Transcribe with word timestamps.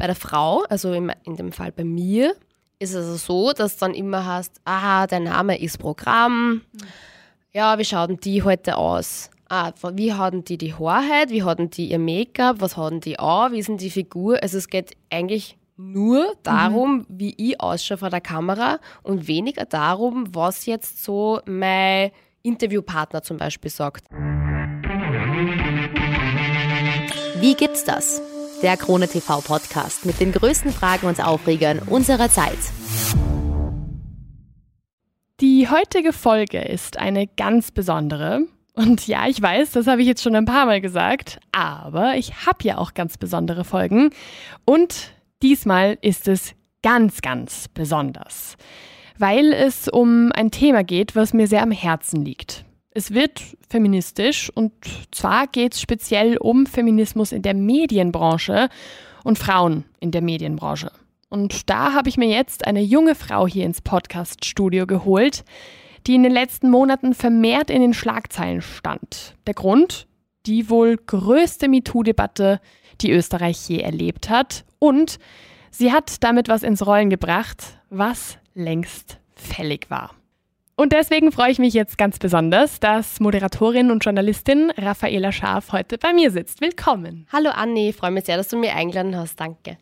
Bei 0.00 0.06
der 0.06 0.16
Frau, 0.16 0.64
also 0.70 0.94
in, 0.94 1.12
in 1.24 1.36
dem 1.36 1.52
Fall 1.52 1.72
bei 1.72 1.84
mir, 1.84 2.34
ist 2.78 2.94
es 2.94 3.06
also 3.06 3.16
so, 3.16 3.52
dass 3.52 3.76
dann 3.76 3.92
immer 3.92 4.24
heißt, 4.24 4.62
aha, 4.64 5.06
dein 5.06 5.24
Name 5.24 5.60
ist 5.60 5.78
Programm. 5.78 6.62
Ja, 7.52 7.76
wie 7.76 7.84
schaut 7.84 8.08
denn 8.08 8.16
die 8.16 8.42
heute 8.42 8.78
aus? 8.78 9.28
Ah, 9.50 9.72
wie 9.92 10.14
hatten 10.14 10.42
die 10.42 10.56
die 10.56 10.72
Haarheit? 10.72 11.28
Wie 11.28 11.42
hatten 11.42 11.68
die 11.68 11.90
ihr 11.90 11.98
Make-up? 11.98 12.62
Was 12.62 12.78
hatten 12.78 13.00
die 13.00 13.18
an? 13.18 13.52
Wie 13.52 13.58
ist 13.58 13.68
denn 13.68 13.76
die 13.76 13.90
Figur? 13.90 14.42
Also 14.42 14.56
es 14.56 14.68
geht 14.68 14.96
eigentlich 15.10 15.58
nur 15.76 16.32
darum, 16.44 17.00
mhm. 17.00 17.06
wie 17.10 17.34
ich 17.36 17.60
ausschaue 17.60 17.98
vor 17.98 18.08
der 18.08 18.22
Kamera 18.22 18.78
und 19.02 19.28
weniger 19.28 19.66
darum, 19.66 20.34
was 20.34 20.64
jetzt 20.64 21.04
so 21.04 21.42
mein 21.44 22.10
Interviewpartner 22.40 23.22
zum 23.22 23.36
Beispiel 23.36 23.70
sagt. 23.70 24.06
Wie 27.38 27.54
gibt's 27.54 27.84
das? 27.84 28.22
Der 28.62 28.76
Krone 28.76 29.08
TV 29.08 29.40
Podcast 29.40 30.04
mit 30.04 30.20
den 30.20 30.32
größten 30.32 30.70
Fragen 30.70 31.06
und 31.06 31.24
Aufregern 31.24 31.78
unserer 31.78 32.28
Zeit. 32.28 32.58
Die 35.40 35.66
heutige 35.70 36.12
Folge 36.12 36.60
ist 36.60 36.98
eine 36.98 37.26
ganz 37.26 37.70
besondere. 37.70 38.40
Und 38.74 39.06
ja, 39.06 39.26
ich 39.28 39.40
weiß, 39.40 39.70
das 39.70 39.86
habe 39.86 40.02
ich 40.02 40.06
jetzt 40.06 40.22
schon 40.22 40.36
ein 40.36 40.44
paar 40.44 40.66
Mal 40.66 40.82
gesagt, 40.82 41.40
aber 41.52 42.16
ich 42.16 42.44
habe 42.44 42.58
ja 42.62 42.76
auch 42.76 42.92
ganz 42.92 43.16
besondere 43.16 43.64
Folgen. 43.64 44.10
Und 44.66 45.12
diesmal 45.42 45.96
ist 46.02 46.28
es 46.28 46.54
ganz, 46.82 47.22
ganz 47.22 47.66
besonders, 47.68 48.56
weil 49.18 49.54
es 49.54 49.88
um 49.88 50.32
ein 50.34 50.50
Thema 50.50 50.84
geht, 50.84 51.16
was 51.16 51.32
mir 51.32 51.46
sehr 51.46 51.62
am 51.62 51.72
Herzen 51.72 52.26
liegt. 52.26 52.66
Es 52.92 53.14
wird 53.14 53.40
feministisch 53.68 54.50
und 54.50 54.72
zwar 55.12 55.46
geht 55.46 55.74
es 55.74 55.80
speziell 55.80 56.36
um 56.36 56.66
Feminismus 56.66 57.30
in 57.30 57.42
der 57.42 57.54
Medienbranche 57.54 58.68
und 59.22 59.38
Frauen 59.38 59.84
in 60.00 60.10
der 60.10 60.22
Medienbranche. 60.22 60.90
Und 61.28 61.70
da 61.70 61.92
habe 61.92 62.08
ich 62.08 62.16
mir 62.16 62.28
jetzt 62.28 62.66
eine 62.66 62.82
junge 62.82 63.14
Frau 63.14 63.46
hier 63.46 63.64
ins 63.64 63.80
Podcast-Studio 63.80 64.88
geholt, 64.88 65.44
die 66.08 66.16
in 66.16 66.24
den 66.24 66.32
letzten 66.32 66.68
Monaten 66.68 67.14
vermehrt 67.14 67.70
in 67.70 67.80
den 67.80 67.94
Schlagzeilen 67.94 68.60
stand. 68.60 69.36
Der 69.46 69.54
Grund? 69.54 70.08
Die 70.46 70.68
wohl 70.68 70.96
größte 70.96 71.68
MeToo-Debatte, 71.68 72.60
die 73.02 73.12
Österreich 73.12 73.68
je 73.68 73.78
erlebt 73.78 74.28
hat. 74.28 74.64
Und 74.80 75.20
sie 75.70 75.92
hat 75.92 76.24
damit 76.24 76.48
was 76.48 76.64
ins 76.64 76.84
Rollen 76.84 77.10
gebracht, 77.10 77.78
was 77.88 78.38
längst 78.54 79.20
fällig 79.36 79.90
war. 79.90 80.10
Und 80.80 80.94
deswegen 80.94 81.30
freue 81.30 81.50
ich 81.50 81.58
mich 81.58 81.74
jetzt 81.74 81.98
ganz 81.98 82.18
besonders, 82.18 82.80
dass 82.80 83.20
Moderatorin 83.20 83.90
und 83.90 84.02
Journalistin 84.02 84.72
Raffaela 84.78 85.30
Scharf 85.30 85.72
heute 85.72 85.98
bei 85.98 86.14
mir 86.14 86.30
sitzt. 86.30 86.62
Willkommen. 86.62 87.26
Hallo 87.30 87.50
Anni, 87.50 87.92
freue 87.92 88.12
mich 88.12 88.24
sehr, 88.24 88.38
dass 88.38 88.48
du 88.48 88.56
mir 88.56 88.74
eingeladen 88.74 89.14
hast. 89.14 89.38
Danke. 89.38 89.76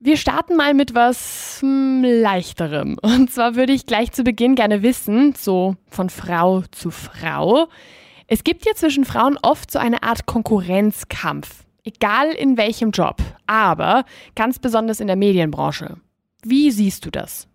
Wir 0.00 0.16
starten 0.16 0.56
mal 0.56 0.74
mit 0.74 0.96
was 0.96 1.58
hm, 1.60 2.02
leichterem. 2.02 2.98
Und 3.02 3.30
zwar 3.30 3.54
würde 3.54 3.72
ich 3.72 3.86
gleich 3.86 4.10
zu 4.10 4.24
Beginn 4.24 4.56
gerne 4.56 4.82
wissen, 4.82 5.36
so 5.36 5.76
von 5.86 6.10
Frau 6.10 6.62
zu 6.72 6.90
Frau, 6.90 7.68
es 8.26 8.42
gibt 8.42 8.66
ja 8.66 8.74
zwischen 8.74 9.04
Frauen 9.04 9.38
oft 9.42 9.70
so 9.70 9.78
eine 9.78 10.02
Art 10.02 10.26
Konkurrenzkampf, 10.26 11.66
egal 11.84 12.32
in 12.32 12.56
welchem 12.56 12.90
Job, 12.90 13.22
aber 13.46 14.04
ganz 14.34 14.58
besonders 14.58 14.98
in 14.98 15.06
der 15.06 15.14
Medienbranche. 15.14 15.98
Wie 16.42 16.72
siehst 16.72 17.06
du 17.06 17.12
das? 17.12 17.46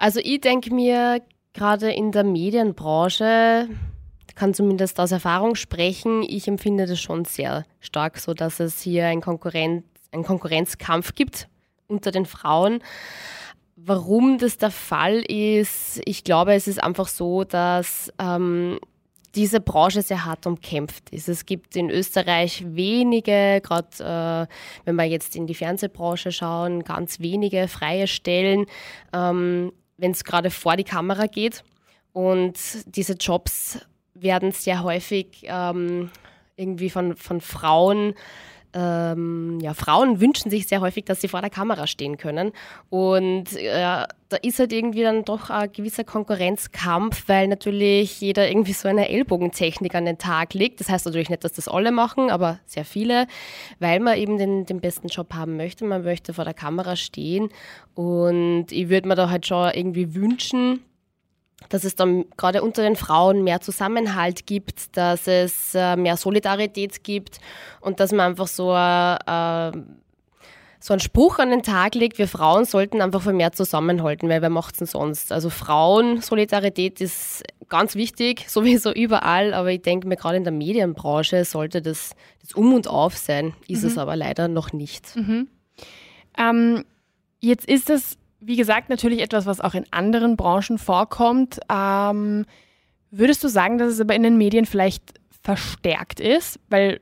Also 0.00 0.18
ich 0.24 0.40
denke 0.40 0.72
mir, 0.72 1.20
gerade 1.52 1.92
in 1.92 2.10
der 2.10 2.24
Medienbranche, 2.24 3.68
kann 4.34 4.54
zumindest 4.54 4.98
aus 4.98 5.12
Erfahrung 5.12 5.56
sprechen, 5.56 6.22
ich 6.22 6.48
empfinde 6.48 6.86
das 6.86 6.98
schon 6.98 7.26
sehr 7.26 7.66
stark 7.80 8.16
so, 8.16 8.32
dass 8.32 8.60
es 8.60 8.80
hier 8.80 9.04
ein 9.04 9.20
Konkurrenz, 9.20 9.84
einen 10.10 10.24
Konkurrenzkampf 10.24 11.14
gibt 11.14 11.48
unter 11.86 12.12
den 12.12 12.24
Frauen. 12.24 12.82
Warum 13.76 14.38
das 14.38 14.56
der 14.56 14.70
Fall 14.70 15.18
ist, 15.18 16.00
ich 16.06 16.24
glaube, 16.24 16.54
es 16.54 16.66
ist 16.66 16.82
einfach 16.82 17.08
so, 17.08 17.44
dass 17.44 18.10
ähm, 18.18 18.78
diese 19.34 19.60
Branche 19.60 20.00
sehr 20.00 20.24
hart 20.24 20.46
umkämpft 20.46 21.10
ist. 21.10 21.28
Es 21.28 21.44
gibt 21.44 21.76
in 21.76 21.90
Österreich 21.90 22.64
wenige, 22.66 23.60
gerade 23.62 24.48
äh, 24.48 24.84
wenn 24.86 24.96
wir 24.96 25.04
jetzt 25.04 25.36
in 25.36 25.46
die 25.46 25.54
Fernsehbranche 25.54 26.32
schauen, 26.32 26.84
ganz 26.84 27.20
wenige 27.20 27.68
freie 27.68 28.06
Stellen. 28.06 28.64
Ähm, 29.12 29.72
wenn 30.00 30.12
es 30.12 30.24
gerade 30.24 30.50
vor 30.50 30.76
die 30.76 30.84
Kamera 30.84 31.26
geht. 31.26 31.62
Und 32.12 32.58
diese 32.86 33.12
Jobs 33.12 33.78
werden 34.14 34.50
sehr 34.50 34.82
häufig 34.82 35.42
ähm, 35.44 36.10
irgendwie 36.56 36.90
von, 36.90 37.16
von 37.16 37.40
Frauen 37.40 38.14
ähm, 38.72 39.58
ja, 39.60 39.74
Frauen 39.74 40.20
wünschen 40.20 40.50
sich 40.50 40.66
sehr 40.66 40.80
häufig, 40.80 41.04
dass 41.04 41.20
sie 41.20 41.28
vor 41.28 41.40
der 41.40 41.50
Kamera 41.50 41.86
stehen 41.86 42.16
können. 42.16 42.52
Und 42.88 43.56
äh, 43.56 44.06
da 44.30 44.36
ist 44.42 44.58
halt 44.60 44.72
irgendwie 44.72 45.02
dann 45.02 45.24
doch 45.24 45.50
ein 45.50 45.72
gewisser 45.72 46.04
Konkurrenzkampf, 46.04 47.28
weil 47.28 47.48
natürlich 47.48 48.20
jeder 48.20 48.48
irgendwie 48.48 48.72
so 48.72 48.88
eine 48.88 49.08
Ellbogentechnik 49.08 49.94
an 49.94 50.04
den 50.04 50.18
Tag 50.18 50.54
legt. 50.54 50.80
Das 50.80 50.88
heißt 50.88 51.06
natürlich 51.06 51.30
nicht, 51.30 51.42
dass 51.42 51.52
das 51.52 51.68
alle 51.68 51.90
machen, 51.90 52.30
aber 52.30 52.60
sehr 52.64 52.84
viele, 52.84 53.26
weil 53.80 53.98
man 53.98 54.16
eben 54.16 54.38
den, 54.38 54.66
den 54.66 54.80
besten 54.80 55.08
Job 55.08 55.34
haben 55.34 55.56
möchte. 55.56 55.84
Man 55.84 56.04
möchte 56.04 56.32
vor 56.32 56.44
der 56.44 56.54
Kamera 56.54 56.94
stehen. 56.94 57.48
Und 57.94 58.66
ich 58.70 58.88
würde 58.88 59.08
mir 59.08 59.16
da 59.16 59.30
halt 59.30 59.46
schon 59.46 59.70
irgendwie 59.74 60.14
wünschen, 60.14 60.80
dass 61.68 61.84
es 61.84 61.94
dann 61.94 62.24
gerade 62.36 62.62
unter 62.62 62.82
den 62.82 62.96
Frauen 62.96 63.44
mehr 63.44 63.60
Zusammenhalt 63.60 64.46
gibt, 64.46 64.96
dass 64.96 65.26
es 65.26 65.74
äh, 65.74 65.96
mehr 65.96 66.16
Solidarität 66.16 67.04
gibt 67.04 67.38
und 67.80 68.00
dass 68.00 68.12
man 68.12 68.30
einfach 68.30 68.48
so, 68.48 68.74
äh, 68.74 69.72
so 70.80 70.94
einen 70.94 71.00
Spruch 71.00 71.38
an 71.38 71.50
den 71.50 71.62
Tag 71.62 71.94
legt, 71.94 72.18
wir 72.18 72.26
Frauen 72.26 72.64
sollten 72.64 73.02
einfach 73.02 73.24
mehr 73.26 73.52
zusammenhalten, 73.52 74.28
weil 74.28 74.42
wer 74.42 74.50
macht 74.50 74.72
es 74.72 74.78
denn 74.78 74.86
sonst? 74.86 75.30
Also 75.30 75.50
Frauen-Solidarität 75.50 77.00
ist 77.00 77.44
ganz 77.68 77.94
wichtig, 77.94 78.44
sowieso 78.48 78.92
überall, 78.92 79.54
aber 79.54 79.70
ich 79.70 79.82
denke 79.82 80.08
mir 80.08 80.16
gerade 80.16 80.38
in 80.38 80.44
der 80.44 80.52
Medienbranche 80.52 81.44
sollte 81.44 81.82
das, 81.82 82.16
das 82.40 82.52
Um 82.52 82.74
und 82.74 82.88
Auf 82.88 83.16
sein, 83.16 83.54
ist 83.68 83.82
mhm. 83.82 83.88
es 83.88 83.98
aber 83.98 84.16
leider 84.16 84.48
noch 84.48 84.72
nicht. 84.72 85.14
Mhm. 85.14 85.48
Ähm, 86.36 86.84
jetzt 87.40 87.68
ist 87.68 87.90
es 87.90 88.16
wie 88.40 88.56
gesagt, 88.56 88.88
natürlich 88.88 89.20
etwas, 89.20 89.46
was 89.46 89.60
auch 89.60 89.74
in 89.74 89.84
anderen 89.90 90.36
Branchen 90.36 90.78
vorkommt. 90.78 91.60
Ähm, 91.70 92.46
würdest 93.10 93.44
du 93.44 93.48
sagen, 93.48 93.78
dass 93.78 93.92
es 93.92 94.00
aber 94.00 94.14
in 94.14 94.22
den 94.22 94.38
Medien 94.38 94.66
vielleicht 94.66 95.02
verstärkt 95.42 96.20
ist? 96.20 96.58
Weil 96.68 97.00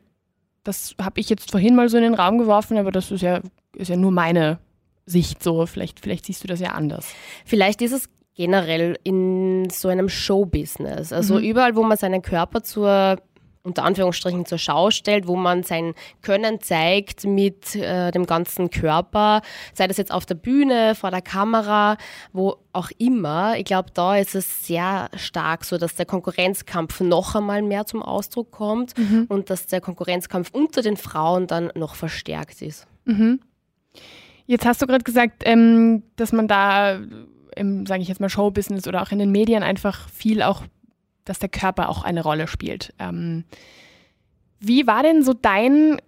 das 0.65 0.94
habe 1.00 1.21
ich 1.21 1.31
jetzt 1.31 1.50
vorhin 1.50 1.75
mal 1.75 1.88
so 1.88 1.97
in 1.97 2.03
den 2.03 2.15
Raum 2.15 2.38
geworfen, 2.38 2.77
aber 2.77 2.93
das 2.93 3.10
ist 3.10 3.22
ja, 3.22 3.41
ist 3.75 3.88
ja 3.88 3.97
nur 3.97 4.10
meine 4.10 4.59
Sicht 5.06 5.43
so. 5.43 5.66
Vielleicht, 5.66 6.00
vielleicht 6.00 6.27
siehst 6.27 6.43
du 6.43 6.48
das 6.48 6.60
ja 6.60 6.71
anders. 6.72 7.06
Vielleicht 7.44 7.82
ist 7.82 7.93
es 7.93 8.09
generell 8.34 8.97
in 9.03 9.69
so 9.71 9.88
einem 9.88 10.09
Showbusiness. 10.09 11.12
Also 11.12 11.37
mhm. 11.37 11.44
überall, 11.44 11.77
wo 11.77 11.82
man 11.82 11.97
seinen 11.97 12.22
Körper 12.22 12.62
zur 12.62 13.19
unter 13.69 13.84
Anführungsstrichen 13.84 14.47
zur 14.47 14.59
Schau 14.59 14.91
stellt, 14.91 15.29
wo 15.29 15.37
man 15.37 15.62
sein 15.62 15.95
Können 16.23 16.61
zeigt 16.61 17.25
mit 17.25 17.77
äh, 17.77 18.11
dem 18.11 18.27
ganzen 18.27 18.71
Körper, 18.71 19.43
sei 19.75 19.87
das 19.87 19.97
jetzt 19.97 20.11
auf 20.11 20.27
der 20.27 20.34
Bühne, 20.34 20.95
vor 20.95 21.11
der 21.11 21.23
Kamera, 21.23 21.97
wo 22.33 22.57
auch 22.73 22.91
immer. 22.99 23.57
Ich 23.57 23.65
glaube, 23.65 23.91
da 23.93 24.17
ist 24.17 24.34
es 24.34 24.67
sehr 24.67 25.09
stark 25.15 25.65
so, 25.65 25.78
dass 25.78 25.95
der 25.95 26.07
Konkurrenzkampf 26.07 27.01
noch 27.01 27.34
einmal 27.34 27.62
mehr 27.62 27.87
zum 27.87 28.03
Ausdruck 28.03 28.51
kommt 28.51 28.97
mhm. 28.99 29.27
und 29.28 29.51
dass 29.51 29.67
der 29.67 29.81
Konkurrenzkampf 29.81 30.51
unter 30.53 30.83
den 30.83 30.97
Frauen 30.97 31.47
dann 31.47 31.71
noch 31.75 31.95
verstärkt 31.95 32.62
ist. 32.62 32.87
Mhm. 33.05 33.41
Jetzt 34.47 34.65
hast 34.65 34.81
du 34.81 34.87
gerade 34.87 35.05
gesagt, 35.05 35.43
ähm, 35.45 36.03
dass 36.17 36.33
man 36.33 36.49
da 36.49 37.01
im, 37.55 37.84
sage 37.87 38.03
ich 38.03 38.09
jetzt 38.09 38.21
mal, 38.21 38.31
Showbusiness 38.31 38.87
oder 38.89 39.03
auch 39.03 39.11
in 39.11 39.19
den 39.19 39.31
Medien 39.31 39.62
einfach 39.62 40.09
viel 40.09 40.43
auch 40.43 40.62
dass 41.28 41.39
der 41.39 41.49
Körper 41.49 41.89
auch 41.89 42.03
eine 42.03 42.22
Rolle 42.22 42.49
spielt. 42.49 42.94
Ähm, 42.99 43.44
wie 44.61 44.87
war 44.87 45.03
denn 45.03 45.22
so 45.22 45.34
dein, 45.34 45.99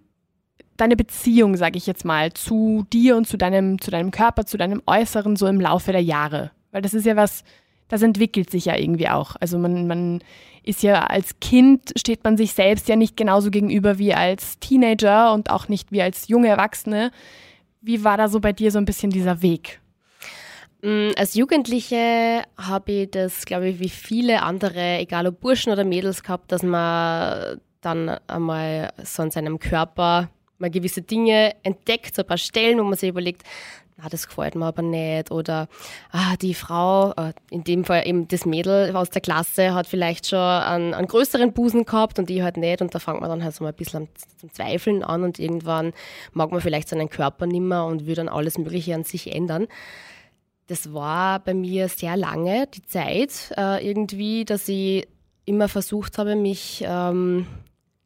deine 0.77 0.95
Beziehung, 0.95 1.55
sage 1.55 1.77
ich 1.77 1.87
jetzt 1.87 2.05
mal, 2.05 2.33
zu 2.33 2.85
dir 2.91 3.15
und 3.15 3.27
zu 3.27 3.37
deinem, 3.37 3.79
zu 3.79 3.91
deinem 3.91 4.11
Körper, 4.11 4.45
zu 4.45 4.57
deinem 4.57 4.81
Äußeren 4.85 5.35
so 5.35 5.47
im 5.47 5.61
Laufe 5.61 5.91
der 5.91 6.03
Jahre? 6.03 6.51
Weil 6.71 6.81
das 6.81 6.93
ist 6.93 7.05
ja 7.05 7.15
was, 7.15 7.43
das 7.87 8.01
entwickelt 8.01 8.49
sich 8.49 8.65
ja 8.65 8.77
irgendwie 8.77 9.09
auch. 9.09 9.35
Also 9.39 9.57
man, 9.57 9.87
man 9.87 10.23
ist 10.63 10.83
ja 10.83 11.01
als 11.05 11.39
Kind, 11.39 11.91
steht 11.97 12.23
man 12.23 12.37
sich 12.37 12.53
selbst 12.53 12.87
ja 12.87 12.95
nicht 12.95 13.17
genauso 13.17 13.51
gegenüber 13.51 13.97
wie 13.97 14.13
als 14.13 14.59
Teenager 14.59 15.33
und 15.33 15.49
auch 15.49 15.67
nicht 15.67 15.91
wie 15.91 16.01
als 16.01 16.27
junge 16.27 16.47
Erwachsene. 16.47 17.11
Wie 17.81 18.03
war 18.03 18.17
da 18.17 18.29
so 18.29 18.39
bei 18.39 18.53
dir 18.53 18.71
so 18.71 18.77
ein 18.77 18.85
bisschen 18.85 19.11
dieser 19.11 19.41
Weg? 19.41 19.80
Mm, 20.81 21.11
als 21.15 21.35
Jugendliche 21.35 22.43
habe 22.57 22.91
ich 22.91 23.11
das, 23.11 23.45
glaube 23.45 23.69
ich, 23.69 23.79
wie 23.79 23.89
viele 23.89 24.41
andere, 24.41 24.97
egal 24.97 25.27
ob 25.27 25.39
Burschen 25.39 25.71
oder 25.71 25.83
Mädels 25.83 26.23
gehabt, 26.23 26.51
dass 26.51 26.63
man 26.63 27.59
dann 27.81 28.09
einmal 28.27 28.91
so 29.03 29.23
an 29.23 29.31
seinem 29.31 29.59
Körper 29.59 30.29
mal 30.57 30.69
gewisse 30.69 31.01
Dinge 31.01 31.55
entdeckt, 31.63 32.15
so 32.15 32.21
ein 32.21 32.27
paar 32.27 32.37
Stellen, 32.37 32.79
wo 32.79 32.83
man 32.83 32.97
sich 32.97 33.09
überlegt, 33.09 33.43
ah, 34.01 34.09
das 34.09 34.27
gefällt 34.27 34.55
mir 34.55 34.65
aber 34.65 34.81
nicht 34.81 35.31
oder 35.31 35.67
ah, 36.11 36.35
die 36.41 36.53
Frau, 36.53 37.11
äh, 37.11 37.33
in 37.49 37.63
dem 37.63 37.85
Fall 37.85 38.07
eben 38.07 38.27
das 38.27 38.45
Mädel 38.45 38.95
aus 38.95 39.09
der 39.09 39.21
Klasse 39.21 39.73
hat 39.73 39.87
vielleicht 39.87 40.27
schon 40.27 40.39
einen, 40.39 40.93
einen 40.93 41.07
größeren 41.07 41.53
Busen 41.53 41.85
gehabt 41.85 42.17
und 42.17 42.29
die 42.29 42.43
halt 42.43 42.57
nicht 42.57 42.81
und 42.81 42.93
da 42.93 42.99
fängt 42.99 43.21
man 43.21 43.29
dann 43.29 43.43
halt 43.43 43.55
so 43.55 43.63
mal 43.63 43.69
ein 43.69 43.75
bisschen 43.75 44.07
zum 44.39 44.51
Zweifeln 44.51 45.03
an 45.03 45.23
und 45.23 45.39
irgendwann 45.39 45.93
mag 46.33 46.51
man 46.51 46.61
vielleicht 46.61 46.89
seinen 46.89 47.09
Körper 47.09 47.45
nimmer 47.45 47.85
und 47.85 48.05
will 48.05 48.15
dann 48.15 48.29
alles 48.29 48.57
Mögliche 48.57 48.95
an 48.95 49.03
sich 49.03 49.33
ändern. 49.33 49.67
Das 50.71 50.93
war 50.93 51.39
bei 51.39 51.53
mir 51.53 51.89
sehr 51.89 52.15
lange 52.15 52.65
die 52.65 52.81
Zeit 52.83 53.51
äh, 53.57 53.85
irgendwie, 53.85 54.45
dass 54.45 54.69
ich 54.69 55.05
immer 55.43 55.67
versucht 55.67 56.17
habe, 56.17 56.37
mich 56.37 56.81
ähm, 56.87 57.45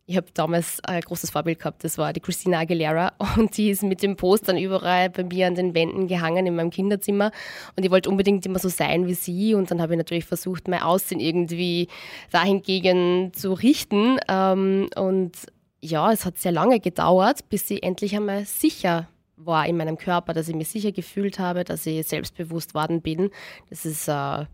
ich 0.08 0.18
habe 0.18 0.26
damals 0.34 0.84
ein 0.84 1.02
großes 1.02 1.30
Vorbild 1.30 1.60
gehabt, 1.60 1.84
das 1.84 2.00
war 2.00 2.12
die 2.12 2.22
Christina 2.22 2.62
Aguilera 2.62 3.14
und 3.38 3.56
die 3.56 3.70
ist 3.70 3.84
mit 3.84 4.02
dem 4.02 4.16
Postern 4.16 4.58
überall 4.58 5.12
bei 5.12 5.24
mir 5.24 5.46
an 5.46 5.54
den 5.54 5.76
Wänden 5.76 6.08
gehangen 6.08 6.48
in 6.48 6.56
meinem 6.56 6.72
Kinderzimmer 6.72 7.30
und 7.76 7.86
ich 7.86 7.92
wollte 7.92 8.10
unbedingt 8.10 8.44
immer 8.48 8.58
so 8.58 8.70
sein 8.70 9.06
wie 9.06 9.14
sie 9.14 9.54
und 9.54 9.70
dann 9.70 9.80
habe 9.80 9.94
ich 9.94 10.00
natürlich 10.00 10.26
versucht, 10.26 10.68
mein 10.68 10.82
Aussehen 10.82 11.20
irgendwie 11.20 11.88
dahingegen 12.32 13.32
zu 13.36 13.54
richten 13.54 14.18
ähm, 14.28 14.90
und 14.96 15.34
ja, 15.82 16.12
es 16.12 16.26
hat 16.26 16.40
sehr 16.40 16.52
lange 16.52 16.80
gedauert, 16.80 17.48
bis 17.50 17.70
ich 17.70 17.84
endlich 17.84 18.16
einmal 18.16 18.46
sicher 18.46 19.08
war 19.38 19.68
in 19.68 19.78
meinem 19.78 19.98
Körper, 19.98 20.34
dass 20.34 20.48
ich 20.48 20.56
mich 20.56 20.70
sicher 20.70 20.92
gefühlt 20.92 21.40
habe, 21.40 21.64
dass 21.64 21.86
ich 21.86 22.08
selbstbewusst 22.08 22.74
worden 22.74 23.02
bin. 23.02 23.32
Das 23.70 23.86
ist 23.86 24.08
äh, 24.08 24.46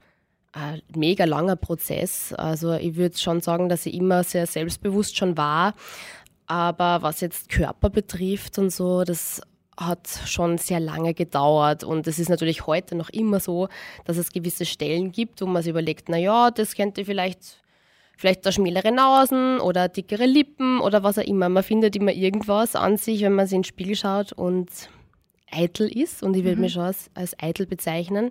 ein 0.54 0.81
mega 0.95 1.25
langer 1.25 1.56
Prozess. 1.56 2.33
Also 2.33 2.74
ich 2.74 2.95
würde 2.95 3.18
schon 3.18 3.42
sagen, 3.42 3.69
dass 3.69 3.86
ich 3.86 3.94
immer 3.94 4.24
sehr 4.24 4.48
selbstbewusst 4.48 5.18
schon 5.18 5.38
war. 5.38 5.74
Aber 6.48 7.01
was 7.01 7.22
jetzt 7.22 7.50
Körper 7.50 7.89
betrifft 7.89 8.57
und 8.57 8.72
so, 8.72 9.04
das 9.04 9.42
hat 9.78 10.07
schon 10.25 10.57
sehr 10.57 10.80
lange 10.80 11.13
gedauert. 11.13 11.84
Und 11.84 12.07
es 12.07 12.19
ist 12.19 12.30
natürlich 12.30 12.68
heute 12.68 12.95
noch 12.95 13.10
immer 13.10 13.39
so, 13.39 13.69
dass 14.06 14.18
es 14.18 14.31
gewisse 14.31 14.66
Stellen 14.66 15.12
gibt, 15.12 15.42
wo 15.42 15.45
man 15.45 15.63
sich 15.63 15.69
überlegt, 15.69 16.10
na 16.10 16.18
ja, 16.18 16.51
das 16.51 16.75
könnte 16.75 17.06
vielleicht, 17.06 17.61
vielleicht 18.22 18.46
da 18.46 18.52
schmälere 18.52 18.92
Nasen 18.92 19.60
oder 19.60 19.90
dickere 19.90 20.28
Lippen 20.28 20.80
oder 20.80 21.02
was 21.02 21.18
auch 21.18 21.24
immer. 21.24 21.50
Man 21.50 21.64
findet 21.64 21.96
immer 21.96 22.14
irgendwas 22.14 22.76
an 22.76 22.96
sich, 22.98 23.22
wenn 23.22 23.34
man 23.34 23.48
sich 23.48 23.56
in 23.56 23.62
den 23.62 23.68
Spiegel 23.68 23.96
schaut 23.96 24.32
und 24.32 24.70
eitel 25.52 25.88
ist. 25.88 26.22
Und 26.22 26.36
ich 26.36 26.44
würde 26.44 26.58
mhm. 26.58 26.62
mich 26.62 26.74
schon 26.74 26.84
als, 26.84 27.10
als 27.16 27.36
eitel 27.42 27.66
bezeichnen. 27.66 28.30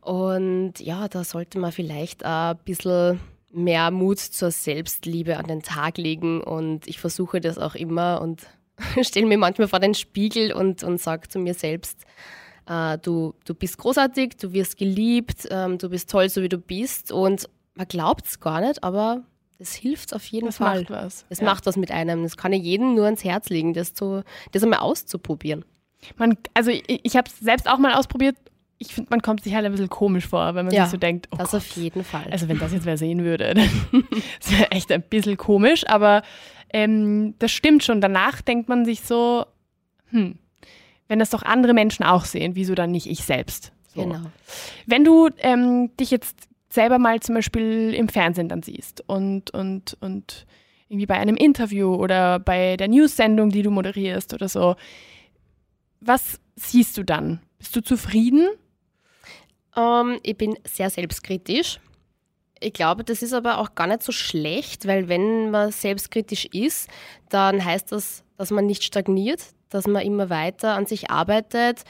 Und 0.00 0.80
ja, 0.80 1.06
da 1.08 1.22
sollte 1.22 1.58
man 1.58 1.70
vielleicht 1.70 2.24
ein 2.24 2.56
bisschen 2.64 3.20
mehr 3.52 3.90
Mut 3.90 4.20
zur 4.20 4.50
Selbstliebe 4.50 5.36
an 5.36 5.48
den 5.48 5.62
Tag 5.62 5.98
legen. 5.98 6.42
Und 6.42 6.86
ich 6.86 6.98
versuche 6.98 7.42
das 7.42 7.58
auch 7.58 7.74
immer 7.74 8.22
und 8.22 8.46
stelle 9.02 9.26
mir 9.26 9.38
manchmal 9.38 9.68
vor 9.68 9.80
den 9.80 9.94
Spiegel 9.94 10.50
und, 10.50 10.82
und 10.82 10.98
sage 10.98 11.28
zu 11.28 11.38
mir 11.38 11.52
selbst, 11.52 12.04
äh, 12.66 12.96
du, 12.96 13.34
du 13.44 13.54
bist 13.54 13.76
großartig, 13.76 14.38
du 14.38 14.54
wirst 14.54 14.78
geliebt, 14.78 15.46
ähm, 15.50 15.76
du 15.76 15.90
bist 15.90 16.08
toll, 16.08 16.30
so 16.30 16.40
wie 16.40 16.48
du 16.48 16.56
bist. 16.56 17.12
Und 17.12 17.50
man 17.74 17.88
glaubt 17.88 18.26
es 18.26 18.40
gar 18.40 18.60
nicht, 18.60 18.82
aber 18.82 19.22
es 19.58 19.74
hilft 19.74 20.14
auf 20.14 20.24
jeden 20.26 20.46
das 20.46 20.58
Fall. 20.58 20.80
Macht 20.80 20.90
was. 20.90 21.26
Es 21.28 21.40
ja. 21.40 21.44
macht 21.44 21.66
was 21.66 21.76
mit 21.76 21.90
einem. 21.90 22.22
Das 22.22 22.36
kann 22.36 22.52
ich 22.52 22.62
jedem 22.62 22.94
nur 22.94 23.04
ans 23.04 23.24
Herz 23.24 23.48
legen, 23.48 23.72
das, 23.72 23.94
zu, 23.94 24.22
das 24.52 24.62
einmal 24.62 24.80
auszuprobieren. 24.80 25.64
Man, 26.16 26.36
also 26.52 26.70
ich, 26.70 27.00
ich 27.02 27.16
habe 27.16 27.28
es 27.28 27.38
selbst 27.38 27.68
auch 27.68 27.78
mal 27.78 27.94
ausprobiert 27.94 28.36
ich 28.78 28.94
finde, 28.94 29.10
man 29.10 29.22
kommt 29.22 29.42
sich 29.42 29.54
halt 29.54 29.64
ein 29.64 29.72
bisschen 29.72 29.88
komisch 29.88 30.26
vor, 30.26 30.54
wenn 30.54 30.66
man 30.66 30.74
ja, 30.74 30.84
sich 30.84 30.92
so 30.92 30.96
denkt, 30.96 31.28
oh 31.30 31.36
das 31.36 31.52
Gott. 31.52 31.58
auf 31.58 31.76
jeden 31.76 32.04
Fall. 32.04 32.26
Also 32.30 32.48
wenn 32.48 32.58
das 32.58 32.72
jetzt 32.72 32.84
wer 32.84 32.96
sehen 32.96 33.24
würde, 33.24 33.54
dann 33.54 33.70
wäre 34.48 34.70
echt 34.70 34.90
ein 34.92 35.02
bisschen 35.02 35.36
komisch, 35.36 35.86
aber 35.86 36.22
ähm, 36.72 37.34
das 37.38 37.52
stimmt 37.52 37.84
schon. 37.84 38.00
Danach 38.00 38.42
denkt 38.42 38.68
man 38.68 38.84
sich 38.84 39.02
so, 39.02 39.46
hm, 40.10 40.38
wenn 41.08 41.18
das 41.18 41.30
doch 41.30 41.42
andere 41.42 41.74
Menschen 41.74 42.04
auch 42.04 42.24
sehen, 42.24 42.56
wieso 42.56 42.74
dann 42.74 42.90
nicht 42.90 43.06
ich 43.06 43.24
selbst? 43.24 43.72
So. 43.94 44.02
Genau. 44.02 44.22
Wenn 44.86 45.04
du 45.04 45.28
ähm, 45.38 45.96
dich 45.96 46.10
jetzt 46.10 46.48
selber 46.74 46.98
mal 46.98 47.20
zum 47.20 47.34
Beispiel 47.34 47.94
im 47.94 48.08
Fernsehen 48.08 48.48
dann 48.48 48.62
siehst 48.62 49.02
und, 49.06 49.50
und, 49.52 49.96
und 50.00 50.46
irgendwie 50.88 51.06
bei 51.06 51.14
einem 51.14 51.36
Interview 51.36 51.94
oder 51.94 52.38
bei 52.38 52.76
der 52.76 52.88
News-Sendung, 52.88 53.50
die 53.50 53.62
du 53.62 53.70
moderierst 53.70 54.34
oder 54.34 54.48
so, 54.48 54.76
was 56.00 56.40
siehst 56.56 56.98
du 56.98 57.04
dann? 57.04 57.40
Bist 57.58 57.74
du 57.74 57.82
zufrieden 57.82 58.48
ähm, 59.76 60.18
ich 60.22 60.36
bin 60.36 60.56
sehr 60.64 60.90
selbstkritisch. 60.90 61.80
Ich 62.60 62.72
glaube, 62.72 63.04
das 63.04 63.22
ist 63.22 63.34
aber 63.34 63.58
auch 63.58 63.74
gar 63.74 63.86
nicht 63.86 64.02
so 64.02 64.12
schlecht, 64.12 64.86
weil 64.86 65.08
wenn 65.08 65.50
man 65.50 65.70
selbstkritisch 65.70 66.46
ist, 66.46 66.88
dann 67.28 67.64
heißt 67.64 67.92
das, 67.92 68.24
dass 68.36 68.50
man 68.50 68.66
nicht 68.66 68.84
stagniert, 68.84 69.42
dass 69.68 69.86
man 69.86 70.02
immer 70.02 70.30
weiter 70.30 70.74
an 70.74 70.86
sich 70.86 71.10
arbeitet 71.10 71.82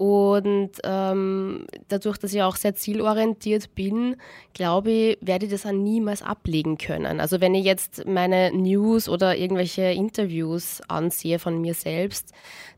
und 0.00 0.70
ähm, 0.82 1.66
dadurch, 1.88 2.16
dass 2.16 2.32
ich 2.32 2.40
auch 2.40 2.56
sehr 2.56 2.74
zielorientiert 2.74 3.74
bin, 3.74 4.16
glaube 4.54 4.90
ich, 4.90 5.18
werde 5.20 5.44
ich 5.44 5.52
das 5.52 5.66
auch 5.66 5.72
niemals 5.72 6.22
ablegen 6.22 6.78
können. 6.78 7.20
Also 7.20 7.42
wenn 7.42 7.54
ich 7.54 7.66
jetzt 7.66 8.06
meine 8.06 8.50
News 8.50 9.10
oder 9.10 9.36
irgendwelche 9.36 9.82
Interviews 9.82 10.80
ansehe 10.88 11.38
von 11.38 11.60
mir 11.60 11.74
selbst, 11.74 12.32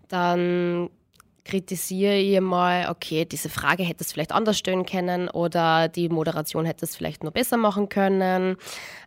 dann 0.09 0.91
kritisiere 1.45 2.17
ich 2.17 2.41
mal, 2.41 2.91
okay, 2.91 3.25
diese 3.25 3.49
Frage 3.49 3.85
hätte 3.85 4.03
es 4.03 4.13
vielleicht 4.13 4.33
anders 4.33 4.59
stellen 4.59 4.85
können 4.85 5.29
oder 5.29 5.87
die 5.87 6.09
Moderation 6.09 6.65
hätte 6.65 6.87
es 6.87 6.97
vielleicht 6.97 7.23
nur 7.23 7.31
besser 7.31 7.57
machen 7.57 7.89
können. 7.89 8.57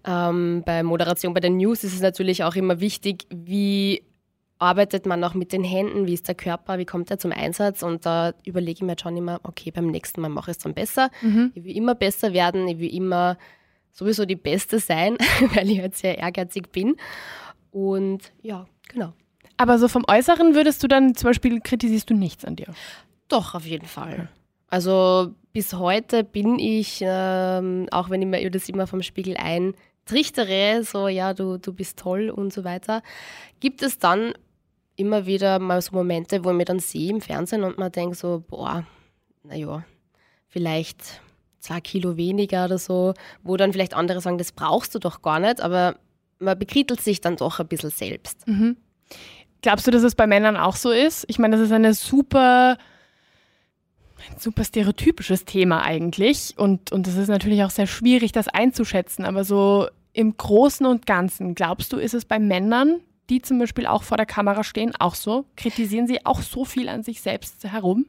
Ähm, 0.07 0.63
bei 0.65 0.83
Moderation 0.83 1.33
bei 1.33 1.41
den 1.41 1.57
News 1.57 1.83
ist 1.83 1.93
es 1.93 2.01
natürlich 2.01 2.45
auch 2.45 2.55
immer 2.55 2.79
wichtig, 2.79 3.25
wie 3.29 4.03
arbeitet 4.57 5.05
man 5.05 5.23
auch 5.23 5.33
mit 5.33 5.51
den 5.51 5.63
Händen, 5.63 6.07
wie 6.07 6.13
ist 6.13 6.27
der 6.27 6.35
Körper, 6.35 6.77
wie 6.77 6.85
kommt 6.85 7.11
er 7.11 7.17
zum 7.17 7.31
Einsatz 7.31 7.83
und 7.83 8.05
da 8.05 8.33
überlege 8.45 8.77
ich 8.79 8.83
mir 8.83 8.95
schon 9.01 9.17
immer, 9.17 9.39
okay, 9.43 9.71
beim 9.71 9.87
nächsten 9.87 10.21
Mal 10.21 10.29
mache 10.29 10.51
ich 10.51 10.57
es 10.57 10.63
dann 10.63 10.73
besser. 10.73 11.09
Mhm. 11.21 11.51
Ich 11.55 11.63
will 11.63 11.75
immer 11.75 11.95
besser 11.95 12.33
werden, 12.33 12.67
ich 12.67 12.79
will 12.79 12.93
immer 12.93 13.37
sowieso 13.91 14.25
die 14.25 14.35
Beste 14.35 14.79
sein, 14.79 15.17
weil 15.53 15.69
ich 15.69 15.79
halt 15.79 15.95
sehr 15.95 16.17
ehrgeizig 16.17 16.71
bin. 16.71 16.95
Und 17.71 18.31
ja, 18.41 18.65
genau. 18.87 19.13
Aber 19.57 19.79
so 19.79 19.87
vom 19.87 20.03
Äußeren 20.07 20.55
würdest 20.55 20.83
du 20.83 20.87
dann 20.87 21.15
zum 21.15 21.29
Beispiel 21.29 21.59
kritisierst 21.61 22.09
du 22.09 22.13
nichts 22.13 22.45
an 22.45 22.55
dir? 22.55 22.67
Doch, 23.27 23.55
auf 23.55 23.65
jeden 23.65 23.87
Fall. 23.87 24.29
Also 24.67 25.33
bis 25.53 25.73
heute 25.73 26.23
bin 26.23 26.59
ich, 26.59 26.99
ähm, 27.01 27.87
auch 27.91 28.09
wenn 28.09 28.21
ich 28.21 28.27
mir 28.27 28.49
das 28.51 28.67
immer 28.67 28.87
vom 28.87 29.01
Spiegel 29.01 29.37
eintrichtere, 29.37 30.83
so 30.83 31.07
ja, 31.07 31.33
du, 31.33 31.57
du 31.57 31.73
bist 31.73 31.99
toll 31.99 32.29
und 32.29 32.51
so 32.51 32.63
weiter, 32.63 33.01
gibt 33.59 33.81
es 33.81 33.99
dann 33.99 34.33
immer 34.95 35.25
wieder 35.25 35.59
mal 35.59 35.81
so 35.81 35.95
Momente, 35.95 36.43
wo 36.43 36.51
ich 36.51 36.55
mir 36.55 36.65
dann 36.65 36.79
sehe 36.79 37.09
im 37.09 37.21
Fernsehen 37.21 37.63
und 37.63 37.77
man 37.77 37.91
denkt 37.91 38.17
so, 38.17 38.43
boah, 38.47 38.85
naja, 39.43 39.83
vielleicht 40.47 41.21
zwei 41.59 41.81
Kilo 41.81 42.17
weniger 42.17 42.65
oder 42.65 42.77
so, 42.77 43.13
wo 43.43 43.57
dann 43.57 43.73
vielleicht 43.73 43.93
andere 43.93 44.21
sagen, 44.21 44.37
das 44.37 44.51
brauchst 44.51 44.95
du 44.95 44.99
doch 44.99 45.21
gar 45.21 45.39
nicht, 45.39 45.61
aber 45.61 45.95
man 46.39 46.57
bekrittelt 46.57 47.01
sich 47.01 47.21
dann 47.21 47.37
doch 47.37 47.59
ein 47.59 47.67
bisschen 47.67 47.89
selbst. 47.89 48.47
Mhm. 48.47 48.77
Glaubst 49.61 49.87
du, 49.87 49.91
dass 49.91 50.03
es 50.03 50.15
bei 50.15 50.27
Männern 50.27 50.57
auch 50.57 50.75
so 50.75 50.91
ist? 50.91 51.25
Ich 51.27 51.39
meine, 51.39 51.57
das 51.57 51.65
ist 51.65 51.71
eine 51.71 51.93
super, 51.93 52.77
ein 54.29 54.39
super 54.39 54.63
stereotypisches 54.63 55.45
Thema 55.45 55.81
eigentlich. 55.81 56.53
Und, 56.55 56.91
und 56.91 57.07
es 57.07 57.15
ist 57.15 57.29
natürlich 57.29 57.63
auch 57.63 57.71
sehr 57.71 57.87
schwierig, 57.87 58.31
das 58.31 58.47
einzuschätzen. 58.47 59.25
Aber 59.25 59.43
so 59.43 59.87
im 60.13 60.37
Großen 60.37 60.85
und 60.85 61.07
Ganzen, 61.07 61.55
glaubst 61.55 61.91
du, 61.93 61.97
ist 61.97 62.13
es 62.13 62.25
bei 62.25 62.37
Männern, 62.37 63.01
die 63.29 63.41
zum 63.41 63.59
Beispiel 63.59 63.85
auch 63.85 64.03
vor 64.03 64.17
der 64.17 64.25
Kamera 64.25 64.63
stehen, 64.63 64.93
auch 64.99 65.15
so? 65.15 65.45
Kritisieren 65.55 66.07
sie 66.07 66.25
auch 66.25 66.41
so 66.41 66.65
viel 66.65 66.89
an 66.89 67.03
sich 67.03 67.21
selbst 67.21 67.63
herum? 67.63 68.05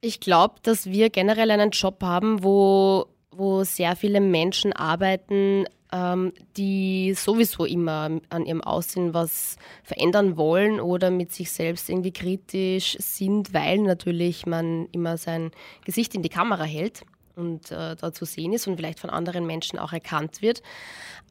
Ich 0.00 0.20
glaube, 0.20 0.54
dass 0.62 0.86
wir 0.86 1.10
generell 1.10 1.50
einen 1.50 1.70
Job 1.70 2.02
haben, 2.02 2.42
wo, 2.42 3.06
wo 3.30 3.64
sehr 3.64 3.96
viele 3.96 4.20
Menschen 4.20 4.72
arbeiten, 4.72 5.66
ähm, 5.92 6.32
die 6.56 7.14
sowieso 7.14 7.64
immer 7.64 8.20
an 8.28 8.46
ihrem 8.46 8.62
Aussehen 8.62 9.12
was 9.12 9.56
verändern 9.82 10.36
wollen 10.36 10.80
oder 10.80 11.10
mit 11.10 11.32
sich 11.32 11.50
selbst 11.50 11.90
irgendwie 11.90 12.12
kritisch 12.12 12.96
sind, 12.98 13.52
weil 13.52 13.78
natürlich 13.78 14.46
man 14.46 14.86
immer 14.92 15.16
sein 15.16 15.50
Gesicht 15.84 16.14
in 16.14 16.22
die 16.22 16.28
Kamera 16.28 16.64
hält 16.64 17.02
und 17.36 17.70
äh, 17.70 17.96
da 17.96 18.12
zu 18.12 18.24
sehen 18.24 18.52
ist 18.52 18.66
und 18.66 18.76
vielleicht 18.76 19.00
von 19.00 19.10
anderen 19.10 19.46
Menschen 19.46 19.78
auch 19.78 19.92
erkannt 19.92 20.42
wird. 20.42 20.62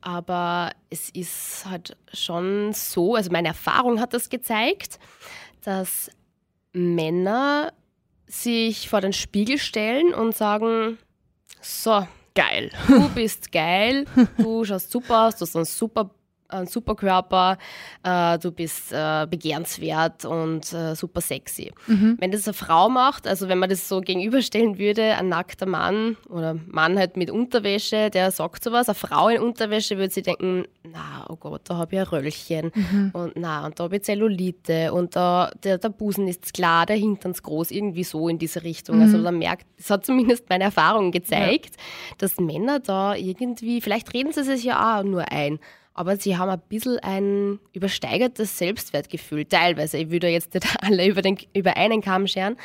Aber 0.01 0.71
es 0.89 1.09
ist 1.09 1.65
halt 1.69 1.97
schon 2.13 2.73
so, 2.73 3.15
also 3.15 3.31
meine 3.31 3.49
Erfahrung 3.49 3.99
hat 3.99 4.13
das 4.13 4.29
gezeigt, 4.29 4.99
dass 5.61 6.09
Männer 6.71 7.73
sich 8.27 8.89
vor 8.89 9.01
den 9.01 9.13
Spiegel 9.13 9.57
stellen 9.57 10.13
und 10.13 10.35
sagen, 10.35 10.97
so, 11.61 12.07
geil. 12.35 12.71
Du 12.87 13.09
bist 13.15 13.51
geil, 13.51 14.05
du 14.37 14.63
schaust 14.63 14.91
super 14.91 15.27
aus, 15.27 15.35
du 15.35 15.41
hast 15.41 15.55
einen 15.55 15.65
super 15.65 16.09
ein 16.49 16.67
Superkörper, 16.67 17.57
äh, 18.03 18.37
du 18.39 18.51
bist 18.51 18.91
äh, 18.91 19.27
begehrenswert 19.29 20.25
und 20.25 20.73
äh, 20.73 20.95
super 20.95 21.21
sexy. 21.21 21.71
Mhm. 21.87 22.17
Wenn 22.19 22.31
das 22.31 22.47
eine 22.47 22.53
Frau 22.53 22.89
macht, 22.89 23.27
also 23.27 23.47
wenn 23.47 23.59
man 23.59 23.69
das 23.69 23.87
so 23.87 24.01
gegenüberstellen 24.01 24.77
würde, 24.77 25.15
ein 25.15 25.29
nackter 25.29 25.65
Mann 25.65 26.17
oder 26.27 26.55
Mann 26.67 26.97
halt 26.97 27.17
mit 27.17 27.29
Unterwäsche, 27.29 28.09
der 28.09 28.31
sagt 28.31 28.63
sowas, 28.63 28.89
eine 28.89 28.95
Frau 28.95 29.29
in 29.29 29.41
Unterwäsche 29.41 29.97
würde 29.97 30.13
sie 30.13 30.23
denken, 30.23 30.65
na, 30.83 31.25
oh 31.29 31.35
Gott, 31.35 31.61
da 31.65 31.77
habe 31.77 31.95
ich 31.95 32.01
ein 32.01 32.07
Röllchen 32.07 32.71
mhm. 32.73 33.11
und 33.13 33.33
na, 33.35 33.65
und 33.65 33.79
da 33.79 33.85
habe 33.85 33.97
ich 33.97 34.03
Zellulite 34.03 34.91
und 34.91 35.15
da, 35.15 35.51
der, 35.63 35.77
der 35.77 35.89
Busen 35.89 36.27
ist 36.27 36.53
klar, 36.53 36.85
der 36.85 36.95
Hintern 36.95 37.31
ist 37.31 37.43
groß, 37.43 37.71
irgendwie 37.71 38.03
so 38.03 38.27
in 38.27 38.39
diese 38.39 38.63
Richtung. 38.63 38.95
Also 39.01 39.17
mhm. 39.17 39.19
Also 39.19 39.23
man 39.23 39.39
merkt, 39.39 39.67
das 39.77 39.89
hat 39.89 40.05
zumindest 40.05 40.49
meine 40.49 40.65
Erfahrung 40.65 41.11
gezeigt, 41.11 41.75
ja. 41.75 42.15
dass 42.19 42.39
Männer 42.39 42.79
da 42.79 43.15
irgendwie, 43.15 43.81
vielleicht 43.81 44.13
reden 44.13 44.31
sie 44.31 44.43
sich 44.43 44.63
ja 44.63 44.99
auch 44.99 45.03
nur 45.03 45.31
ein, 45.31 45.59
aber 45.99 46.15
sie 46.15 46.37
haben 46.37 46.49
ein 46.49 46.61
bisschen 46.69 46.97
ein 46.99 47.59
übersteigertes 47.73 48.57
Selbstwertgefühl, 48.57 49.43
teilweise. 49.43 49.97
Ich 49.97 50.09
würde 50.09 50.29
jetzt 50.29 50.53
nicht 50.53 50.65
alle 50.81 51.05
über, 51.05 51.21
den, 51.21 51.37
über 51.53 51.75
einen 51.75 52.01
Kamm 52.01 52.25
scheren, 52.25 52.55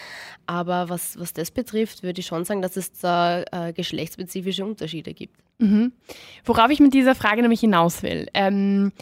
aber 0.47 0.89
was, 0.89 1.19
was 1.19 1.33
das 1.33 1.51
betrifft, 1.51 2.05
würde 2.05 2.21
ich 2.21 2.27
schon 2.27 2.45
sagen, 2.45 2.63
dass 2.63 2.77
es 2.77 2.93
da 2.93 3.43
äh, 3.51 3.73
geschlechtsspezifische 3.73 4.65
Unterschiede 4.65 5.15
gibt. 5.15 5.37
Mhm. 5.59 5.91
Worauf 6.45 6.71
ich 6.71 6.79
mit 6.79 6.95
dieser 6.95 7.17
Frage 7.17 7.43
nämlich 7.43 7.59
hinaus 7.59 8.05
will. 8.05 8.29
Ähm, 8.35 8.93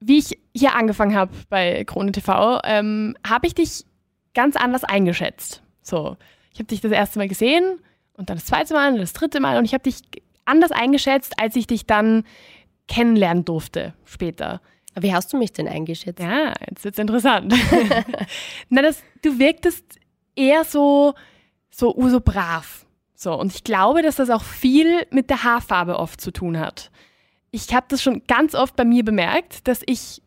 wie 0.00 0.16
ich 0.16 0.38
hier 0.54 0.74
angefangen 0.74 1.14
habe 1.14 1.32
bei 1.50 1.84
Krone 1.84 2.12
TV, 2.12 2.60
ähm, 2.64 3.18
habe 3.26 3.48
ich 3.48 3.54
dich 3.54 3.84
ganz 4.32 4.56
anders 4.56 4.82
eingeschätzt. 4.82 5.62
So, 5.82 6.16
ich 6.54 6.58
habe 6.58 6.68
dich 6.68 6.80
das 6.80 6.92
erste 6.92 7.18
Mal 7.18 7.28
gesehen 7.28 7.80
und 8.14 8.30
dann 8.30 8.38
das 8.38 8.46
zweite 8.46 8.72
Mal 8.72 8.94
und 8.94 8.98
das 8.98 9.12
dritte 9.12 9.40
Mal 9.40 9.58
und 9.58 9.66
ich 9.66 9.74
habe 9.74 9.82
dich 9.82 10.00
anders 10.46 10.70
eingeschätzt, 10.70 11.34
als 11.38 11.54
ich 11.54 11.66
dich 11.66 11.84
dann 11.84 12.24
kennenlernen 12.88 13.44
durfte 13.44 13.94
später. 14.04 14.60
Wie 14.98 15.12
hast 15.12 15.32
du 15.32 15.36
mich 15.36 15.52
denn 15.52 15.68
eingeschätzt? 15.68 16.20
Ja, 16.20 16.54
jetzt 16.68 16.84
wird 16.84 16.94
es 16.94 16.98
interessant. 16.98 17.54
Na, 18.70 18.82
das, 18.82 19.02
du 19.22 19.38
wirktest 19.38 19.84
eher 20.34 20.64
so, 20.64 21.14
so, 21.70 21.94
so 22.08 22.20
brav. 22.20 22.86
So, 23.14 23.34
und 23.38 23.52
ich 23.52 23.64
glaube, 23.64 24.02
dass 24.02 24.16
das 24.16 24.30
auch 24.30 24.42
viel 24.42 25.06
mit 25.10 25.30
der 25.30 25.42
Haarfarbe 25.42 25.98
oft 25.98 26.20
zu 26.20 26.30
tun 26.30 26.58
hat. 26.58 26.90
Ich 27.50 27.74
habe 27.74 27.86
das 27.88 28.02
schon 28.02 28.22
ganz 28.26 28.54
oft 28.54 28.76
bei 28.76 28.84
mir 28.84 29.04
bemerkt, 29.04 29.68
dass 29.68 29.80
ich, 29.86 30.22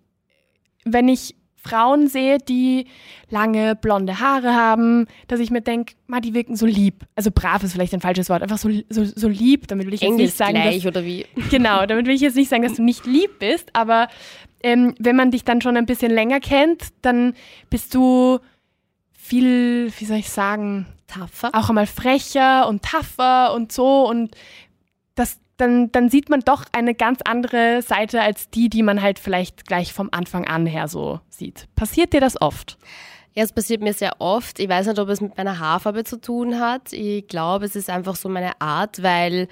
wenn 0.85 1.07
ich 1.07 1.35
Frauen 1.61 2.07
sehe, 2.07 2.37
die 2.37 2.85
lange 3.29 3.75
blonde 3.75 4.19
Haare 4.19 4.55
haben, 4.55 5.07
dass 5.27 5.39
ich 5.39 5.51
mir 5.51 5.61
denke, 5.61 5.93
die 6.23 6.33
wirken 6.33 6.55
so 6.55 6.65
lieb. 6.65 7.05
Also 7.15 7.31
brav 7.33 7.63
ist 7.63 7.73
vielleicht 7.73 7.93
ein 7.93 8.01
falsches 8.01 8.29
Wort, 8.29 8.41
einfach 8.41 8.57
so, 8.57 8.69
so, 8.89 9.03
so 9.03 9.27
lieb, 9.27 9.67
damit 9.67 9.85
will 9.85 9.93
ich 9.93 10.01
jetzt 10.01 10.15
nicht 10.15 10.37
sagen, 10.37 10.53
gleich, 10.53 10.83
dass, 10.83 10.85
oder 10.85 11.05
wie? 11.05 11.25
Genau, 11.49 11.85
damit 11.85 12.05
will 12.05 12.15
ich 12.15 12.21
jetzt 12.21 12.35
nicht 12.35 12.49
sagen, 12.49 12.63
dass 12.63 12.75
du 12.75 12.83
nicht 12.83 13.05
lieb 13.05 13.39
bist, 13.39 13.69
aber 13.73 14.07
ähm, 14.61 14.95
wenn 14.99 15.15
man 15.15 15.31
dich 15.31 15.43
dann 15.43 15.61
schon 15.61 15.77
ein 15.77 15.85
bisschen 15.85 16.11
länger 16.11 16.39
kennt, 16.39 16.87
dann 17.01 17.33
bist 17.69 17.93
du 17.93 18.39
viel, 19.13 19.91
wie 19.97 20.05
soll 20.05 20.17
ich 20.17 20.29
sagen, 20.29 20.87
tougher. 21.07 21.51
Auch 21.53 21.69
einmal 21.69 21.87
frecher 21.87 22.67
und 22.67 22.83
tougher 22.83 23.53
und 23.53 23.71
so 23.71 24.07
und 24.07 24.35
das 25.15 25.39
dann, 25.59 25.91
dann 25.91 26.09
sieht 26.09 26.29
man 26.29 26.39
doch 26.41 26.63
eine 26.71 26.95
ganz 26.95 27.19
andere 27.25 27.81
Seite 27.81 28.21
als 28.21 28.49
die, 28.49 28.69
die 28.69 28.83
man 28.83 29.01
halt 29.01 29.19
vielleicht 29.19 29.65
gleich 29.65 29.93
vom 29.93 30.09
Anfang 30.11 30.47
an 30.47 30.65
her 30.65 30.87
so 30.87 31.19
sieht. 31.29 31.67
Passiert 31.75 32.13
dir 32.13 32.21
das 32.21 32.41
oft? 32.41 32.77
Ja, 33.35 33.43
es 33.43 33.53
passiert 33.53 33.81
mir 33.81 33.93
sehr 33.93 34.13
oft. 34.19 34.59
Ich 34.59 34.69
weiß 34.69 34.87
nicht, 34.87 34.99
ob 34.99 35.09
es 35.09 35.21
mit 35.21 35.37
meiner 35.37 35.59
Haarfarbe 35.59 36.03
zu 36.03 36.19
tun 36.19 36.59
hat. 36.59 36.93
Ich 36.93 37.27
glaube, 37.27 37.65
es 37.65 37.75
ist 37.75 37.89
einfach 37.89 38.15
so 38.15 38.27
meine 38.27 38.59
Art, 38.59 39.03
weil 39.03 39.47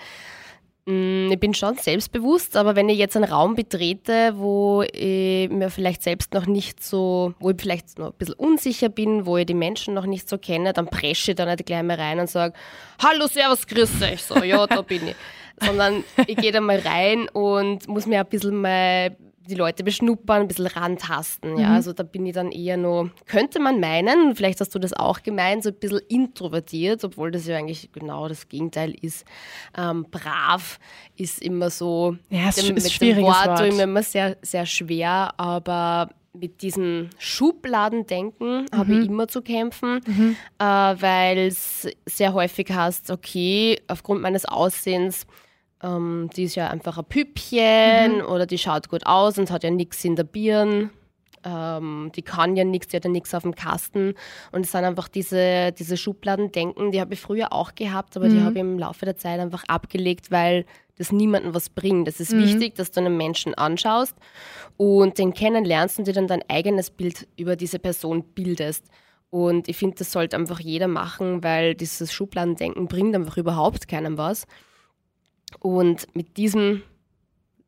mh, 0.86 0.94
mm, 0.94 1.32
ich 1.32 1.40
bin 1.40 1.54
schon 1.54 1.76
selbstbewusst, 1.76 2.56
aber 2.58 2.76
wenn 2.76 2.90
ich 2.90 2.98
jetzt 2.98 3.16
einen 3.16 3.30
Raum 3.30 3.56
betrete, 3.56 4.34
wo 4.36 4.84
ich 4.84 5.50
mir 5.50 5.70
vielleicht 5.70 6.04
selbst 6.04 6.34
noch 6.34 6.48
nicht 6.48 6.84
so, 6.84 7.34
wo 7.40 7.52
ich 7.52 7.62
vielleicht 7.62 8.00
noch 8.00 8.08
ein 8.08 8.18
bisschen 8.18 8.36
unsicher 8.36 8.90
bin, 8.90 9.26
wo 9.26 9.38
ich 9.38 9.46
die 9.46 9.54
Menschen 9.54 9.94
noch 9.94 10.06
nicht 10.06 10.28
so 10.28 10.38
kenne, 10.38 10.74
dann 10.74 10.88
presche 10.88 11.32
ich 11.32 11.36
da 11.36 11.46
nicht 11.46 11.66
gleich 11.66 11.84
mal 11.84 11.98
rein 11.98 12.20
und 12.20 12.30
sage, 12.30 12.54
Hallo, 13.04 13.28
Servus, 13.28 13.68
grüß 13.68 14.00
dich. 14.00 14.24
So, 14.24 14.42
ja, 14.44 14.66
da 14.66 14.82
bin 14.82 15.10
ich 15.10 15.16
sondern 15.64 16.04
ich 16.28 16.38
gehe 16.38 16.52
da 16.52 16.62
mal 16.62 16.80
rein 16.80 17.28
und 17.30 17.88
muss 17.88 18.06
mir 18.06 18.20
ein 18.20 18.28
bisschen 18.28 18.62
mal 18.62 19.16
die 19.48 19.56
Leute 19.56 19.84
beschnuppern, 19.84 20.42
ein 20.42 20.48
bisschen 20.48 20.68
rantasten. 20.68 21.58
Ja? 21.58 21.70
Mhm. 21.70 21.76
Also 21.76 21.94
da 21.94 22.04
bin 22.04 22.26
ich 22.26 22.34
dann 22.34 22.52
eher 22.52 22.78
nur, 22.78 23.12
könnte 23.26 23.60
man 23.60 23.80
meinen, 23.80 24.36
vielleicht 24.36 24.60
hast 24.60 24.76
du 24.76 24.80
das 24.80 24.94
auch 24.94 25.24
gemeint, 25.24 25.64
so 25.64 25.70
ein 25.70 25.76
bisschen 25.76 26.02
introvertiert, 26.10 27.04
obwohl 27.04 27.32
das 27.32 27.48
ja 27.48 27.58
eigentlich 27.58 27.90
genau 27.92 28.28
das 28.28 28.48
Gegenteil 28.50 28.94
ist. 29.02 29.26
Ähm, 29.78 30.06
brav 30.12 30.80
ist 31.16 31.42
immer 31.42 31.70
so, 31.70 32.18
ja, 32.30 32.50
dem, 32.52 32.78
ist 32.78 33.02
mit 33.02 33.18
dem 33.18 33.24
Wort, 33.24 33.48
Wort. 33.48 33.80
immer 33.80 34.04
sehr, 34.04 34.38
sehr 34.42 34.66
schwer, 34.66 35.34
aber 35.38 36.10
mit 36.34 36.62
diesem 36.62 37.10
Schubladendenken 37.18 38.64
mhm. 38.64 38.78
habe 38.78 38.94
ich 38.94 39.08
immer 39.08 39.28
zu 39.28 39.42
kämpfen, 39.42 40.02
mhm. 40.06 40.36
äh, 40.60 40.64
weil 40.64 41.40
es 41.40 41.88
sehr 42.06 42.34
häufig 42.34 42.70
heißt, 42.70 43.10
okay, 43.10 43.80
aufgrund 43.88 44.22
meines 44.22 44.46
Aussehens 44.46 45.26
ähm, 45.84 46.30
die 46.36 46.44
ist 46.44 46.56
ja 46.56 46.70
einfach 46.70 46.98
ein 46.98 47.06
Püppchen 47.06 48.18
mhm. 48.18 48.26
oder 48.26 48.46
die 48.46 48.58
schaut 48.58 48.90
gut 48.90 49.06
aus 49.06 49.38
und 49.38 49.52
hat 49.52 49.64
ja 49.64 49.70
nichts 49.70 50.04
in 50.04 50.16
der 50.16 50.24
Birne. 50.24 50.90
Ähm, 51.44 52.12
die 52.16 52.24
kann 52.24 52.56
ja 52.56 52.64
nichts, 52.64 52.88
die 52.88 52.98
hat 52.98 53.06
ja 53.06 53.12
nichts 53.12 53.34
auf 53.34 53.44
dem 53.44 53.56
Kasten. 53.56 54.16
Und 54.52 54.66
es 54.66 54.72
sind 54.72 54.84
einfach 54.84 55.08
diese, 55.08 55.72
diese 55.72 55.96
Schubladendenken, 55.96 56.92
die 56.92 57.00
habe 57.00 57.14
ich 57.14 57.22
früher 57.22 57.54
auch 57.54 57.76
gehabt, 57.76 58.18
aber 58.18 58.28
mhm. 58.28 58.32
die 58.32 58.42
habe 58.42 58.56
ich 58.56 58.62
im 58.62 58.80
Laufe 58.80 59.06
der 59.06 59.18
Zeit 59.18 59.40
einfach 59.40 59.64
abgelegt, 59.68 60.32
weil 60.32 60.66
das 60.98 61.12
niemandem 61.12 61.54
was 61.54 61.70
bringt. 61.70 62.08
Es 62.08 62.20
ist 62.20 62.34
mhm. 62.34 62.44
wichtig, 62.44 62.76
dass 62.76 62.92
du 62.92 63.02
einen 63.02 63.16
Menschen 63.16 63.54
anschaust 63.54 64.16
und 64.78 65.20
den 65.20 65.34
kennenlernst 65.34 66.00
und 66.00 66.08
dir 66.08 66.14
dann 66.14 66.28
dein 66.28 66.44
eigenes 66.50 66.90
Bild 66.90 67.28
über 67.38 67.56
diese 67.56 67.78
Person 67.78 68.24
bildest. 68.24 68.86
Und 69.30 69.68
ich 69.68 69.78
finde, 69.78 69.98
das 69.98 70.12
sollte 70.12 70.38
einfach 70.38 70.60
jeder 70.60 70.88
machen, 70.88 71.44
weil 71.44 71.76
dieses 71.76 72.12
Schubladendenken 72.12 72.88
bringt 72.88 73.14
einfach 73.14 73.38
überhaupt 73.38 73.88
keinem 73.88 74.18
was. 74.18 74.48
Und 75.60 76.13
mit 76.16 76.38
diesem 76.38 76.84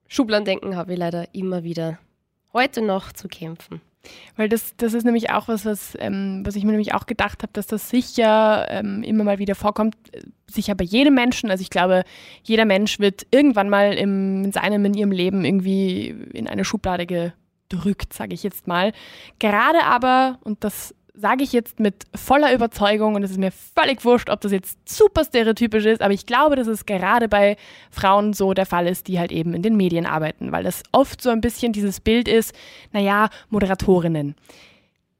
Schubladendenken 0.08 0.76
habe 0.76 0.94
ich 0.94 1.00
leider 1.00 1.34
immer 1.34 1.64
wieder 1.64 2.00
heute 2.54 2.82
noch 2.82 3.12
zu 3.12 3.28
kämpfen. 3.28 3.82
Weil 4.38 4.50
das, 4.50 4.76
das 4.78 4.94
ist 4.94 5.04
nämlich 5.04 5.30
auch 5.32 5.48
was, 5.48 5.66
was, 5.66 5.98
ähm, 6.00 6.42
was 6.46 6.56
ich 6.56 6.64
mir 6.64 6.72
nämlich 6.72 6.94
auch 6.94 7.06
gedacht 7.06 7.44
habe, 7.44 7.52
dass 7.54 7.68
das 7.68 7.90
sicher 7.90 8.66
ähm, 8.70 9.04
immer 9.04 9.24
mal 9.24 9.40
wieder 9.40 9.56
vorkommt, 9.56 9.96
sicher 10.48 10.74
bei 10.74 10.86
jedem 10.86 11.16
Menschen. 11.16 11.52
Also 11.52 11.62
ich 11.62 11.70
glaube, 11.70 12.04
jeder 12.44 12.66
Mensch 12.66 13.00
wird 13.00 13.28
irgendwann 13.32 13.70
mal 13.70 13.94
im, 13.94 14.46
in 14.46 14.52
seinem, 14.52 14.86
in 14.86 14.94
ihrem 14.94 15.12
Leben 15.12 15.44
irgendwie 15.44 16.08
in 16.34 16.48
eine 16.48 16.64
Schublade 16.64 17.06
gedrückt, 17.06 18.14
sage 18.14 18.34
ich 18.34 18.44
jetzt 18.44 18.68
mal. 18.68 18.94
Gerade 19.38 19.84
aber, 19.84 20.40
und 20.44 20.64
das 20.64 20.96
sage 21.20 21.44
ich 21.44 21.52
jetzt 21.52 21.80
mit 21.80 22.06
voller 22.16 22.54
Überzeugung 22.54 23.16
und 23.16 23.24
es 23.24 23.32
ist 23.32 23.38
mir 23.38 23.52
völlig 23.52 24.06
wurscht, 24.06 24.30
ob 24.30 24.40
das 24.42 24.52
jetzt 24.52 24.78
super 24.88 25.26
stereotypisch 25.26 25.86
ist, 25.86 26.02
aber 26.02 26.14
ich 26.14 26.26
glaube, 26.26 26.56
dass 26.56 26.68
es 26.68 26.86
gerade 26.86 27.28
bei 27.28 27.58
Frauen 27.92 28.34
so 28.34 28.54
der 28.54 28.66
Fall 28.66 28.88
ist, 28.88 29.08
die 29.08 29.20
halt 29.20 29.32
eben 29.32 29.54
in 29.54 29.62
den 29.62 29.76
Medien 29.76 30.06
arbeiten, 30.06 30.52
weil 30.52 30.64
das 30.64 30.84
oft 30.92 31.22
so 31.22 31.30
ein 31.30 31.42
bisschen 31.42 31.74
dieses 31.74 32.00
Bild 32.00 32.28
ist, 32.28 32.54
naja, 32.94 33.30
Moderatorinnen. 33.50 34.36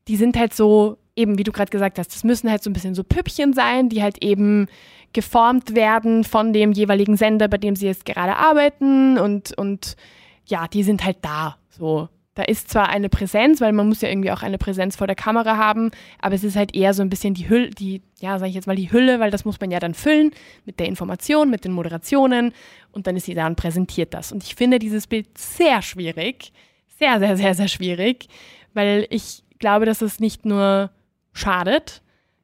Die 0.08 0.16
sind 0.16 0.38
halt 0.38 0.54
so, 0.54 0.98
eben 1.16 1.38
wie 1.38 1.44
du 1.44 1.52
gerade 1.52 1.70
gesagt 1.70 2.00
hast, 2.00 2.14
das 2.14 2.24
müssen 2.24 2.50
halt 2.50 2.64
so 2.64 2.70
ein 2.70 2.74
bisschen 2.74 2.96
so 2.96 3.04
Püppchen 3.04 3.54
sein, 3.54 3.90
die 3.90 4.02
halt 4.02 4.24
eben 4.24 4.68
geformt 5.12 5.76
werden 5.76 6.24
von 6.24 6.54
dem 6.54 6.72
jeweiligen 6.72 7.18
Sender, 7.18 7.48
bei 7.48 7.58
dem 7.58 7.76
sie 7.76 7.88
jetzt 7.88 8.06
gerade 8.06 8.38
arbeiten 8.38 9.18
und, 9.18 9.58
und 9.58 9.98
ja, 10.46 10.68
die 10.68 10.84
sind 10.84 11.04
halt 11.04 11.18
da, 11.22 11.58
so 11.70 12.08
da 12.40 12.46
ist 12.46 12.70
zwar 12.70 12.88
eine 12.88 13.10
Präsenz, 13.10 13.60
weil 13.60 13.74
man 13.74 13.90
muss 13.90 14.00
ja 14.00 14.08
irgendwie 14.08 14.32
auch 14.32 14.44
eine 14.44 14.58
Präsenz 14.58 14.96
vor 14.96 15.08
der 15.08 15.16
Kamera 15.18 15.58
haben, 15.58 15.92
aber 16.22 16.36
es 16.36 16.46
ist 16.46 16.56
halt 16.56 16.74
eher 16.74 16.94
so 16.94 17.02
ein 17.02 17.10
bisschen 17.10 17.34
die 17.34 17.50
Hülle, 17.50 17.70
die, 17.70 18.02
ja, 18.22 18.40
sage 18.40 18.48
ich 18.48 18.56
jetzt 18.56 18.66
mal 18.66 18.78
die 18.78 18.94
Hülle, 18.94 19.20
weil 19.20 19.30
das 19.30 19.44
muss 19.44 19.60
man 19.60 19.72
ja 19.72 19.80
dann 19.82 19.94
füllen 19.94 20.32
mit 20.64 20.80
der 20.80 20.88
Information, 20.88 21.50
mit 21.50 21.66
den 21.66 21.74
Moderationen 21.74 22.54
und 22.94 23.08
dann 23.08 23.18
ist 23.18 23.26
sie 23.26 23.34
da 23.34 23.46
und 23.46 23.58
präsentiert 23.58 24.14
das. 24.14 24.32
Und 24.32 24.42
ich 24.46 24.56
finde 24.56 24.80
dieses 24.80 25.06
Bild 25.06 25.38
sehr 25.38 25.82
schwierig, 25.82 26.54
sehr, 26.98 27.20
sehr, 27.20 27.36
sehr, 27.36 27.56
sehr 27.56 27.68
schwierig, 27.68 28.30
weil 28.74 29.06
ich 29.10 29.44
glaube, 29.60 29.86
dass 29.86 30.02
es 30.02 30.22
nicht 30.22 30.46
nur 30.46 30.92
schadet, 31.34 32.02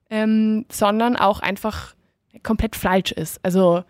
ähm, 0.10 0.66
sondern 0.70 1.16
auch 1.16 1.40
einfach 1.40 1.96
komplett 2.44 2.76
falsch 2.76 3.14
ist. 3.14 3.40
Also 3.44 3.86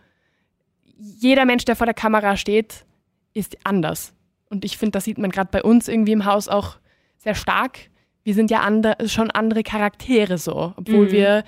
jeder 0.97 1.45
Mensch, 1.45 1.65
der 1.65 1.75
vor 1.75 1.87
der 1.87 1.95
Kamera 1.95 2.37
steht, 2.37 2.85
ist 3.33 3.57
anders. 3.63 4.13
Und 4.49 4.65
ich 4.65 4.77
finde, 4.77 4.91
das 4.91 5.03
sieht 5.05 5.17
man 5.17 5.31
gerade 5.31 5.49
bei 5.51 5.63
uns 5.63 5.87
irgendwie 5.87 6.11
im 6.11 6.25
Haus 6.25 6.47
auch 6.47 6.77
sehr 7.17 7.35
stark. 7.35 7.89
Wir 8.23 8.33
sind 8.33 8.51
ja 8.51 8.61
andre, 8.61 8.95
schon 9.07 9.31
andere 9.31 9.63
Charaktere 9.63 10.37
so, 10.37 10.73
obwohl 10.77 11.07
mhm. 11.07 11.11
wir 11.11 11.43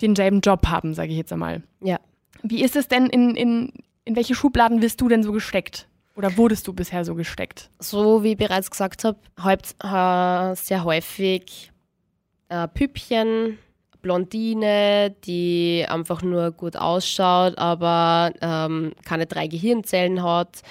denselben 0.00 0.40
Job 0.40 0.66
haben, 0.66 0.94
sage 0.94 1.10
ich 1.10 1.16
jetzt 1.16 1.32
einmal. 1.32 1.62
Ja. 1.80 1.98
Wie 2.42 2.62
ist 2.62 2.76
es 2.76 2.88
denn, 2.88 3.06
in, 3.06 3.34
in, 3.34 3.72
in 4.04 4.16
welche 4.16 4.34
Schubladen 4.34 4.82
wirst 4.82 5.00
du 5.00 5.08
denn 5.08 5.22
so 5.22 5.32
gesteckt? 5.32 5.88
Oder 6.14 6.36
wurdest 6.36 6.66
du 6.66 6.72
bisher 6.72 7.04
so 7.04 7.14
gesteckt? 7.14 7.70
So 7.78 8.22
wie 8.22 8.32
ich 8.32 8.36
bereits 8.38 8.70
gesagt 8.70 9.04
habe, 9.04 9.18
äh, 9.82 10.56
sehr 10.56 10.84
häufig 10.84 11.70
äh, 12.48 12.68
Püppchen, 12.68 13.58
Blondine, 14.02 15.14
die 15.24 15.84
einfach 15.88 16.22
nur 16.22 16.52
gut 16.52 16.76
ausschaut, 16.76 17.58
aber 17.58 18.32
ähm, 18.40 18.92
keine 19.04 19.26
drei 19.26 19.46
Gehirnzellen 19.46 20.22
hat, 20.22 20.62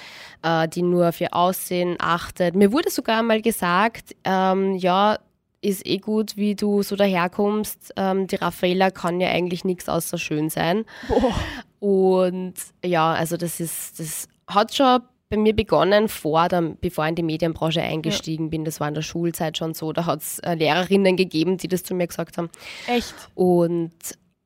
äh, 0.42 0.68
die 0.68 0.82
nur 0.82 1.08
auf 1.08 1.20
ihr 1.20 1.34
Aussehen 1.34 1.96
achtet. 1.98 2.54
Mir 2.54 2.72
wurde 2.72 2.90
sogar 2.90 3.22
mal 3.22 3.42
gesagt, 3.42 4.16
ähm, 4.24 4.76
ja, 4.76 5.18
ist 5.60 5.86
eh 5.86 5.98
gut, 5.98 6.36
wie 6.36 6.54
du 6.54 6.82
so 6.82 6.96
daherkommst. 6.96 7.92
Ähm, 7.96 8.26
die 8.26 8.36
Raffaella 8.36 8.90
kann 8.90 9.20
ja 9.20 9.28
eigentlich 9.28 9.64
nichts 9.64 9.88
außer 9.88 10.18
schön 10.18 10.48
sein. 10.50 10.84
Boah. 11.08 11.34
Und 11.80 12.54
ja, 12.84 13.12
also 13.12 13.36
das 13.36 13.60
ist, 13.60 13.98
das 13.98 14.28
hat 14.46 14.74
schon 14.74 15.00
bei 15.28 15.36
mir 15.36 15.54
begonnen, 15.54 16.08
vor 16.08 16.48
der, 16.48 16.62
bevor 16.80 17.04
ich 17.04 17.10
in 17.10 17.14
die 17.16 17.22
Medienbranche 17.22 17.82
eingestiegen 17.82 18.44
ja. 18.44 18.50
bin. 18.50 18.64
Das 18.64 18.78
war 18.78 18.88
in 18.88 18.94
der 18.94 19.02
Schulzeit 19.02 19.58
schon 19.58 19.74
so. 19.74 19.92
Da 19.92 20.06
hat 20.06 20.20
es 20.20 20.38
äh, 20.40 20.54
Lehrerinnen 20.54 21.16
gegeben, 21.16 21.56
die 21.56 21.68
das 21.68 21.82
zu 21.82 21.94
mir 21.94 22.06
gesagt 22.06 22.38
haben. 22.38 22.48
Echt? 22.86 23.14
Und 23.34 23.92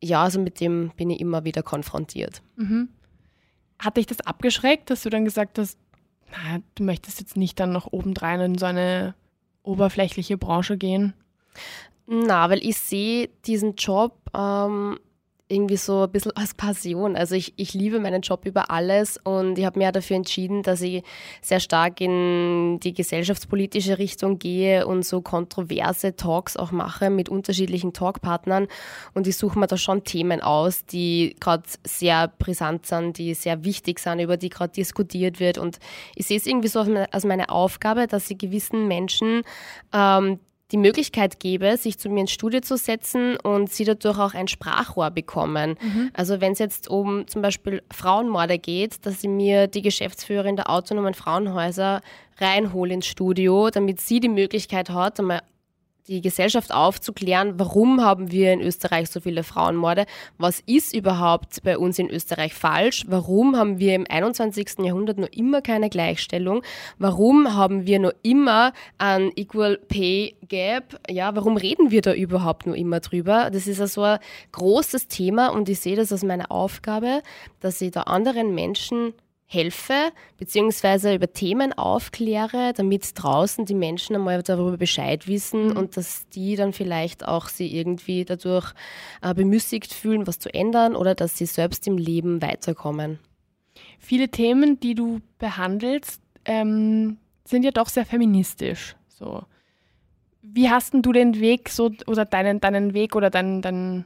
ja, 0.03 0.23
also 0.23 0.41
mit 0.41 0.61
dem 0.61 0.91
bin 0.97 1.11
ich 1.11 1.21
immer 1.21 1.45
wieder 1.45 1.63
konfrontiert. 1.63 2.43
Mhm. 2.57 2.89
Hat 3.79 3.97
dich 3.97 4.07
das 4.07 4.21
abgeschreckt, 4.23 4.91
dass 4.91 5.03
du 5.03 5.11
dann 5.11 5.25
gesagt 5.25 5.59
hast, 5.59 5.79
naja, 6.31 6.63
du 6.75 6.85
möchtest 6.85 7.21
jetzt 7.21 7.37
nicht 7.37 7.61
dann 7.61 7.73
noch 7.73 7.93
obendrein 7.93 8.41
in 8.41 8.59
so 8.59 8.67
eine 8.67 9.15
oberflächliche 9.63 10.39
Branche 10.39 10.79
gehen? 10.79 11.13
Na, 12.07 12.49
weil 12.49 12.65
ich 12.65 12.79
sehe 12.79 13.29
diesen 13.47 13.75
Job 13.75 14.17
ähm, 14.35 14.99
irgendwie 15.50 15.76
so 15.76 16.04
ein 16.04 16.11
bisschen 16.11 16.33
als 16.37 16.54
Passion. 16.54 17.16
Also 17.16 17.35
ich, 17.35 17.52
ich 17.57 17.75
liebe 17.75 17.99
meinen 17.99 18.23
Job 18.23 18.47
über 18.47 18.71
alles 18.71 19.19
und 19.23 19.59
ich 19.59 19.64
habe 19.64 19.78
mir 19.78 19.92
dafür 19.92 20.16
entschieden, 20.16 20.62
dass 20.62 20.80
ich 20.80 21.02
sehr 21.42 21.61
stark 21.61 22.00
in 22.00 22.78
die 22.80 22.95
gesellschaftspolitische 22.95 23.99
Richtung 23.99 24.38
gehe 24.38 24.87
und 24.87 25.04
so 25.04 25.21
kontroverse 25.21 26.14
Talks 26.16 26.57
auch 26.57 26.71
mache 26.71 27.11
mit 27.11 27.28
unterschiedlichen 27.28 27.92
Talkpartnern. 27.92 28.69
Und 29.14 29.26
ich 29.26 29.37
suche 29.37 29.59
mir 29.59 29.66
da 29.66 29.76
schon 29.76 30.04
Themen 30.04 30.40
aus, 30.40 30.87
die 30.87 31.37
gerade 31.40 31.64
sehr 31.85 32.28
brisant 32.28 32.87
sind, 32.87 33.19
die 33.19 33.35
sehr 33.35 33.64
wichtig 33.64 33.99
sind, 33.99 34.21
über 34.21 34.37
die 34.37 34.49
gerade 34.49 34.73
diskutiert 34.73 35.40
wird. 35.40 35.59
Und 35.59 35.78
ich 36.14 36.26
sehe 36.26 36.37
es 36.37 36.47
irgendwie 36.47 36.69
so 36.69 36.80
als 36.80 37.25
meine 37.25 37.50
Aufgabe, 37.50 38.07
dass 38.07 38.30
ich 38.30 38.38
gewissen 38.38 38.87
Menschen 38.87 39.42
ähm, 39.92 40.38
die 40.73 40.77
Möglichkeit 40.77 41.41
gebe, 41.41 41.77
sich 41.77 41.99
zu 41.99 42.09
mir 42.09 42.21
ins 42.21 42.33
Studio 42.33 42.61
zu 42.61 42.77
setzen 42.77 43.37
und 43.37 43.71
sie 43.71 43.85
dadurch 43.85 44.19
auch 44.19 44.35
ein 44.35 44.49
Sprachrohr 44.49 45.11
bekommen. 45.11 45.77
Mhm. 45.81 46.11
Also 46.12 46.41
wenn 46.41 46.53
es 46.53 46.59
jetzt 46.59 46.89
um 46.89 47.27
zum 47.27 47.43
Beispiel 47.43 47.83
Frauenmorde 47.93 48.59
geht, 48.59 49.05
dass 49.05 49.21
sie 49.21 49.29
mir 49.29 49.67
die 49.67 49.83
Geschäftsführerin 49.83 50.57
der 50.57 50.71
autonomen 50.71 51.15
Frauenhäuser 51.15 52.00
reinhole 52.39 52.95
ins 52.95 53.07
Studio, 53.07 53.71
damit 53.71 54.00
sie 54.00 54.21
die 54.21 54.29
Möglichkeit 54.29 54.91
hat, 54.91 55.21
einmal 55.21 55.43
die 56.11 56.21
Gesellschaft 56.21 56.75
aufzuklären, 56.75 57.55
warum 57.59 58.02
haben 58.02 58.33
wir 58.33 58.52
in 58.52 58.61
Österreich 58.61 59.09
so 59.11 59.21
viele 59.21 59.45
Frauenmorde, 59.45 60.07
was 60.38 60.61
ist 60.67 60.95
überhaupt 60.95 61.62
bei 61.62 61.79
uns 61.79 61.99
in 61.99 62.11
Österreich 62.11 62.52
falsch, 62.52 63.05
warum 63.07 63.57
haben 63.57 63.79
wir 63.79 63.95
im 63.95 64.07
21. 64.09 64.81
Jahrhundert 64.81 65.19
noch 65.19 65.29
immer 65.29 65.62
keine 65.62 65.88
Gleichstellung, 65.88 66.62
warum 66.99 67.55
haben 67.55 67.87
wir 67.87 68.00
noch 68.00 68.12
immer 68.23 68.73
ein 68.99 69.31
Equal 69.37 69.79
Pay 69.79 70.35
Gap, 70.49 71.00
ja, 71.09 71.35
warum 71.37 71.57
reden 71.57 71.93
wir 71.93 72.02
da 72.02 72.12
überhaupt 72.12 72.67
noch 72.67 72.75
immer 72.75 72.99
drüber? 72.99 73.50
Das 73.52 73.69
ist 73.69 73.81
also 73.81 74.02
ein 74.02 74.19
großes 74.50 75.07
Thema 75.07 75.49
und 75.49 75.69
ich 75.69 75.79
sehe 75.79 75.95
das 75.95 76.11
als 76.11 76.25
meine 76.25 76.50
Aufgabe, 76.50 77.23
dass 77.61 77.81
ich 77.81 77.93
da 77.93 78.02
anderen 78.02 78.52
Menschen 78.55 79.14
helfe, 79.52 80.12
beziehungsweise 80.38 81.12
über 81.12 81.33
Themen 81.33 81.73
aufkläre, 81.73 82.73
damit 82.73 83.11
draußen 83.16 83.66
die 83.66 83.75
Menschen 83.75 84.14
einmal 84.14 84.45
darüber 84.45 84.76
Bescheid 84.76 85.26
wissen 85.26 85.71
mhm. 85.71 85.76
und 85.76 85.97
dass 85.97 86.28
die 86.28 86.54
dann 86.54 86.73
vielleicht 86.73 87.26
auch 87.26 87.49
sie 87.49 87.76
irgendwie 87.76 88.25
dadurch 88.25 88.73
äh, 89.23 89.35
bemüßigt 89.35 89.92
fühlen, 89.92 90.28
was 90.28 90.38
zu 90.38 90.54
ändern 90.54 90.95
oder 90.95 91.16
dass 91.16 91.37
sie 91.37 91.47
selbst 91.47 91.88
im 91.88 91.99
Leben 91.99 92.40
weiterkommen. 92.40 93.19
Viele 93.99 94.28
Themen, 94.28 94.78
die 94.78 94.95
du 94.95 95.21
behandelst, 95.38 96.23
ähm, 96.45 97.16
sind 97.45 97.64
ja 97.64 97.73
doch 97.73 97.88
sehr 97.88 98.07
feministisch. 98.07 98.95
So. 99.09 99.42
Wie 100.42 100.71
hast 100.71 100.95
denn 100.95 101.02
du 101.02 101.11
den 101.11 101.40
Weg 101.40 101.71
so 101.71 101.90
oder 102.07 102.25
deinen, 102.25 102.61
deinen 102.61 102.95
Weg 102.95 103.16
oder 103.16 103.30
deinen, 103.30 103.62
deinen 103.62 104.04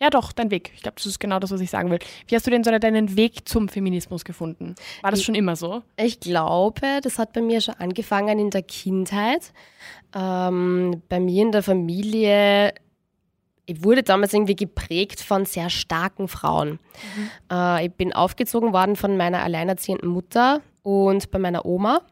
ja, 0.00 0.10
doch, 0.10 0.32
dein 0.32 0.50
Weg. 0.50 0.72
Ich 0.74 0.82
glaube, 0.82 0.96
das 0.96 1.06
ist 1.06 1.20
genau 1.20 1.38
das, 1.38 1.50
was 1.50 1.60
ich 1.60 1.70
sagen 1.70 1.90
will. 1.90 1.98
Wie 2.26 2.34
hast 2.34 2.46
du 2.46 2.50
denn 2.50 2.64
so 2.64 2.70
deinen 2.76 3.16
Weg 3.16 3.48
zum 3.48 3.68
Feminismus 3.68 4.24
gefunden? 4.24 4.74
War 5.02 5.10
das 5.10 5.22
schon 5.22 5.34
immer 5.34 5.56
so? 5.56 5.82
Ich 5.96 6.20
glaube, 6.20 7.00
das 7.02 7.18
hat 7.18 7.32
bei 7.32 7.40
mir 7.40 7.60
schon 7.60 7.74
angefangen 7.74 8.38
in 8.38 8.50
der 8.50 8.62
Kindheit. 8.62 9.52
Ähm, 10.14 11.02
bei 11.08 11.20
mir 11.20 11.42
in 11.42 11.52
der 11.52 11.62
Familie 11.62 12.74
ich 13.66 13.82
wurde 13.82 14.02
damals 14.02 14.34
irgendwie 14.34 14.56
geprägt 14.56 15.20
von 15.20 15.46
sehr 15.46 15.70
starken 15.70 16.28
Frauen. 16.28 16.72
Mhm. 17.16 17.30
Äh, 17.50 17.86
ich 17.86 17.92
bin 17.92 18.12
aufgezogen 18.12 18.72
worden 18.72 18.96
von 18.96 19.16
meiner 19.16 19.42
alleinerziehenden 19.42 20.10
Mutter 20.10 20.60
und 20.82 21.30
bei 21.30 21.38
meiner 21.38 21.64
Oma. 21.64 22.02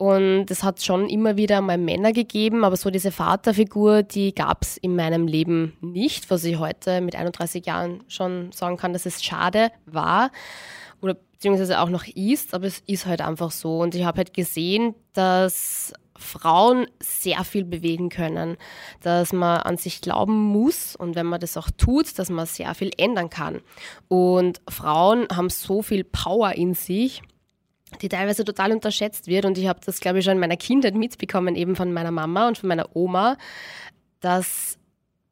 Und 0.00 0.50
es 0.50 0.62
hat 0.62 0.82
schon 0.82 1.10
immer 1.10 1.36
wieder 1.36 1.60
mal 1.60 1.76
Männer 1.76 2.14
gegeben, 2.14 2.64
aber 2.64 2.74
so 2.78 2.88
diese 2.88 3.12
Vaterfigur, 3.12 4.02
die 4.02 4.34
gab 4.34 4.62
es 4.62 4.78
in 4.78 4.96
meinem 4.96 5.26
Leben 5.26 5.76
nicht, 5.82 6.30
was 6.30 6.42
ich 6.44 6.58
heute 6.58 7.02
mit 7.02 7.14
31 7.14 7.66
Jahren 7.66 8.02
schon 8.08 8.50
sagen 8.50 8.78
kann, 8.78 8.94
dass 8.94 9.04
es 9.04 9.22
schade 9.22 9.70
war 9.84 10.30
oder 11.02 11.18
beziehungsweise 11.32 11.80
auch 11.80 11.90
noch 11.90 12.06
ist, 12.06 12.54
aber 12.54 12.64
es 12.64 12.82
ist 12.86 13.04
halt 13.04 13.20
einfach 13.20 13.50
so. 13.50 13.80
Und 13.80 13.94
ich 13.94 14.06
habe 14.06 14.16
halt 14.16 14.32
gesehen, 14.32 14.94
dass 15.12 15.92
Frauen 16.16 16.86
sehr 16.98 17.44
viel 17.44 17.66
bewegen 17.66 18.08
können, 18.08 18.56
dass 19.02 19.34
man 19.34 19.60
an 19.60 19.76
sich 19.76 20.00
glauben 20.00 20.34
muss 20.34 20.96
und 20.96 21.14
wenn 21.14 21.26
man 21.26 21.40
das 21.40 21.58
auch 21.58 21.68
tut, 21.76 22.18
dass 22.18 22.30
man 22.30 22.46
sehr 22.46 22.74
viel 22.74 22.90
ändern 22.96 23.28
kann. 23.28 23.60
Und 24.08 24.62
Frauen 24.66 25.26
haben 25.30 25.50
so 25.50 25.82
viel 25.82 26.04
Power 26.04 26.52
in 26.52 26.72
sich 26.72 27.20
die 28.02 28.08
teilweise 28.08 28.44
total 28.44 28.72
unterschätzt 28.72 29.26
wird. 29.26 29.44
Und 29.44 29.58
ich 29.58 29.68
habe 29.68 29.80
das, 29.84 30.00
glaube 30.00 30.18
ich, 30.18 30.24
schon 30.24 30.34
in 30.34 30.40
meiner 30.40 30.56
Kindheit 30.56 30.94
mitbekommen, 30.94 31.56
eben 31.56 31.76
von 31.76 31.92
meiner 31.92 32.10
Mama 32.10 32.48
und 32.48 32.58
von 32.58 32.68
meiner 32.68 32.94
Oma, 32.94 33.36
dass 34.20 34.78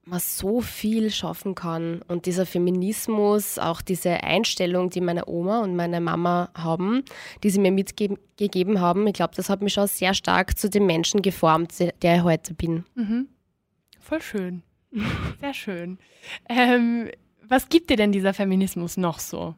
man 0.08 0.20
so 0.20 0.60
viel 0.60 1.10
schaffen 1.10 1.54
kann. 1.54 2.02
Und 2.08 2.26
dieser 2.26 2.46
Feminismus, 2.46 3.58
auch 3.58 3.82
diese 3.82 4.22
Einstellung, 4.22 4.90
die 4.90 5.00
meine 5.00 5.28
Oma 5.28 5.60
und 5.60 5.76
meine 5.76 6.00
Mama 6.00 6.50
haben, 6.54 7.04
die 7.42 7.50
sie 7.50 7.60
mir 7.60 7.72
mitgegeben 7.72 8.80
haben, 8.80 9.06
ich 9.06 9.14
glaube, 9.14 9.34
das 9.36 9.50
hat 9.50 9.62
mich 9.62 9.74
schon 9.74 9.86
sehr 9.86 10.14
stark 10.14 10.58
zu 10.58 10.70
dem 10.70 10.86
Menschen 10.86 11.22
geformt, 11.22 11.74
der 12.02 12.16
ich 12.16 12.22
heute 12.22 12.54
bin. 12.54 12.84
Mhm. 12.94 13.28
Voll 14.00 14.22
schön. 14.22 14.62
Sehr 15.40 15.54
schön. 15.54 15.98
Ähm, 16.48 17.10
was 17.46 17.68
gibt 17.68 17.90
dir 17.90 17.96
denn 17.96 18.12
dieser 18.12 18.32
Feminismus 18.32 18.96
noch 18.96 19.18
so? 19.18 19.54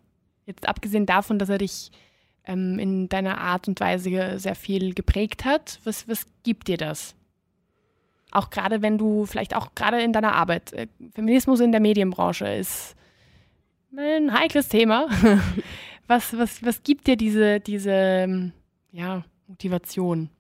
Jetzt 0.46 0.68
abgesehen 0.68 1.06
davon, 1.06 1.38
dass 1.38 1.48
er 1.48 1.58
dich 1.58 1.90
ähm, 2.50 2.78
in 2.78 3.08
deiner 3.08 3.38
Art 3.38 3.68
und 3.68 3.80
Weise 3.80 4.38
sehr 4.38 4.54
viel 4.54 4.94
geprägt 4.94 5.44
hat. 5.44 5.78
Was, 5.84 6.08
was 6.08 6.26
gibt 6.42 6.68
dir 6.68 6.76
das? 6.76 7.14
Auch 8.32 8.50
gerade 8.50 8.82
wenn 8.82 8.98
du, 8.98 9.26
vielleicht 9.26 9.54
auch 9.56 9.74
gerade 9.74 10.02
in 10.02 10.12
deiner 10.12 10.34
Arbeit, 10.34 10.72
äh, 10.72 10.86
Feminismus 11.14 11.60
in 11.60 11.72
der 11.72 11.80
Medienbranche 11.80 12.46
ist 12.46 12.96
ein 13.96 14.32
heikles 14.32 14.68
Thema. 14.68 15.08
was, 16.06 16.36
was, 16.36 16.64
was 16.64 16.82
gibt 16.82 17.06
dir 17.06 17.16
diese, 17.16 17.60
diese 17.60 17.90
ähm, 17.92 18.52
ja, 18.92 19.24
Motivation? 19.46 20.30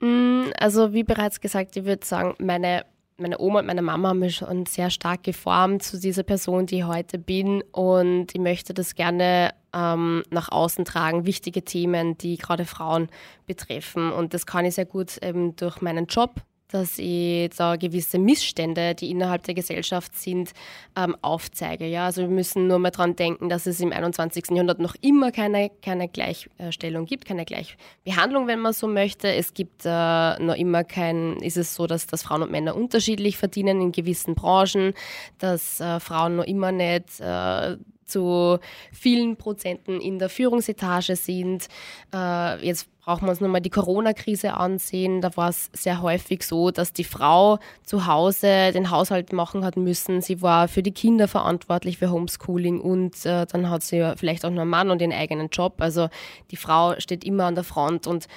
Mm, 0.00 0.44
also 0.58 0.92
wie 0.92 1.04
bereits 1.04 1.40
gesagt, 1.40 1.76
ich 1.76 1.84
würde 1.84 2.04
sagen, 2.04 2.34
meine 2.38 2.84
meine 3.18 3.38
Oma 3.38 3.60
und 3.60 3.66
meine 3.66 3.82
Mama 3.82 4.08
haben 4.08 4.18
mich 4.18 4.36
schon 4.36 4.66
sehr 4.66 4.90
stark 4.90 5.22
geformt 5.22 5.84
zu 5.84 6.00
dieser 6.00 6.24
Person, 6.24 6.66
die 6.66 6.78
ich 6.78 6.84
heute 6.84 7.18
bin. 7.18 7.62
Und 7.70 8.34
ich 8.34 8.40
möchte 8.40 8.74
das 8.74 8.96
gerne 8.96 9.54
ähm, 9.74 10.22
nach 10.30 10.50
außen 10.50 10.84
tragen, 10.84 11.26
wichtige 11.26 11.64
Themen, 11.64 12.18
die 12.18 12.36
gerade 12.36 12.64
Frauen 12.64 13.08
betreffen. 13.46 14.12
Und 14.12 14.34
das 14.34 14.46
kann 14.46 14.64
ich 14.64 14.74
sehr 14.74 14.86
gut 14.86 15.18
eben 15.22 15.56
durch 15.56 15.80
meinen 15.80 16.06
Job, 16.06 16.42
dass 16.72 16.98
ich 16.98 17.50
da 17.50 17.76
gewisse 17.76 18.18
Missstände, 18.18 18.94
die 18.94 19.10
innerhalb 19.10 19.42
der 19.42 19.54
Gesellschaft 19.54 20.16
sind, 20.16 20.52
ähm, 20.96 21.16
aufzeige. 21.20 21.86
Ja? 21.86 22.06
Also 22.06 22.22
wir 22.22 22.28
müssen 22.28 22.66
nur 22.66 22.78
mal 22.78 22.90
dran 22.90 23.14
denken, 23.14 23.48
dass 23.48 23.66
es 23.66 23.80
im 23.80 23.92
21. 23.92 24.50
Jahrhundert 24.50 24.78
noch 24.78 24.94
immer 25.00 25.32
keine, 25.32 25.70
keine 25.82 26.08
Gleichstellung 26.08 27.04
gibt, 27.06 27.26
keine 27.26 27.44
Gleichbehandlung, 27.44 28.46
wenn 28.46 28.60
man 28.60 28.72
so 28.72 28.86
möchte. 28.88 29.32
Es 29.32 29.54
gibt 29.54 29.82
äh, 29.84 30.38
noch 30.38 30.56
immer 30.56 30.84
kein, 30.84 31.36
ist 31.38 31.56
es 31.56 31.74
so, 31.74 31.86
dass, 31.86 32.06
dass 32.06 32.22
Frauen 32.22 32.42
und 32.42 32.50
Männer 32.50 32.74
unterschiedlich 32.74 33.36
verdienen 33.36 33.80
in 33.80 33.92
gewissen 33.92 34.34
Branchen, 34.34 34.94
dass 35.38 35.80
äh, 35.80 36.00
Frauen 36.00 36.36
noch 36.36 36.44
immer 36.44 36.72
nicht 36.72 37.20
äh, 37.20 37.76
zu 38.12 38.58
vielen 38.92 39.36
Prozenten 39.36 40.00
in 40.00 40.18
der 40.18 40.28
Führungsetage 40.28 41.16
sind. 41.16 41.68
Äh, 42.14 42.64
jetzt 42.64 42.88
brauchen 43.02 43.26
wir 43.26 43.30
uns 43.30 43.40
nochmal 43.40 43.60
die 43.60 43.70
Corona-Krise 43.70 44.54
ansehen. 44.54 45.20
Da 45.20 45.36
war 45.36 45.48
es 45.48 45.70
sehr 45.72 46.02
häufig 46.02 46.44
so, 46.44 46.70
dass 46.70 46.92
die 46.92 47.04
Frau 47.04 47.58
zu 47.84 48.06
Hause 48.06 48.70
den 48.72 48.90
Haushalt 48.90 49.32
machen 49.32 49.64
hat 49.64 49.76
müssen. 49.76 50.20
Sie 50.20 50.40
war 50.40 50.68
für 50.68 50.82
die 50.82 50.92
Kinder 50.92 51.26
verantwortlich 51.26 51.98
für 51.98 52.10
Homeschooling 52.10 52.80
und 52.80 53.26
äh, 53.26 53.46
dann 53.46 53.70
hat 53.70 53.82
sie 53.82 54.12
vielleicht 54.16 54.44
auch 54.44 54.50
noch 54.50 54.62
einen 54.62 54.70
Mann 54.70 54.90
und 54.90 55.02
ihren 55.02 55.12
eigenen 55.12 55.48
Job. 55.48 55.74
Also 55.78 56.08
die 56.50 56.56
Frau 56.56 56.98
steht 57.00 57.24
immer 57.24 57.44
an 57.44 57.56
der 57.56 57.64
Front 57.64 58.06
und 58.06 58.28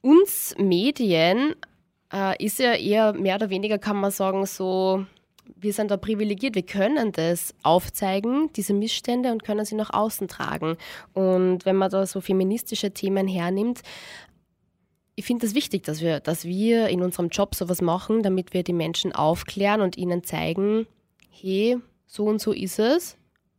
uns 0.00 0.54
Medien 0.58 1.54
äh, 2.12 2.42
ist 2.42 2.58
ja 2.58 2.74
eher 2.74 3.12
mehr 3.12 3.36
oder 3.36 3.50
weniger, 3.50 3.78
kann 3.78 3.96
man 3.96 4.10
sagen, 4.10 4.46
so 4.46 5.04
wir 5.56 5.72
sind 5.72 5.90
da 5.90 5.96
privilegiert, 5.96 6.54
wir 6.54 6.62
können 6.62 7.12
das 7.12 7.54
aufzeigen, 7.62 8.50
diese 8.54 8.74
Missstände 8.74 9.32
und 9.32 9.44
können 9.44 9.64
sie 9.64 9.74
nach 9.74 9.92
außen 9.92 10.28
tragen. 10.28 10.76
Und 11.12 11.64
wenn 11.64 11.76
man 11.76 11.90
da 11.90 12.06
so 12.06 12.20
feministische 12.20 12.92
Themen 12.92 13.26
hernimmt, 13.26 13.82
ich 15.16 15.24
finde 15.24 15.46
es 15.46 15.52
das 15.52 15.56
wichtig, 15.56 15.84
dass 15.84 16.00
wir, 16.00 16.20
dass 16.20 16.44
wir 16.44 16.88
in 16.88 17.02
unserem 17.02 17.28
Job 17.28 17.54
sowas 17.54 17.80
machen, 17.80 18.22
damit 18.22 18.52
wir 18.52 18.62
die 18.62 18.72
Menschen 18.72 19.12
aufklären 19.12 19.80
und 19.80 19.96
ihnen 19.96 20.24
zeigen, 20.24 20.86
hey, 21.30 21.78
so 22.06 22.24
und 22.24 22.40
so 22.40 22.52
ist 22.52 22.78
es. 22.78 23.16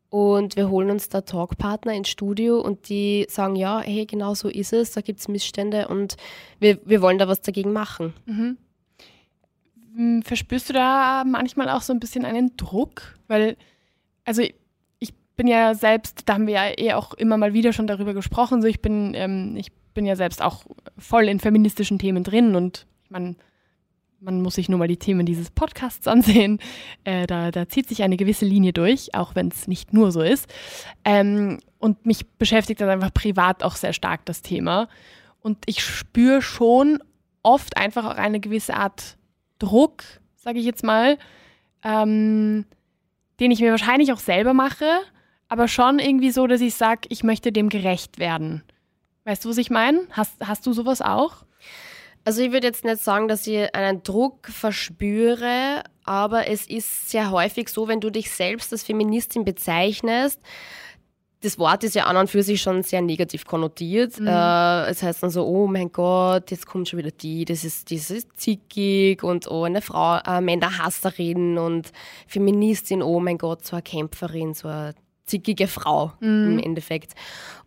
Und 0.10 0.56
wir 0.56 0.69
holen 0.69 0.91
uns 0.91 1.10
da 1.10 1.21
Talkpartner 1.21 1.93
ins 1.93 2.10
Studio 2.10 2.62
und 2.62 2.89
die 2.89 3.26
sagen, 3.30 3.56
ja, 3.56 3.82
hey, 3.82 4.06
genau 4.06 4.34
so 4.34 4.48
ist 4.48 4.71
es, 4.71 4.91
da 4.91 5.02
gibt 5.02 5.19
es 5.19 5.28
Missstände 5.28 5.88
und 5.88 6.15
wir, 6.60 6.80
wir 6.86 7.02
wollen 7.02 7.17
da 7.17 7.28
was 7.28 7.41
dagegen 7.41 7.74
machen. 7.74 8.13
Mhm. 8.26 8.58
Hm, 9.95 10.23
verspürst 10.23 10.69
du 10.69 10.73
da 10.73 11.23
manchmal 11.25 11.69
auch 11.69 11.81
so 11.81 11.93
ein 11.93 11.99
bisschen 11.99 12.25
einen 12.25 12.58
Druck? 12.58 13.17
Weil, 13.27 13.55
also 14.25 14.41
ich 14.99 15.13
bin 15.36 15.47
ja 15.47 15.73
selbst, 15.73 16.23
da 16.25 16.34
haben 16.34 16.47
wir 16.47 16.53
ja 16.53 16.77
eh 16.77 16.93
auch 16.93 17.13
immer 17.13 17.38
mal 17.38 17.53
wieder 17.53 17.73
schon 17.73 17.88
darüber 17.88 18.13
gesprochen, 18.13 18.62
so 18.62 18.67
ich 18.67 18.81
bin, 18.81 19.13
ähm, 19.15 19.55
ich 19.55 19.71
bin 19.93 20.05
ja 20.05 20.15
selbst 20.15 20.41
auch 20.41 20.65
voll 20.97 21.29
in 21.29 21.39
feministischen 21.39 21.99
Themen 21.99 22.23
drin 22.23 22.55
und 22.55 22.86
man, 23.10 23.38
man 24.19 24.41
muss 24.41 24.55
sich 24.55 24.67
nur 24.67 24.79
mal 24.79 24.88
die 24.88 24.97
Themen 24.97 25.25
dieses 25.25 25.49
Podcasts 25.49 26.08
ansehen. 26.08 26.60
Äh, 27.05 27.27
da, 27.27 27.51
da 27.51 27.69
zieht 27.69 27.88
sich 27.88 28.03
eine 28.03 28.17
gewisse 28.17 28.45
Linie 28.45 28.73
durch, 28.73 29.15
auch 29.15 29.36
wenn 29.36 29.47
es 29.47 29.67
nicht 29.67 29.93
nur 29.93 30.12
so 30.12 30.21
ist. 30.21 30.53
Ähm, 31.05 31.60
und 31.79 32.05
mich 32.05 32.27
beschäftigt 32.38 32.81
das 32.81 32.89
einfach 32.89 33.13
privat 33.13 33.63
auch 33.63 33.75
sehr 33.75 33.93
stark, 33.93 34.25
das 34.25 34.41
Thema. 34.41 34.89
Und 35.41 35.60
ich 35.67 35.84
spüre 35.84 36.41
schon 36.41 36.99
oft 37.43 37.77
einfach 37.77 38.05
auch 38.05 38.17
eine 38.17 38.39
gewisse 38.39 38.73
Art 38.73 39.17
Druck, 39.60 40.04
sage 40.36 40.60
ich 40.60 40.65
jetzt 40.65 40.84
mal, 40.84 41.18
ähm, 41.84 42.65
den 43.39 43.52
ich 43.52 43.62
mir 43.62 43.72
wahrscheinlich 43.72 44.13
auch 44.13 44.20
selber 44.20 44.54
mache, 44.54 44.86
aber 45.48 45.68
schon 45.68 46.00
irgendwie 46.00 46.32
so, 46.32 46.48
dass 46.48 46.62
ich 46.62 46.76
sage, 46.76 47.02
ich 47.10 47.24
möchte 47.24 47.52
dem 47.52 47.70
gerecht 47.70 48.20
werden. 48.20 48.63
Weißt 49.26 49.46
du, 49.46 49.50
was 49.50 49.58
ich 49.58 49.70
meine? 49.70 50.02
Hast, 50.12 50.36
hast 50.46 50.65
du 50.65 50.74
sowas 50.74 51.02
auch? 51.02 51.46
Also 52.24 52.41
ich 52.41 52.52
würde 52.52 52.68
jetzt 52.68 52.84
nicht 52.84 53.04
sagen, 53.04 53.28
dass 53.28 53.46
ich 53.46 53.74
einen 53.76 54.02
Druck 54.02 54.48
verspüre, 54.48 55.84
aber 56.06 56.48
es 56.48 56.68
ist 56.68 57.10
sehr 57.10 57.30
häufig 57.30 57.70
so, 57.70 57.88
wenn 57.88 58.00
du 58.00 58.10
dich 58.10 58.32
selbst 58.32 58.72
als 58.72 58.84
Feministin 58.84 59.46
bezeichnest, 59.46 60.41
das 61.45 61.60
Wort 61.60 61.84
ist 61.84 61.95
ja 61.95 62.05
an 62.05 62.17
und 62.17 62.29
für 62.29 62.43
sich 62.43 62.62
schon 62.62 62.81
sehr 62.84 63.01
negativ 63.01 63.45
konnotiert. 63.45 64.19
Mhm. 64.19 64.27
Äh, 64.27 64.89
es 64.89 65.03
heißt 65.03 65.21
dann 65.21 65.29
so, 65.29 65.45
oh 65.45 65.67
mein 65.67 65.91
Gott, 65.91 66.49
jetzt 66.51 66.65
kommt 66.65 66.89
schon 66.89 66.99
wieder 66.99 67.12
die, 67.12 67.45
das 67.45 67.63
ist, 67.63 67.91
das 67.91 68.10
ist 68.10 68.36
zickig 68.36 69.23
und 69.23 69.49
oh, 69.49 69.63
eine 69.63 69.81
Frau, 69.81 70.17
äh, 70.25 70.41
Männerhasserin 70.41 71.58
und 71.58 71.91
Feministin, 72.27 73.01
oh 73.01 73.19
mein 73.19 73.38
Gott, 73.38 73.65
so 73.65 73.75
eine 73.75 73.84
Kämpferin, 73.84 74.53
so 74.53 74.67
eine 74.67 74.95
zickige 75.25 75.67
Frau 75.67 76.13
mhm. 76.19 76.53
im 76.53 76.60
Endeffekt. 76.60 77.13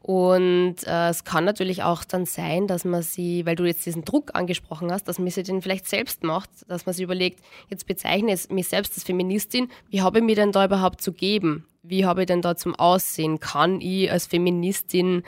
Und 0.00 0.76
äh, 0.86 1.08
es 1.10 1.24
kann 1.24 1.44
natürlich 1.44 1.82
auch 1.82 2.02
dann 2.02 2.24
sein, 2.24 2.66
dass 2.66 2.84
man 2.84 3.02
sie, 3.02 3.44
weil 3.46 3.56
du 3.56 3.64
jetzt 3.64 3.84
diesen 3.84 4.04
Druck 4.04 4.30
angesprochen 4.34 4.90
hast, 4.90 5.04
dass 5.04 5.18
man 5.18 5.30
sie 5.30 5.42
den 5.42 5.60
vielleicht 5.60 5.86
selbst 5.86 6.22
macht, 6.22 6.50
dass 6.68 6.86
man 6.86 6.94
sich 6.94 7.04
überlegt, 7.04 7.40
jetzt 7.68 7.86
bezeichne 7.86 8.32
ich 8.32 8.48
mich 8.48 8.68
selbst 8.68 8.94
als 8.94 9.04
Feministin, 9.04 9.68
wie 9.90 10.00
habe 10.00 10.18
ich 10.18 10.24
mir 10.24 10.36
denn 10.36 10.52
da 10.52 10.64
überhaupt 10.64 11.00
zu 11.00 11.12
geben? 11.12 11.66
Wie 11.88 12.04
habe 12.04 12.22
ich 12.22 12.26
denn 12.26 12.42
da 12.42 12.56
zum 12.56 12.74
Aussehen? 12.74 13.40
Kann 13.40 13.80
ich 13.80 14.10
als 14.10 14.26
Feministin 14.26 15.22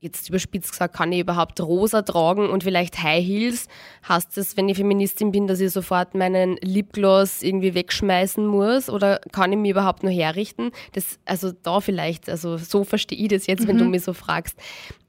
jetzt 0.00 0.30
überspitzt 0.30 0.70
gesagt, 0.70 0.96
kann 0.96 1.12
ich 1.12 1.20
überhaupt 1.20 1.60
rosa 1.60 2.02
tragen 2.02 2.48
und 2.48 2.64
vielleicht 2.64 3.02
High 3.02 3.24
Heels? 3.24 3.68
Heißt 4.08 4.36
das, 4.36 4.56
wenn 4.56 4.68
ich 4.68 4.78
Feministin 4.78 5.30
bin, 5.30 5.46
dass 5.46 5.60
ich 5.60 5.72
sofort 5.72 6.14
meinen 6.14 6.56
Lipgloss 6.62 7.42
irgendwie 7.42 7.74
wegschmeißen 7.74 8.46
muss? 8.46 8.88
Oder 8.88 9.20
kann 9.32 9.52
ich 9.52 9.58
mich 9.58 9.72
überhaupt 9.72 10.02
nur 10.02 10.12
herrichten? 10.12 10.70
Das, 10.92 11.18
also 11.26 11.52
da 11.52 11.80
vielleicht, 11.80 12.30
also 12.30 12.56
so 12.56 12.84
verstehe 12.84 13.18
ich 13.18 13.28
das 13.28 13.46
jetzt, 13.46 13.64
mhm. 13.64 13.68
wenn 13.68 13.78
du 13.78 13.84
mhm. 13.84 13.90
mich 13.90 14.02
so 14.02 14.14
fragst. 14.14 14.56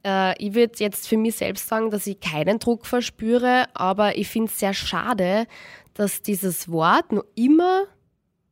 Äh, 0.06 0.38
ich 0.44 0.54
würde 0.56 0.74
jetzt 0.80 1.08
für 1.08 1.18
mich 1.18 1.36
selbst 1.36 1.68
sagen, 1.68 1.90
dass 1.90 2.06
ich 2.06 2.20
keinen 2.20 2.60
Druck 2.60 2.86
verspüre, 2.86 3.66
aber 3.74 4.18
ich 4.18 4.28
finde 4.28 4.52
es 4.52 4.60
sehr 4.60 4.74
schade, 4.74 5.46
dass 5.94 6.22
dieses 6.22 6.70
Wort 6.70 7.12
noch 7.12 7.24
immer 7.36 7.86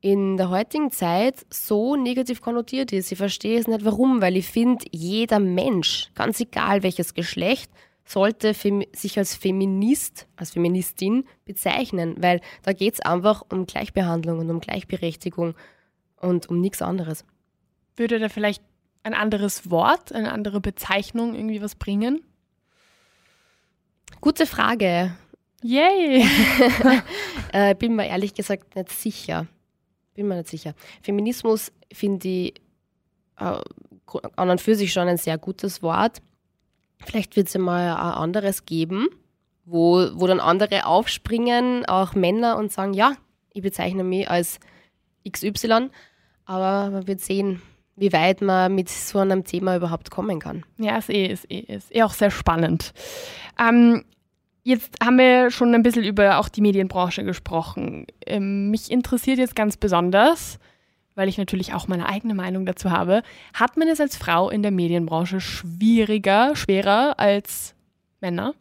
in 0.01 0.37
der 0.37 0.49
heutigen 0.49 0.91
Zeit 0.91 1.45
so 1.49 1.95
negativ 1.95 2.41
konnotiert 2.41 2.93
ist. 2.93 3.11
Ich 3.11 3.17
verstehe 3.17 3.59
es 3.59 3.67
nicht 3.67 3.83
warum, 3.83 4.21
weil 4.21 4.37
ich 4.37 4.47
finde, 4.47 4.85
jeder 4.91 5.39
Mensch, 5.39 6.09
ganz 6.15 6.39
egal 6.39 6.83
welches 6.83 7.13
Geschlecht, 7.13 7.69
sollte 8.05 8.55
sich 8.93 9.17
als 9.17 9.35
Feminist, 9.35 10.27
als 10.35 10.51
Feministin 10.51 11.25
bezeichnen, 11.45 12.15
weil 12.17 12.41
da 12.63 12.73
geht 12.73 12.95
es 12.95 13.01
einfach 13.01 13.43
um 13.51 13.67
Gleichbehandlung 13.67 14.39
und 14.39 14.49
um 14.49 14.61
Gleichberechtigung 14.61 15.53
und 16.17 16.49
um 16.49 16.59
nichts 16.59 16.81
anderes. 16.81 17.25
Würde 17.95 18.17
da 18.17 18.29
vielleicht 18.29 18.63
ein 19.03 19.13
anderes 19.13 19.69
Wort, 19.69 20.11
eine 20.11 20.31
andere 20.31 20.59
Bezeichnung 20.59 21.35
irgendwie 21.35 21.61
was 21.61 21.75
bringen? 21.75 22.23
Gute 24.21 24.47
Frage. 24.47 25.15
Yay! 25.61 26.25
äh, 27.53 27.75
bin 27.75 27.95
mir 27.95 28.07
ehrlich 28.07 28.33
gesagt 28.33 28.75
nicht 28.75 28.89
sicher 28.89 29.45
bin 30.19 30.27
mir 30.27 30.35
nicht 30.35 30.49
sicher. 30.49 30.73
Feminismus 31.01 31.71
finde 31.91 32.27
ich 32.27 32.53
äh, 33.39 33.61
an 34.35 34.49
und 34.49 34.61
für 34.61 34.75
sich 34.75 34.91
schon 34.91 35.07
ein 35.07 35.17
sehr 35.17 35.37
gutes 35.37 35.81
Wort. 35.81 36.21
Vielleicht 37.05 37.35
wird 37.35 37.47
es 37.47 37.53
ja 37.53 37.59
mal 37.59 37.91
ein 37.93 37.97
anderes 37.97 38.65
geben, 38.65 39.07
wo, 39.65 40.09
wo 40.13 40.27
dann 40.27 40.39
andere 40.39 40.85
aufspringen, 40.85 41.85
auch 41.85 42.13
Männer, 42.13 42.57
und 42.57 42.71
sagen, 42.71 42.93
ja, 42.93 43.13
ich 43.53 43.61
bezeichne 43.61 44.03
mich 44.03 44.29
als 44.29 44.59
XY, 45.29 45.89
aber 46.45 46.89
man 46.89 47.07
wird 47.07 47.21
sehen, 47.21 47.61
wie 47.95 48.11
weit 48.11 48.41
man 48.41 48.75
mit 48.75 48.89
so 48.89 49.19
einem 49.19 49.43
Thema 49.43 49.75
überhaupt 49.75 50.11
kommen 50.11 50.39
kann. 50.39 50.65
Ja, 50.77 50.97
ist 50.97 51.09
eh, 51.09 51.27
ist 51.27 51.49
eh, 51.49 51.59
ist 51.59 51.95
eh 51.95 52.03
auch 52.03 52.13
sehr 52.13 52.31
spannend. 52.31 52.93
Ähm, 53.59 54.03
Jetzt 54.63 54.95
haben 55.03 55.17
wir 55.17 55.51
schon 55.51 55.73
ein 55.73 55.83
bisschen 55.83 56.03
über 56.03 56.37
auch 56.37 56.49
die 56.49 56.61
Medienbranche 56.61 57.23
gesprochen. 57.23 58.05
Ähm, 58.25 58.69
mich 58.71 58.91
interessiert 58.91 59.39
jetzt 59.39 59.55
ganz 59.55 59.77
besonders, 59.77 60.59
weil 61.15 61.29
ich 61.29 61.37
natürlich 61.37 61.73
auch 61.73 61.87
meine 61.87 62.07
eigene 62.07 62.35
Meinung 62.35 62.65
dazu 62.65 62.91
habe, 62.91 63.23
hat 63.53 63.77
man 63.77 63.87
es 63.87 64.01
als 64.01 64.15
Frau 64.15 64.49
in 64.49 64.61
der 64.61 64.71
Medienbranche 64.71 65.39
schwieriger, 65.41 66.55
schwerer 66.55 67.19
als 67.19 67.73
Männer? 68.21 68.53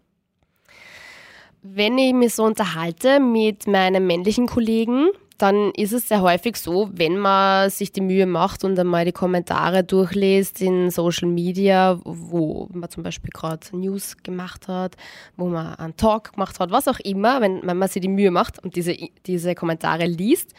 Wenn 1.62 1.98
ich 1.98 2.14
mich 2.14 2.34
so 2.34 2.44
unterhalte 2.44 3.20
mit 3.20 3.66
meinen 3.66 4.06
männlichen 4.06 4.46
Kollegen, 4.46 5.08
dann 5.38 5.70
ist 5.76 5.92
es 5.92 6.08
sehr 6.08 6.20
häufig 6.20 6.56
so, 6.56 6.90
wenn 6.92 7.16
man 7.16 7.70
sich 7.70 7.92
die 7.92 8.00
Mühe 8.00 8.26
macht 8.26 8.64
und 8.64 8.78
einmal 8.78 9.04
die 9.04 9.12
Kommentare 9.12 9.84
durchliest 9.84 10.60
in 10.60 10.90
Social 10.90 11.28
Media, 11.28 12.00
wo 12.04 12.68
man 12.72 12.90
zum 12.90 13.04
Beispiel 13.04 13.30
gerade 13.30 13.64
News 13.72 14.16
gemacht 14.16 14.66
hat, 14.66 14.96
wo 15.36 15.46
man 15.46 15.76
einen 15.76 15.96
Talk 15.96 16.32
gemacht 16.32 16.58
hat, 16.58 16.72
was 16.72 16.88
auch 16.88 16.98
immer, 17.00 17.40
wenn, 17.40 17.64
wenn 17.64 17.76
man 17.76 17.88
sich 17.88 18.02
die 18.02 18.08
Mühe 18.08 18.32
macht 18.32 18.62
und 18.62 18.74
diese, 18.74 18.96
diese 19.26 19.54
Kommentare 19.54 20.06
liest, 20.06 20.54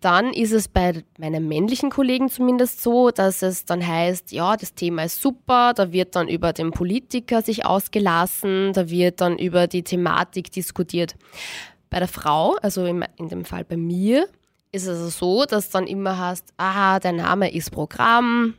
dann 0.00 0.32
ist 0.32 0.52
es 0.52 0.66
bei 0.66 1.04
meinen 1.18 1.46
männlichen 1.46 1.90
Kollegen 1.90 2.30
zumindest 2.30 2.82
so, 2.82 3.10
dass 3.10 3.42
es 3.42 3.66
dann 3.66 3.86
heißt, 3.86 4.32
ja, 4.32 4.56
das 4.56 4.74
Thema 4.74 5.04
ist 5.04 5.20
super, 5.20 5.74
da 5.74 5.92
wird 5.92 6.16
dann 6.16 6.26
über 6.26 6.54
den 6.54 6.70
Politiker 6.70 7.42
sich 7.42 7.66
ausgelassen, 7.66 8.72
da 8.72 8.88
wird 8.88 9.20
dann 9.20 9.38
über 9.38 9.66
die 9.66 9.82
Thematik 9.82 10.50
diskutiert. 10.50 11.16
Bei 11.90 11.98
der 11.98 12.08
Frau, 12.08 12.56
also 12.62 12.86
in, 12.86 13.04
in 13.16 13.28
dem 13.28 13.44
Fall 13.44 13.64
bei 13.64 13.76
mir, 13.76 14.28
ist 14.72 14.84
es 14.84 14.98
also 15.00 15.08
so, 15.08 15.44
dass 15.44 15.70
dann 15.70 15.86
immer 15.86 16.16
heißt, 16.16 16.54
aha, 16.56 17.00
der 17.00 17.12
Name 17.12 17.52
ist 17.52 17.72
Programm. 17.72 18.54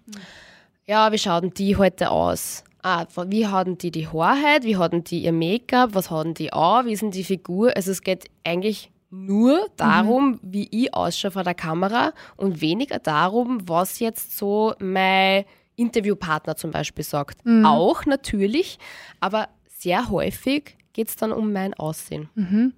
Ja, 0.86 1.12
wie 1.14 1.18
schauen 1.18 1.54
die 1.54 1.78
heute 1.78 2.12
aus? 2.12 2.66
Ah, 2.84 3.06
wie 3.28 3.48
hatten 3.48 3.78
die 3.78 3.92
die 3.92 4.08
Haarheit? 4.08 4.64
Wie 4.64 4.76
hatten 4.76 5.04
die 5.04 5.24
ihr 5.24 5.32
Make-up? 5.32 5.92
Was 5.94 6.12
hatten 6.12 6.34
die 6.34 6.52
an? 6.52 6.86
Wie 6.86 6.96
sind 6.96 7.16
die 7.16 7.24
Figur? 7.24 7.72
Also 7.76 7.92
es 7.92 8.02
geht 8.02 8.26
eigentlich 8.44 8.92
nur 9.10 9.68
darum, 9.78 10.32
mhm. 10.32 10.40
wie 10.42 10.68
ich 10.72 10.94
ausschaue 10.94 11.32
vor 11.32 11.44
der 11.44 11.54
Kamera 11.54 12.14
und 12.36 12.60
weniger 12.60 13.00
darum, 13.00 13.60
was 13.68 14.00
jetzt 14.00 14.38
so 14.38 14.74
mein 14.80 15.46
Interviewpartner 15.76 16.56
zum 16.56 16.72
Beispiel 16.72 17.06
sagt. 17.06 17.46
Mhm. 17.46 17.66
Auch 17.66 18.06
natürlich, 18.06 18.80
aber 19.20 19.48
sehr 19.68 20.10
häufig 20.10 20.76
geht 20.94 21.10
es 21.10 21.16
dann 21.16 21.32
um 21.32 21.54
mein 21.54 21.74
Aussehen. 21.74 22.30
Mhm 22.36 22.74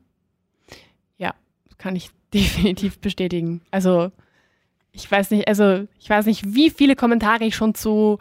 kann 1.84 1.98
ich 1.98 2.10
definitiv 2.34 3.00
bestätigen. 3.00 3.62
Also 3.70 4.12
ich 4.94 5.10
weiß 5.12 5.32
nicht, 5.32 5.48
also 5.48 5.86
ich 6.00 6.10
weiß 6.10 6.26
nicht, 6.26 6.56
wie 6.56 6.70
viele 6.70 6.96
Kommentare 6.96 7.44
ich 7.44 7.56
schon 7.56 7.76
zu, 7.76 8.20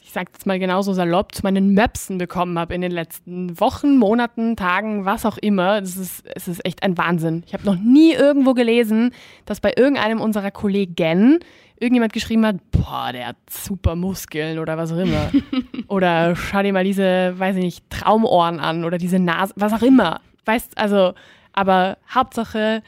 ich 0.00 0.12
sag 0.12 0.28
jetzt 0.32 0.46
mal 0.46 0.58
genauso 0.58 0.92
salopp, 0.92 1.34
zu 1.34 1.42
meinen 1.42 1.74
Möpsen 1.74 2.18
bekommen 2.18 2.58
habe 2.58 2.74
in 2.74 2.80
den 2.80 2.92
letzten 2.92 3.60
Wochen, 3.60 3.98
Monaten, 3.98 4.56
Tagen, 4.56 5.04
was 5.04 5.26
auch 5.26 5.38
immer. 5.38 5.80
Das 5.80 5.96
ist, 5.96 6.24
es 6.34 6.48
ist 6.48 6.64
echt 6.64 6.82
ein 6.82 6.96
Wahnsinn. 6.96 7.42
Ich 7.46 7.52
habe 7.52 7.64
noch 7.64 7.76
nie 7.76 8.12
irgendwo 8.12 8.54
gelesen, 8.54 9.12
dass 9.44 9.60
bei 9.60 9.72
irgendeinem 9.76 10.20
unserer 10.20 10.50
Kollegen 10.50 11.40
irgendjemand 11.78 12.12
geschrieben 12.12 12.46
hat, 12.46 12.56
boah, 12.70 13.10
der 13.12 13.28
hat 13.28 13.36
super 13.50 13.96
Muskeln 13.96 14.58
oder 14.58 14.78
was 14.78 14.92
auch 14.92 14.98
immer. 14.98 15.30
oder 15.88 16.34
schau 16.34 16.62
dir 16.62 16.72
mal 16.72 16.84
diese, 16.84 17.38
weiß 17.38 17.56
ich 17.56 17.64
nicht, 17.64 17.90
Traumohren 17.90 18.60
an 18.60 18.84
oder 18.84 18.98
diese 18.98 19.18
Nase, 19.18 19.52
was 19.56 19.72
auch 19.72 19.82
immer. 19.82 20.20
Weißt, 20.46 20.78
also 20.78 21.12
aber 21.56 21.98
Hauptsache, 22.14 22.82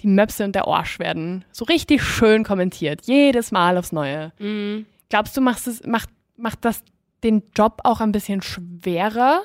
die 0.00 0.06
Möpse 0.06 0.44
und 0.44 0.54
der 0.54 0.66
Orsch 0.66 0.98
werden 0.98 1.44
so 1.52 1.66
richtig 1.66 2.02
schön 2.02 2.44
kommentiert. 2.44 3.02
Jedes 3.04 3.52
Mal 3.52 3.76
aufs 3.76 3.92
Neue. 3.92 4.32
Mhm. 4.38 4.86
Glaubst 5.10 5.36
du, 5.36 5.42
machst 5.42 5.66
es, 5.66 5.84
macht, 5.84 6.08
macht 6.36 6.64
das 6.64 6.82
den 7.22 7.42
Job 7.54 7.80
auch 7.84 8.00
ein 8.00 8.12
bisschen 8.12 8.40
schwerer 8.40 9.42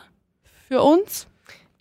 für 0.68 0.82
uns? 0.82 1.28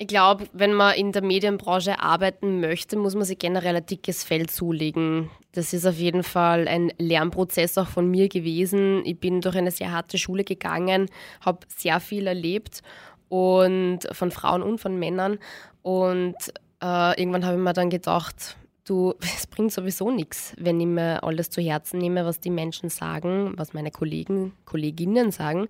Ich 0.01 0.07
glaube, 0.07 0.47
wenn 0.53 0.75
man 0.75 0.95
in 0.95 1.11
der 1.11 1.23
Medienbranche 1.23 2.01
arbeiten 2.01 2.61
möchte, 2.61 2.97
muss 2.97 3.17
man 3.17 3.25
sich 3.25 3.39
generell 3.39 3.75
ein 3.75 3.87
dickes 3.87 4.23
Fell 4.23 4.49
zulegen. 4.49 5.29
Das 5.53 5.73
ist 5.73 5.87
auf 5.87 5.97
jeden 5.97 6.23
Fall 6.23 6.69
ein 6.69 6.93
Lernprozess 6.99 7.77
auch 7.79 7.89
von 7.89 8.09
mir 8.09 8.29
gewesen. 8.29 9.03
Ich 9.05 9.19
bin 9.19 9.41
durch 9.41 9.57
eine 9.57 9.73
sehr 9.73 9.91
harte 9.91 10.17
Schule 10.17 10.45
gegangen, 10.45 11.11
habe 11.41 11.67
sehr 11.77 11.99
viel 11.99 12.29
erlebt 12.29 12.83
und 13.29 14.01
von 14.13 14.31
Frauen 14.31 14.63
und 14.63 14.79
von 14.79 14.97
Männern. 15.01 15.39
Und 15.83 16.37
äh, 16.83 17.21
irgendwann 17.21 17.45
habe 17.45 17.57
ich 17.57 17.63
mir 17.63 17.73
dann 17.73 17.91
gedacht, 17.91 18.57
du, 18.85 19.15
es 19.21 19.47
bringt 19.47 19.73
sowieso 19.73 20.11
nichts, 20.11 20.55
wenn 20.59 20.81
ich 20.81 20.87
mir 20.87 21.23
alles 21.23 21.51
zu 21.51 21.61
Herzen 21.61 21.99
nehme, 21.99 22.25
was 22.25 22.41
die 22.41 22.51
Menschen 22.51 22.89
sagen, 22.89 23.53
was 23.57 23.75
meine 23.75 23.91
Kollegen, 23.91 24.53
Kolleginnen 24.65 25.31
sagen. 25.31 25.69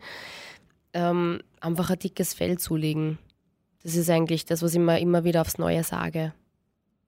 Ähm, 0.92 1.40
einfach 1.60 1.90
ein 1.90 1.98
dickes 1.98 2.34
Fell 2.34 2.58
zulegen. 2.58 3.18
Das 3.82 3.94
ist 3.94 4.10
eigentlich 4.10 4.44
das, 4.44 4.62
was 4.62 4.74
ich 4.74 4.80
mir 4.80 5.00
immer 5.00 5.24
wieder 5.24 5.42
aufs 5.42 5.58
Neue 5.58 5.84
sage. 5.84 6.32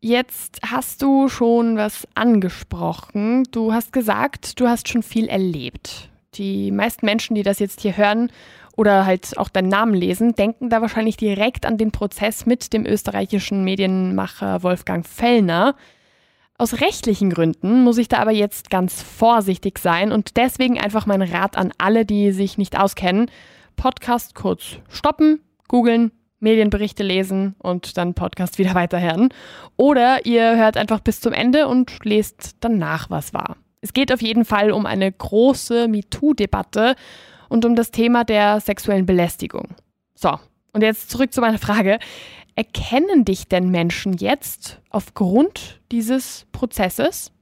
Jetzt 0.00 0.60
hast 0.64 1.02
du 1.02 1.28
schon 1.28 1.76
was 1.76 2.08
angesprochen. 2.14 3.44
Du 3.50 3.72
hast 3.72 3.92
gesagt, 3.92 4.58
du 4.58 4.66
hast 4.66 4.88
schon 4.88 5.02
viel 5.02 5.28
erlebt. 5.28 6.08
Die 6.34 6.70
meisten 6.70 7.04
Menschen, 7.04 7.34
die 7.34 7.42
das 7.42 7.58
jetzt 7.58 7.80
hier 7.80 7.96
hören 7.96 8.30
oder 8.76 9.06
halt 9.06 9.37
auch 9.38 9.48
deinen 9.48 9.68
Namen 9.68 9.94
lesen, 9.94 10.35
denken 10.35 10.70
da 10.70 10.80
wahrscheinlich 10.80 11.16
direkt 11.16 11.66
an 11.66 11.78
den 11.78 11.90
Prozess 11.90 12.46
mit 12.46 12.72
dem 12.72 12.87
österreichischen 12.87 13.64
Medienmacher 13.64 14.62
Wolfgang 14.62 15.06
Fellner. 15.06 15.74
Aus 16.59 16.80
rechtlichen 16.80 17.30
Gründen 17.30 17.83
muss 17.83 17.98
ich 17.98 18.09
da 18.09 18.18
aber 18.18 18.33
jetzt 18.33 18.68
ganz 18.70 19.02
vorsichtig 19.02 19.78
sein 19.78 20.12
und 20.12 20.37
deswegen 20.37 20.78
einfach 20.78 21.06
mein 21.06 21.22
Rat 21.22 21.56
an 21.56 21.72
alle, 21.78 22.04
die 22.04 22.33
sich 22.33 22.59
nicht 22.59 22.78
auskennen. 22.78 23.30
Podcast 23.76 24.35
kurz 24.35 24.76
stoppen, 24.88 25.40
googeln, 25.68 26.12
Medienberichte 26.38 27.02
lesen 27.02 27.54
und 27.59 27.96
dann 27.96 28.14
Podcast 28.14 28.59
wieder 28.59 28.74
weiterhören. 28.74 29.30
Oder 29.76 30.26
ihr 30.26 30.56
hört 30.56 30.76
einfach 30.76 31.00
bis 31.00 31.20
zum 31.20 31.33
Ende 31.33 31.66
und 31.66 32.04
lest 32.04 32.56
danach, 32.61 33.09
was 33.09 33.33
war. 33.33 33.56
Es 33.80 33.94
geht 33.94 34.12
auf 34.12 34.20
jeden 34.20 34.44
Fall 34.44 34.72
um 34.72 34.85
eine 34.85 35.11
große 35.11 35.88
MeToo-Debatte 35.88 36.94
und 37.50 37.66
um 37.66 37.76
das 37.76 37.90
Thema 37.90 38.24
der 38.24 38.60
sexuellen 38.60 39.04
Belästigung. 39.04 39.68
So, 40.14 40.38
und 40.72 40.82
jetzt 40.82 41.10
zurück 41.10 41.32
zu 41.34 41.42
meiner 41.42 41.58
Frage. 41.58 41.98
Erkennen 42.54 43.24
dich 43.24 43.48
denn 43.48 43.70
Menschen 43.70 44.14
jetzt 44.14 44.80
aufgrund 44.90 45.80
dieses 45.92 46.46
Prozesses? 46.52 47.32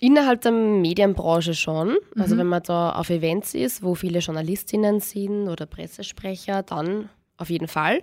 Innerhalb 0.00 0.40
der 0.40 0.52
Medienbranche 0.52 1.54
schon. 1.54 1.96
Also 2.18 2.34
Mhm. 2.34 2.38
wenn 2.40 2.46
man 2.48 2.62
da 2.62 2.90
auf 2.92 3.10
Events 3.10 3.54
ist, 3.54 3.82
wo 3.82 3.94
viele 3.94 4.18
Journalistinnen 4.18 5.00
sind 5.00 5.48
oder 5.48 5.66
Pressesprecher, 5.66 6.62
dann 6.62 7.08
auf 7.36 7.50
jeden 7.50 7.68
Fall. 7.68 8.02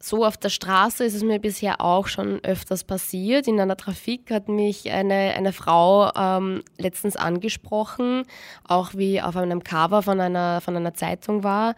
So 0.00 0.24
auf 0.24 0.36
der 0.36 0.48
Straße 0.48 1.04
ist 1.04 1.14
es 1.14 1.24
mir 1.24 1.40
bisher 1.40 1.80
auch 1.80 2.06
schon 2.06 2.38
öfters 2.44 2.84
passiert. 2.84 3.48
In 3.48 3.58
einer 3.58 3.76
Trafik 3.76 4.30
hat 4.30 4.48
mich 4.48 4.92
eine, 4.92 5.34
eine 5.34 5.52
Frau 5.52 6.12
ähm, 6.14 6.62
letztens 6.76 7.16
angesprochen, 7.16 8.22
auch 8.62 8.94
wie 8.94 9.20
auf 9.20 9.36
einem 9.36 9.64
Cover 9.64 10.02
von 10.02 10.20
einer, 10.20 10.60
von 10.60 10.76
einer 10.76 10.94
Zeitung 10.94 11.42
war. 11.42 11.74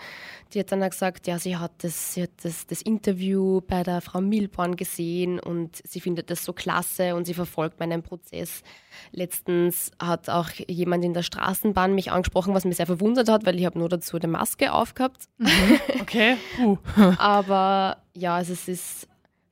Die 0.52 0.60
hat 0.60 0.70
dann 0.70 0.80
gesagt, 0.80 1.28
ja, 1.28 1.38
sie 1.38 1.56
hat, 1.56 1.72
das, 1.78 2.12
sie 2.12 2.24
hat 2.24 2.30
das, 2.42 2.66
das 2.66 2.82
Interview 2.82 3.62
bei 3.62 3.82
der 3.84 4.02
Frau 4.02 4.20
Milborn 4.20 4.76
gesehen 4.76 5.40
und 5.40 5.80
sie 5.84 6.00
findet 6.00 6.28
das 6.30 6.44
so 6.44 6.52
klasse 6.52 7.14
und 7.14 7.24
sie 7.24 7.34
verfolgt 7.34 7.80
meinen 7.80 8.02
Prozess. 8.02 8.62
Letztens 9.12 9.90
hat 10.00 10.28
auch 10.28 10.48
jemand 10.68 11.04
in 11.04 11.14
der 11.14 11.22
Straßenbahn 11.22 11.94
mich 11.94 12.10
angesprochen, 12.12 12.54
was 12.54 12.64
mich 12.64 12.76
sehr 12.76 12.86
verwundert 12.86 13.28
hat, 13.28 13.46
weil 13.46 13.58
ich 13.58 13.66
habe 13.66 13.78
nur 13.78 13.88
dazu 13.88 14.16
eine 14.16 14.28
Maske 14.28 14.72
aufgehabt. 14.72 15.24
Okay. 16.00 16.36
Uh. 16.62 16.76
Aber 17.18 17.98
ja, 18.14 18.36
also 18.36 18.52
es 18.52 18.68
ist 18.68 19.08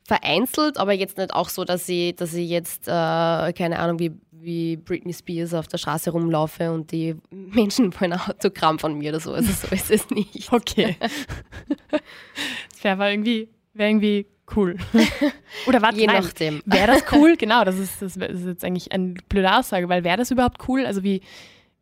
vereinzelt, 0.09 0.79
aber 0.79 0.95
jetzt 0.95 1.19
nicht 1.19 1.35
auch 1.35 1.51
so, 1.51 1.65
dass 1.65 1.87
ich, 1.87 2.17
dass 2.17 2.33
ich 2.33 2.49
jetzt, 2.49 2.89
äh, 2.89 3.53
keine 3.53 3.79
Ahnung, 3.79 3.99
wie, 3.99 4.13
wie 4.31 4.79
Britney 4.79 5.13
Spears 5.13 5.53
auf 5.53 5.69
der 5.69 5.77
Straße 5.77 6.11
rumlaufe 6.11 6.73
und 6.73 6.91
die 6.93 7.15
Menschen 7.31 7.93
wollen 8.01 8.15
ein 8.15 8.21
Autogramm 8.21 8.79
von 8.79 8.97
mir 8.97 9.11
oder 9.11 9.21
so. 9.21 9.35
Also 9.35 9.53
so 9.53 9.75
ist 9.75 9.91
es 9.91 10.09
nicht. 10.09 10.51
Okay. 10.51 10.97
das 11.91 12.83
wäre 12.85 12.95
aber 12.95 13.11
irgendwie, 13.11 13.51
wär 13.75 13.89
irgendwie 13.89 14.27
cool. 14.57 14.77
Oder 15.67 15.83
warte, 15.83 15.99
Je 16.01 16.07
nein. 16.07 16.23
nachdem. 16.23 16.63
Wäre 16.67 16.87
das 16.89 17.05
cool? 17.13 17.37
Genau, 17.39 17.65
das 17.65 17.79
ist, 17.79 18.01
das 18.03 18.17
ist 18.17 18.47
jetzt 18.47 18.65
eigentlich 18.65 18.93
eine 18.93 19.15
blöde 19.29 19.55
Aussage, 19.57 19.89
weil 19.89 20.05
wäre 20.05 20.17
das 20.17 20.31
überhaupt 20.31 20.69
cool? 20.69 20.85
Also 20.87 21.03
wie, 21.03 21.21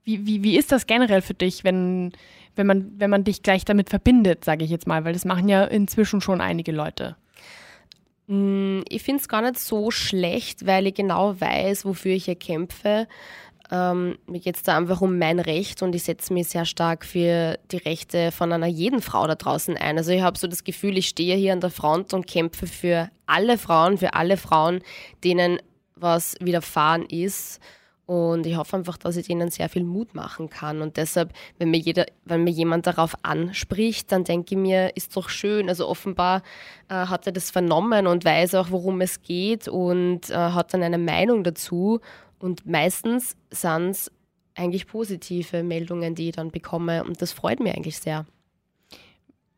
wie, 0.05 0.26
wie, 0.26 0.42
wie 0.42 0.57
ist 0.57 0.72
das 0.72 0.87
generell 0.87 1.22
für 1.22 1.35
dich, 1.35 1.64
wenn, 1.64 2.12
wenn, 2.55 2.66
man, 2.66 2.92
wenn 2.98 3.11
man 3.11 3.24
dich 3.24 3.42
gleich 3.42 3.64
damit 3.64 3.90
verbindet, 3.90 4.44
sage 4.44 4.64
ich 4.64 4.70
jetzt 4.70 4.87
mal, 4.87 5.05
weil 5.05 5.12
das 5.12 5.24
machen 5.24 5.48
ja 5.48 5.64
inzwischen 5.64 6.20
schon 6.20 6.40
einige 6.40 6.72
Leute. 6.72 7.16
Mm, 8.26 8.81
Ich 8.88 9.02
finde 9.02 9.20
es 9.20 9.29
gar 9.29 9.42
nicht 9.42 9.59
so 9.59 9.90
schlecht, 9.90 10.66
weil 10.66 10.87
ich 10.87 10.94
genau 10.94 11.40
weiß, 11.40 11.85
wofür 11.85 12.12
ich 12.12 12.24
hier 12.26 12.35
kämpfe. 12.37 13.07
Ähm, 13.70 14.16
mir 14.26 14.40
geht 14.40 14.57
es 14.57 14.62
da 14.62 14.76
einfach 14.76 15.00
um 15.00 15.18
mein 15.18 15.40
Recht 15.40 15.83
und 15.83 15.94
ich 15.94 16.05
setze 16.05 16.33
mich 16.33 16.48
sehr 16.48 16.64
stark 16.64 17.05
für 17.05 17.59
die 17.72 17.79
Rechte 17.79 18.31
von 18.31 18.52
einer 18.52 18.66
jeden 18.66 19.02
Frau 19.02 19.26
da 19.26 19.35
draußen 19.35 19.76
ein. 19.76 19.98
Also 19.98 20.12
ich 20.12 20.22
habe 20.22 20.38
so 20.38 20.46
das 20.46 20.64
Gefühl, 20.64 20.96
ich 20.96 21.09
stehe 21.09 21.37
hier 21.37 21.52
an 21.52 21.61
der 21.61 21.70
Front 21.70 22.14
und 22.14 22.26
kämpfe 22.26 22.66
für 22.66 23.11
alle 23.26 23.59
Frauen, 23.59 23.98
für 23.98 24.14
alle 24.14 24.37
Frauen, 24.37 24.81
denen 25.24 25.59
was 25.96 26.37
widerfahren 26.40 27.07
ist. 27.07 27.61
Und 28.07 28.46
ich 28.46 28.57
hoffe 28.57 28.76
einfach, 28.76 28.96
dass 28.96 29.16
ich 29.16 29.26
denen 29.26 29.50
sehr 29.50 29.68
viel 29.68 29.83
Mut 29.83 30.14
machen 30.14 30.48
kann. 30.48 30.81
Und 30.81 30.96
deshalb, 30.96 31.33
wenn 31.59 31.72
mir, 31.72 31.79
jeder, 31.79 32.07
wenn 32.24 32.44
mir 32.44 32.52
jemand 32.52 32.87
darauf 32.87 33.16
anspricht, 33.22 34.12
dann 34.12 34.22
denke 34.22 34.55
ich 34.55 34.61
mir, 34.61 34.96
ist 34.96 35.16
doch 35.16 35.29
schön. 35.29 35.68
Also 35.68 35.88
offenbar 35.88 36.42
äh, 36.88 36.94
hat 36.94 37.26
er 37.26 37.33
das 37.33 37.50
vernommen 37.50 38.07
und 38.07 38.24
weiß 38.24 38.55
auch, 38.55 38.70
worum 38.70 39.00
es 39.00 39.22
geht 39.22 39.66
und 39.66 40.31
äh, 40.31 40.35
hat 40.37 40.72
dann 40.72 40.85
eine 40.85 40.98
Meinung 40.98 41.42
dazu. 41.42 42.00
Und 42.38 42.66
meistens 42.66 43.37
sind 43.51 43.90
es 43.90 44.11
eigentlich 44.55 44.87
positive 44.87 45.62
Meldungen, 45.62 46.14
die 46.14 46.31
ich 46.31 46.37
dann 46.37 46.51
bekomme. 46.51 47.05
Und 47.05 47.20
das 47.22 47.33
freut 47.33 47.61
mich 47.61 47.75
eigentlich 47.75 47.99
sehr. 47.99 48.27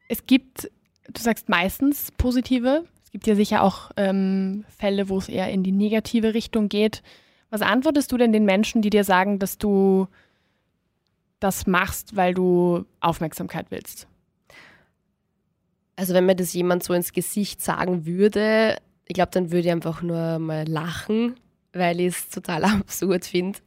Es 0.09 0.27
gibt, 0.27 0.71
du 1.13 1.21
sagst 1.21 1.49
meistens 1.49 2.13
positive, 2.13 2.85
es 3.05 3.11
gibt 3.11 3.27
ja 3.27 3.35
sicher 3.35 3.63
auch 3.63 3.91
ähm, 3.97 4.65
Fälle, 4.69 5.09
wo 5.09 5.19
es 5.19 5.29
eher 5.29 5.51
in 5.51 5.63
die 5.63 5.73
negative 5.73 6.35
Richtung 6.35 6.69
geht. 6.69 7.03
Was 7.51 7.63
antwortest 7.63 8.13
du 8.13 8.17
denn 8.17 8.33
den 8.33 8.45
Menschen, 8.45 8.83
die 8.83 8.91
dir 8.91 9.05
sagen, 9.05 9.39
dass 9.39 9.57
du 9.57 10.09
das 11.41 11.67
machst, 11.67 12.17
weil 12.17 12.35
du 12.35 12.85
Aufmerksamkeit 13.01 13.71
willst? 13.71 14.07
Also 15.97 16.15
wenn 16.15 16.27
mir 16.27 16.37
das 16.37 16.53
jemand 16.53 16.85
so 16.85 16.93
ins 16.93 17.13
Gesicht 17.13 17.63
sagen 17.63 18.07
würde, 18.07 18.79
ich 19.07 19.15
glaube, 19.15 19.31
dann 19.33 19.51
würde 19.51 19.67
ich 19.67 19.71
einfach 19.73 20.03
nur 20.03 20.39
mal 20.39 20.69
lachen, 20.69 21.35
weil 21.73 22.01
ich 22.01 22.09
es 22.09 22.29
total 22.31 22.65
absurd 22.65 23.25
finde. 23.25 23.59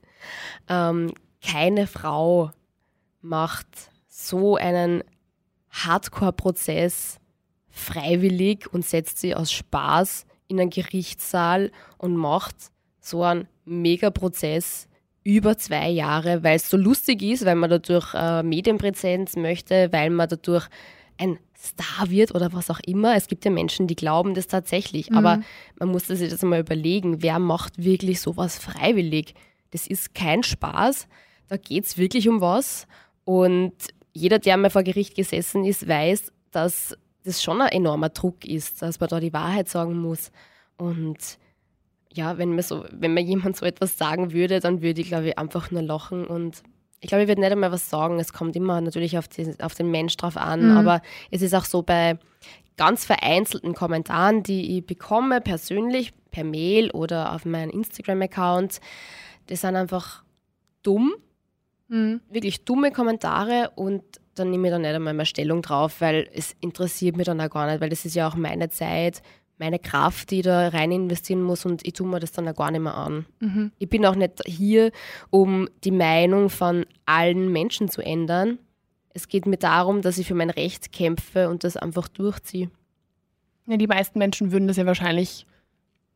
Ähm, 0.67 1.13
keine 1.45 1.87
Frau 1.87 2.51
macht 3.21 3.67
so 4.07 4.55
einen 4.55 5.03
Hardcore-Prozess 5.69 7.17
freiwillig 7.69 8.71
und 8.73 8.85
setzt 8.85 9.19
sie 9.19 9.33
aus 9.35 9.51
Spaß 9.51 10.25
in 10.47 10.59
einen 10.59 10.69
Gerichtssaal 10.69 11.71
und 11.97 12.15
macht 12.15 12.55
so 12.99 13.23
einen 13.23 13.47
Megaprozess 13.65 14.87
über 15.23 15.57
zwei 15.57 15.89
Jahre, 15.89 16.43
weil 16.43 16.57
es 16.57 16.69
so 16.69 16.77
lustig 16.77 17.21
ist, 17.21 17.45
weil 17.45 17.55
man 17.55 17.69
dadurch 17.69 18.13
äh, 18.13 18.43
Medienpräsenz 18.43 19.35
möchte, 19.35 19.91
weil 19.91 20.09
man 20.09 20.27
dadurch 20.27 20.67
ein 21.17 21.39
Star 21.61 22.09
wird 22.09 22.33
oder 22.33 22.53
was 22.53 22.71
auch 22.71 22.79
immer. 22.85 23.15
Es 23.15 23.27
gibt 23.27 23.45
ja 23.45 23.51
Menschen, 23.51 23.85
die 23.85 23.95
glauben 23.95 24.33
das 24.33 24.47
tatsächlich, 24.47 25.13
aber 25.13 25.41
man 25.79 25.89
muss 25.89 26.07
sich 26.07 26.29
das 26.29 26.41
mal 26.41 26.59
überlegen, 26.59 27.21
wer 27.21 27.37
macht 27.37 27.83
wirklich 27.83 28.19
sowas 28.19 28.57
freiwillig? 28.57 29.35
Das 29.69 29.85
ist 29.85 30.15
kein 30.15 30.41
Spaß, 30.43 31.07
da 31.47 31.57
geht 31.57 31.85
es 31.85 31.97
wirklich 31.97 32.27
um 32.27 32.41
was. 32.41 32.87
Und 33.25 33.73
jeder, 34.13 34.39
der 34.39 34.57
mal 34.57 34.71
vor 34.71 34.83
Gericht 34.83 35.15
gesessen 35.15 35.63
ist, 35.63 35.87
weiß, 35.87 36.31
dass 36.51 36.97
das 37.23 37.43
schon 37.43 37.61
ein 37.61 37.71
enormer 37.71 38.09
Druck 38.09 38.43
ist, 38.45 38.81
dass 38.81 38.99
man 38.99 39.09
da 39.09 39.19
die 39.19 39.33
Wahrheit 39.33 39.69
sagen 39.69 39.99
muss. 39.99 40.31
Und 40.77 41.37
ja, 42.11 42.37
wenn 42.37 42.55
mir, 42.55 42.63
so, 42.63 42.83
wenn 42.91 43.13
mir 43.13 43.21
jemand 43.21 43.55
so 43.55 43.65
etwas 43.65 43.97
sagen 43.97 44.33
würde, 44.33 44.59
dann 44.59 44.81
würde 44.81 45.01
ich, 45.01 45.07
glaube 45.07 45.29
ich, 45.29 45.37
einfach 45.37 45.71
nur 45.71 45.83
lachen 45.83 46.25
und 46.25 46.63
ich 47.01 47.07
glaube, 47.09 47.23
ich 47.23 47.27
würde 47.27 47.41
nicht 47.41 47.51
einmal 47.51 47.71
was 47.71 47.89
sagen. 47.89 48.19
Es 48.19 48.31
kommt 48.31 48.55
immer 48.55 48.79
natürlich 48.79 49.17
auf, 49.17 49.27
die, 49.27 49.51
auf 49.61 49.73
den 49.75 49.91
Mensch 49.91 50.15
drauf 50.17 50.37
an, 50.37 50.65
Mhm. 50.69 50.77
aber 50.77 51.01
es 51.31 51.41
ist 51.41 51.53
auch 51.53 51.65
so 51.65 51.81
bei 51.81 52.17
ganz 52.77 53.05
vereinzelten 53.05 53.73
Kommentaren, 53.73 54.43
die 54.43 54.77
ich 54.77 54.85
bekomme, 54.85 55.41
persönlich, 55.41 56.13
per 56.31 56.43
Mail 56.45 56.89
oder 56.91 57.33
auf 57.33 57.43
meinem 57.43 57.69
Instagram-Account, 57.71 58.79
die 59.49 59.55
sind 59.55 59.75
einfach 59.75 60.23
dumm, 60.83 61.13
Mhm. 61.89 62.21
wirklich 62.29 62.63
dumme 62.63 62.91
Kommentare 62.91 63.71
und 63.75 64.01
dann 64.35 64.49
nehme 64.49 64.69
ich 64.69 64.71
da 64.71 64.79
nicht 64.79 64.93
einmal 64.95 65.13
mehr 65.13 65.25
Stellung 65.25 65.61
drauf, 65.61 65.99
weil 65.99 66.29
es 66.33 66.55
interessiert 66.61 67.17
mich 67.17 67.25
dann 67.25 67.41
auch 67.41 67.49
gar 67.49 67.69
nicht, 67.69 67.81
weil 67.81 67.89
das 67.89 68.05
ist 68.05 68.15
ja 68.15 68.29
auch 68.29 68.35
meine 68.35 68.69
Zeit, 68.69 69.21
meine 69.61 69.79
Kraft, 69.79 70.31
die 70.31 70.37
ich 70.39 70.43
da 70.43 70.67
rein 70.69 70.91
investieren 70.91 71.41
muss 71.41 71.65
und 71.65 71.85
ich 71.87 71.93
tue 71.93 72.07
mir 72.07 72.19
das 72.19 72.31
dann 72.33 72.47
auch 72.47 72.55
gar 72.55 72.71
nicht 72.71 72.81
mehr 72.81 72.95
an. 72.97 73.25
Mhm. 73.39 73.71
Ich 73.79 73.87
bin 73.89 74.05
auch 74.05 74.15
nicht 74.15 74.41
hier, 74.45 74.91
um 75.29 75.69
die 75.83 75.91
Meinung 75.91 76.49
von 76.49 76.85
allen 77.05 77.51
Menschen 77.51 77.87
zu 77.87 78.01
ändern. 78.01 78.57
Es 79.13 79.27
geht 79.27 79.45
mir 79.45 79.57
darum, 79.57 80.01
dass 80.01 80.17
ich 80.17 80.27
für 80.27 80.33
mein 80.35 80.49
Recht 80.49 80.91
kämpfe 80.91 81.47
und 81.49 81.63
das 81.63 81.77
einfach 81.77 82.07
durchziehe. 82.07 82.69
Ja, 83.67 83.77
die 83.77 83.87
meisten 83.87 84.17
Menschen 84.19 84.51
würden 84.51 84.67
das 84.67 84.77
ja 84.77 84.85
wahrscheinlich 84.85 85.45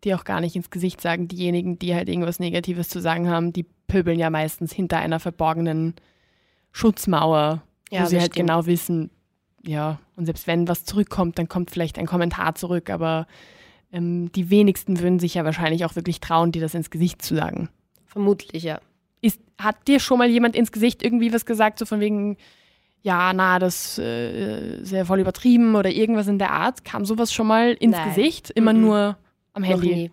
dir 0.03 0.17
auch 0.17 0.23
gar 0.23 0.41
nicht 0.41 0.55
ins 0.55 0.71
Gesicht 0.71 0.99
sagen. 0.99 1.27
Diejenigen, 1.27 1.77
die 1.77 1.93
halt 1.93 2.10
irgendwas 2.10 2.39
Negatives 2.39 2.89
zu 2.89 2.99
sagen 2.99 3.29
haben, 3.29 3.53
die 3.53 3.63
pöbeln 3.88 4.17
ja 4.19 4.29
meistens 4.29 4.73
hinter 4.73 4.97
einer 4.97 5.19
verborgenen 5.19 5.93
Schutzmauer, 6.71 7.62
Ja, 7.91 8.01
wo 8.03 8.05
sie 8.08 8.19
halt 8.19 8.34
stimmt. 8.34 8.47
genau 8.47 8.65
wissen, 8.65 9.12
ja, 9.65 9.99
und 10.15 10.25
selbst 10.25 10.47
wenn 10.47 10.67
was 10.67 10.86
zurückkommt, 10.86 11.38
dann 11.39 11.47
kommt 11.49 11.71
vielleicht 11.71 11.97
ein 11.97 12.06
Kommentar 12.06 12.56
zurück, 12.56 12.89
aber 12.89 13.28
ähm, 13.91 14.32
die 14.32 14.49
wenigsten 14.49 14.99
würden 14.99 15.19
sich 15.19 15.34
ja 15.36 15.45
wahrscheinlich 15.45 15.86
auch 15.86 15.95
wirklich 15.95 16.19
trauen, 16.19 16.51
dir 16.51 16.62
das 16.62 16.73
ins 16.75 16.89
Gesicht 16.89 17.21
zu 17.21 17.36
sagen. 17.36 17.69
Vermutlich, 18.06 18.63
ja. 18.63 18.80
Ist, 19.21 19.39
hat 19.58 19.88
dir 19.88 19.99
schon 19.99 20.19
mal 20.19 20.30
jemand 20.30 20.56
ins 20.56 20.71
Gesicht 20.71 21.04
irgendwie 21.04 21.34
was 21.34 21.45
gesagt, 21.45 21.80
so 21.80 21.86
von 21.86 21.99
wegen, 21.99 22.38
ja, 23.01 23.34
na, 23.34 23.60
das 23.60 23.97
äh, 23.97 24.78
ist 24.82 24.91
ja 24.91 25.06
voll 25.06 25.19
übertrieben 25.19 25.75
oder 25.75 25.89
irgendwas 25.89 26.28
in 26.28 26.39
der 26.39 26.51
Art? 26.51 26.84
Kam 26.86 27.06
sowas 27.06 27.34
schon 27.34 27.47
mal 27.47 27.73
ins 27.73 27.95
Nein. 27.97 28.10
Gesicht? 28.10 28.49
Immer 28.51 28.73
Mhm. 28.73 28.82
nur 28.82 29.17
am 29.54 29.63
Handy? 29.63 29.88
Noch 29.88 29.95
nie. 29.95 30.12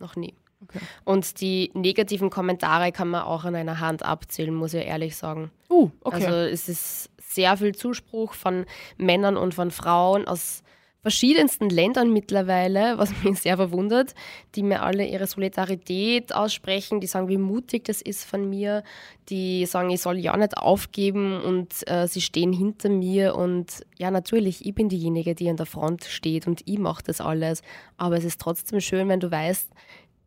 Noch 0.00 0.16
nie. 0.16 0.34
Okay. 0.62 0.78
Und 1.04 1.40
die 1.40 1.70
negativen 1.74 2.30
Kommentare 2.30 2.92
kann 2.92 3.08
man 3.08 3.22
auch 3.22 3.44
an 3.44 3.54
einer 3.54 3.80
Hand 3.80 4.02
abzählen, 4.02 4.54
muss 4.54 4.74
ich 4.74 4.84
ehrlich 4.84 5.16
sagen. 5.16 5.50
Uh, 5.68 5.90
okay. 6.02 6.26
Also 6.26 6.36
es 6.36 6.68
ist 6.68 7.10
sehr 7.18 7.56
viel 7.56 7.74
Zuspruch 7.74 8.34
von 8.34 8.66
Männern 8.96 9.36
und 9.36 9.54
von 9.54 9.70
Frauen 9.70 10.26
aus 10.26 10.62
verschiedensten 11.02 11.70
Ländern 11.70 12.12
mittlerweile, 12.12 12.98
was 12.98 13.10
mich 13.24 13.40
sehr 13.40 13.56
verwundert, 13.56 14.14
die 14.54 14.62
mir 14.62 14.82
alle 14.82 15.06
ihre 15.06 15.26
Solidarität 15.26 16.34
aussprechen, 16.34 17.00
die 17.00 17.06
sagen, 17.06 17.28
wie 17.28 17.38
mutig 17.38 17.84
das 17.84 18.02
ist 18.02 18.24
von 18.24 18.48
mir, 18.48 18.82
die 19.28 19.64
sagen, 19.66 19.90
ich 19.90 20.00
soll 20.00 20.18
ja 20.18 20.36
nicht 20.36 20.56
aufgeben 20.58 21.40
und 21.40 21.88
äh, 21.88 22.06
sie 22.06 22.20
stehen 22.20 22.52
hinter 22.52 22.90
mir 22.90 23.34
und 23.34 23.86
ja, 23.96 24.10
natürlich, 24.10 24.66
ich 24.66 24.74
bin 24.74 24.88
diejenige, 24.88 25.34
die 25.34 25.48
an 25.48 25.56
der 25.56 25.66
Front 25.66 26.04
steht 26.04 26.46
und 26.46 26.62
ich 26.66 26.78
mache 26.78 27.02
das 27.04 27.20
alles, 27.20 27.62
aber 27.96 28.16
es 28.16 28.24
ist 28.24 28.40
trotzdem 28.40 28.80
schön, 28.80 29.08
wenn 29.08 29.20
du 29.20 29.30
weißt, 29.30 29.70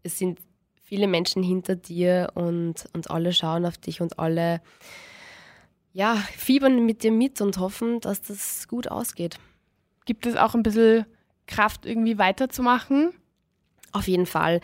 es 0.03 0.17
sind 0.17 0.39
viele 0.83 1.07
Menschen 1.07 1.41
hinter 1.41 1.75
dir 1.75 2.31
und, 2.35 2.85
und 2.93 3.09
alle 3.09 3.33
schauen 3.33 3.65
auf 3.65 3.77
dich 3.77 4.01
und 4.01 4.19
alle 4.19 4.61
ja, 5.93 6.15
fiebern 6.15 6.85
mit 6.85 7.03
dir 7.03 7.11
mit 7.11 7.39
und 7.41 7.57
hoffen, 7.57 7.99
dass 7.99 8.21
das 8.21 8.67
gut 8.67 8.89
ausgeht. 8.89 9.37
Gibt 10.05 10.25
es 10.25 10.35
auch 10.35 10.55
ein 10.55 10.63
bisschen 10.63 11.05
Kraft, 11.47 11.85
irgendwie 11.85 12.17
weiterzumachen? 12.17 13.13
Auf 13.91 14.07
jeden 14.07 14.25
Fall. 14.25 14.59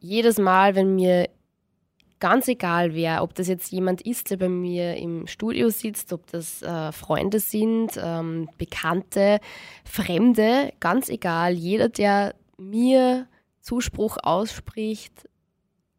Jedes 0.00 0.38
Mal, 0.38 0.74
wenn 0.74 0.94
mir 0.94 1.28
ganz 2.20 2.48
egal 2.48 2.94
wer, 2.94 3.22
ob 3.22 3.34
das 3.34 3.48
jetzt 3.48 3.72
jemand 3.72 4.02
ist, 4.02 4.30
der 4.30 4.36
bei 4.36 4.48
mir 4.48 4.96
im 4.96 5.26
Studio 5.26 5.70
sitzt, 5.70 6.12
ob 6.12 6.26
das 6.28 6.62
äh, 6.62 6.92
Freunde 6.92 7.40
sind, 7.40 7.98
ähm, 8.02 8.48
Bekannte, 8.58 9.40
Fremde, 9.84 10.72
ganz 10.80 11.08
egal, 11.08 11.54
jeder, 11.54 11.88
der 11.88 12.34
mir 12.58 13.26
Zuspruch 13.66 14.16
ausspricht, 14.22 15.28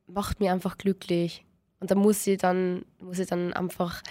macht 0.08 0.40
mir 0.40 0.54
einfach 0.54 0.78
glücklich. 0.78 1.44
Und 1.82 1.92
da 1.92 1.96
muss 1.96 2.26
ich 2.26 2.38
dann, 2.38 2.86
muss 3.02 3.20
ich 3.20 3.28
dann 3.28 3.52
einfach 3.52 4.02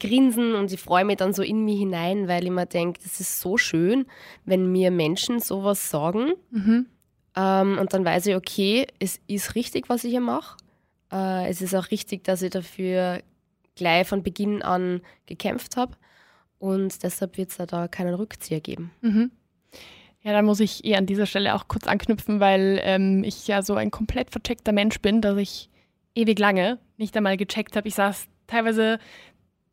grinsen 0.00 0.54
und 0.54 0.72
ich 0.72 0.80
freue 0.80 1.04
mich 1.04 1.18
dann 1.18 1.34
so 1.34 1.42
in 1.42 1.62
mich 1.64 1.78
hinein, 1.78 2.26
weil 2.26 2.44
ich 2.44 2.50
mir 2.50 2.66
denke, 2.66 3.00
das 3.02 3.20
ist 3.20 3.38
so 3.38 3.58
schön, 3.58 4.06
wenn 4.46 4.72
mir 4.72 4.90
Menschen 4.90 5.40
sowas 5.40 5.90
sagen. 5.90 6.32
Mhm. 6.50 6.86
Ähm, 7.36 7.78
und 7.78 7.92
dann 7.92 8.04
weiß 8.04 8.26
ich, 8.26 8.34
okay, 8.34 8.86
es 8.98 9.20
ist 9.26 9.54
richtig, 9.54 9.90
was 9.90 10.04
ich 10.04 10.10
hier 10.10 10.20
mache. 10.20 10.56
Äh, 11.12 11.50
es 11.50 11.60
ist 11.60 11.74
auch 11.74 11.90
richtig, 11.90 12.24
dass 12.24 12.40
ich 12.40 12.50
dafür 12.50 13.22
gleich 13.76 14.08
von 14.08 14.22
Beginn 14.22 14.62
an 14.62 15.02
gekämpft 15.26 15.76
habe. 15.76 15.96
Und 16.58 17.02
deshalb 17.02 17.36
wird 17.36 17.50
es 17.50 17.58
da 17.58 17.88
keinen 17.88 18.14
Rückzieher 18.14 18.60
geben. 18.60 18.90
Mhm. 19.02 19.30
Ja, 20.22 20.32
da 20.32 20.42
muss 20.42 20.60
ich 20.60 20.84
eh 20.84 20.94
an 20.96 21.06
dieser 21.06 21.26
Stelle 21.26 21.54
auch 21.54 21.66
kurz 21.68 21.86
anknüpfen, 21.86 22.38
weil 22.38 22.80
ähm, 22.84 23.24
ich 23.24 23.48
ja 23.48 23.62
so 23.62 23.74
ein 23.74 23.90
komplett 23.90 24.30
vercheckter 24.30 24.72
Mensch 24.72 25.00
bin, 25.00 25.20
dass 25.20 25.36
ich 25.36 25.68
ewig 26.14 26.38
lange 26.38 26.78
nicht 26.96 27.16
einmal 27.16 27.36
gecheckt 27.36 27.74
habe. 27.76 27.88
Ich 27.88 27.96
saß 27.96 28.26
teilweise 28.46 28.98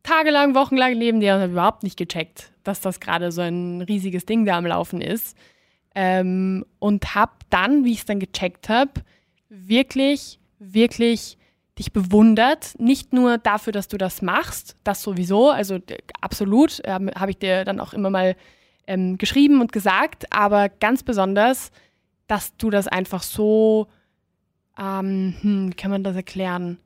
tagelang, 0.02 0.56
wochenlang 0.56 0.98
neben 0.98 1.20
dir 1.20 1.36
und 1.36 1.42
habe 1.42 1.52
überhaupt 1.52 1.84
nicht 1.84 1.98
gecheckt, 1.98 2.52
dass 2.64 2.82
das 2.82 3.00
gerade 3.00 3.32
so 3.32 3.42
ein 3.42 3.82
riesiges 3.82 4.26
Ding 4.26 4.46
da 4.46 4.58
am 4.58 4.66
Laufen 4.66 5.02
ist. 5.02 5.38
Ähm, 5.94 6.66
und 6.80 7.14
habe 7.14 7.34
dann, 7.50 7.84
wie 7.84 7.92
ich 7.92 8.00
es 8.00 8.06
dann 8.06 8.20
gecheckt 8.20 8.70
habe, 8.70 8.92
wirklich, 9.50 10.40
wirklich 10.60 11.38
dich 11.78 11.92
bewundert. 11.94 12.74
Nicht 12.80 13.14
nur 13.14 13.38
dafür, 13.38 13.74
dass 13.74 13.88
du 13.88 13.98
das 13.98 14.22
machst, 14.22 14.78
das 14.84 15.02
sowieso, 15.04 15.50
also 15.50 15.78
d- 15.78 15.98
absolut, 16.22 16.82
ähm, 16.86 17.12
habe 17.16 17.32
ich 17.32 17.38
dir 17.38 17.66
dann 17.66 17.80
auch 17.80 17.94
immer 17.94 18.10
mal 18.10 18.36
ähm, 18.90 19.20
geschrieben 19.20 19.62
und 19.62 19.72
gesagt, 19.72 20.34
aber 20.34 20.68
ganz 20.68 21.04
besonders, 21.04 21.72
dass 22.28 22.58
du 22.58 22.72
das 22.72 22.88
einfach 22.88 23.22
so, 23.22 23.88
ähm, 24.78 25.36
hm, 25.40 25.70
wie 25.70 25.76
kann 25.76 25.92
man 25.92 26.04
das 26.04 26.16
erklären, 26.16 26.80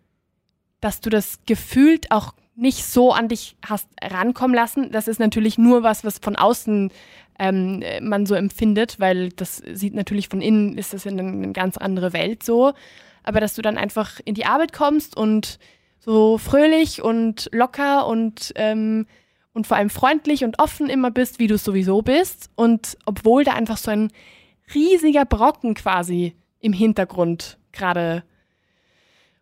dass 0.81 0.99
du 0.99 1.09
das 1.09 1.39
gefühlt 1.45 2.11
auch 2.11 2.33
nicht 2.55 2.85
so 2.85 3.13
an 3.13 3.29
dich 3.29 3.55
hast 3.65 3.87
rankommen 4.01 4.53
lassen. 4.53 4.91
Das 4.91 5.07
ist 5.07 5.19
natürlich 5.19 5.57
nur 5.57 5.81
was, 5.81 6.03
was 6.03 6.19
von 6.19 6.35
außen 6.35 6.91
ähm, 7.39 7.81
äh, 7.81 8.01
man 8.01 8.25
so 8.25 8.35
empfindet, 8.35 8.99
weil 8.99 9.29
das 9.29 9.57
sieht 9.57 9.95
natürlich 9.95 10.27
von 10.27 10.41
innen, 10.41 10.77
ist 10.77 10.93
das 10.93 11.05
in 11.05 11.17
eine, 11.17 11.29
eine 11.29 11.53
ganz 11.53 11.77
andere 11.77 12.11
Welt 12.11 12.43
so. 12.43 12.73
Aber 13.23 13.39
dass 13.39 13.55
du 13.55 13.61
dann 13.61 13.77
einfach 13.77 14.19
in 14.25 14.35
die 14.35 14.45
Arbeit 14.45 14.73
kommst 14.73 15.15
und 15.15 15.57
so 15.99 16.37
fröhlich 16.37 17.01
und 17.01 17.49
locker 17.53 18.07
und, 18.07 18.51
ähm, 18.55 19.07
und 19.53 19.67
vor 19.67 19.77
allem 19.77 19.89
freundlich 19.89 20.43
und 20.43 20.59
offen 20.59 20.89
immer 20.89 21.11
bist, 21.11 21.39
wie 21.39 21.47
du 21.47 21.55
es 21.55 21.63
sowieso 21.63 22.01
bist. 22.01 22.49
Und 22.55 22.97
obwohl 23.05 23.43
da 23.43 23.53
einfach 23.53 23.77
so 23.77 23.91
ein 23.91 24.11
riesiger 24.73 25.25
Brocken 25.25 25.75
quasi 25.75 26.35
im 26.59 26.73
Hintergrund 26.73 27.57
gerade 27.71 28.23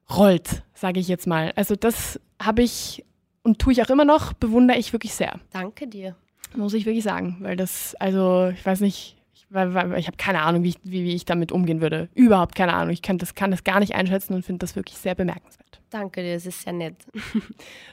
rollt, 0.09 0.63
sage 0.73 0.99
ich 0.99 1.07
jetzt 1.07 1.27
mal. 1.27 1.53
Also 1.55 1.75
das 1.75 2.19
habe 2.41 2.61
ich 2.61 3.05
und 3.43 3.59
tue 3.59 3.73
ich 3.73 3.81
auch 3.81 3.89
immer 3.89 4.05
noch, 4.05 4.33
bewundere 4.33 4.77
ich 4.77 4.93
wirklich 4.93 5.13
sehr. 5.13 5.39
Danke 5.51 5.87
dir. 5.87 6.15
Muss 6.55 6.73
ich 6.73 6.85
wirklich 6.85 7.03
sagen, 7.03 7.37
weil 7.39 7.55
das, 7.55 7.95
also 7.95 8.49
ich 8.49 8.65
weiß 8.65 8.81
nicht, 8.81 9.15
ich, 9.15 9.20
weil- 9.51 9.73
weil- 9.73 9.99
ich 9.99 10.07
habe 10.07 10.17
keine 10.17 10.41
Ahnung, 10.41 10.63
wie 10.63 10.69
ich, 10.69 10.77
wie, 10.83 11.03
wie 11.03 11.15
ich 11.15 11.25
damit 11.25 11.51
umgehen 11.51 11.81
würde. 11.81 12.09
Überhaupt 12.15 12.55
keine 12.55 12.73
Ahnung. 12.73 12.91
Ich 12.93 13.01
kann 13.01 13.17
das, 13.17 13.35
kann 13.35 13.51
das 13.51 13.63
gar 13.63 13.79
nicht 13.79 13.93
einschätzen 13.95 14.33
und 14.33 14.43
finde 14.45 14.59
das 14.59 14.75
wirklich 14.75 14.97
sehr 14.97 15.15
bemerkenswert. 15.15 15.81
Danke 15.89 16.21
dir, 16.23 16.35
es 16.35 16.45
ist 16.45 16.61
sehr 16.61 16.73
nett. 16.73 16.95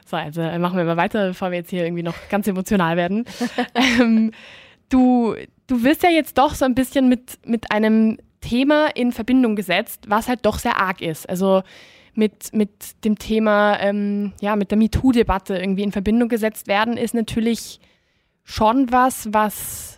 So, 0.06 0.16
also 0.16 0.40
äh, 0.40 0.58
machen 0.58 0.78
wir 0.78 0.84
mal 0.84 0.96
weiter, 0.96 1.28
bevor 1.28 1.50
wir 1.50 1.58
jetzt 1.58 1.70
hier 1.70 1.84
irgendwie 1.84 2.02
noch 2.02 2.14
ganz 2.30 2.46
emotional 2.46 2.96
werden. 2.96 3.24
ähm, 3.74 4.30
du, 4.88 5.34
du 5.66 5.82
wirst 5.82 6.02
ja 6.02 6.10
jetzt 6.10 6.38
doch 6.38 6.54
so 6.54 6.64
ein 6.64 6.74
bisschen 6.74 7.08
mit, 7.10 7.38
mit 7.44 7.70
einem 7.70 8.18
Thema 8.40 8.86
in 8.94 9.12
Verbindung 9.12 9.54
gesetzt, 9.56 10.04
was 10.08 10.28
halt 10.28 10.46
doch 10.46 10.58
sehr 10.58 10.78
arg 10.80 11.02
ist. 11.02 11.28
Also 11.28 11.62
mit, 12.14 12.54
mit 12.54 13.04
dem 13.04 13.18
Thema, 13.18 13.78
ähm, 13.80 14.32
ja, 14.40 14.56
mit 14.56 14.70
der 14.70 14.78
MeToo-Debatte 14.78 15.58
irgendwie 15.58 15.82
in 15.82 15.92
Verbindung 15.92 16.28
gesetzt 16.28 16.68
werden, 16.68 16.96
ist 16.96 17.14
natürlich 17.14 17.80
schon 18.44 18.90
was, 18.90 19.28
was 19.32 19.97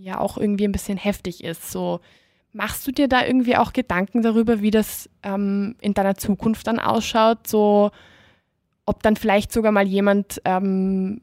ja 0.00 0.18
auch 0.18 0.38
irgendwie 0.38 0.64
ein 0.64 0.72
bisschen 0.72 0.98
heftig 0.98 1.44
ist. 1.44 1.70
So, 1.70 2.00
machst 2.52 2.86
du 2.86 2.92
dir 2.92 3.08
da 3.08 3.24
irgendwie 3.24 3.56
auch 3.56 3.72
Gedanken 3.72 4.22
darüber, 4.22 4.60
wie 4.60 4.70
das 4.70 5.08
ähm, 5.22 5.76
in 5.80 5.94
deiner 5.94 6.16
Zukunft 6.16 6.66
dann 6.66 6.78
ausschaut? 6.78 7.46
So, 7.46 7.90
ob 8.86 9.02
dann 9.02 9.16
vielleicht 9.16 9.52
sogar 9.52 9.72
mal 9.72 9.86
jemand, 9.86 10.40
ähm, 10.44 11.20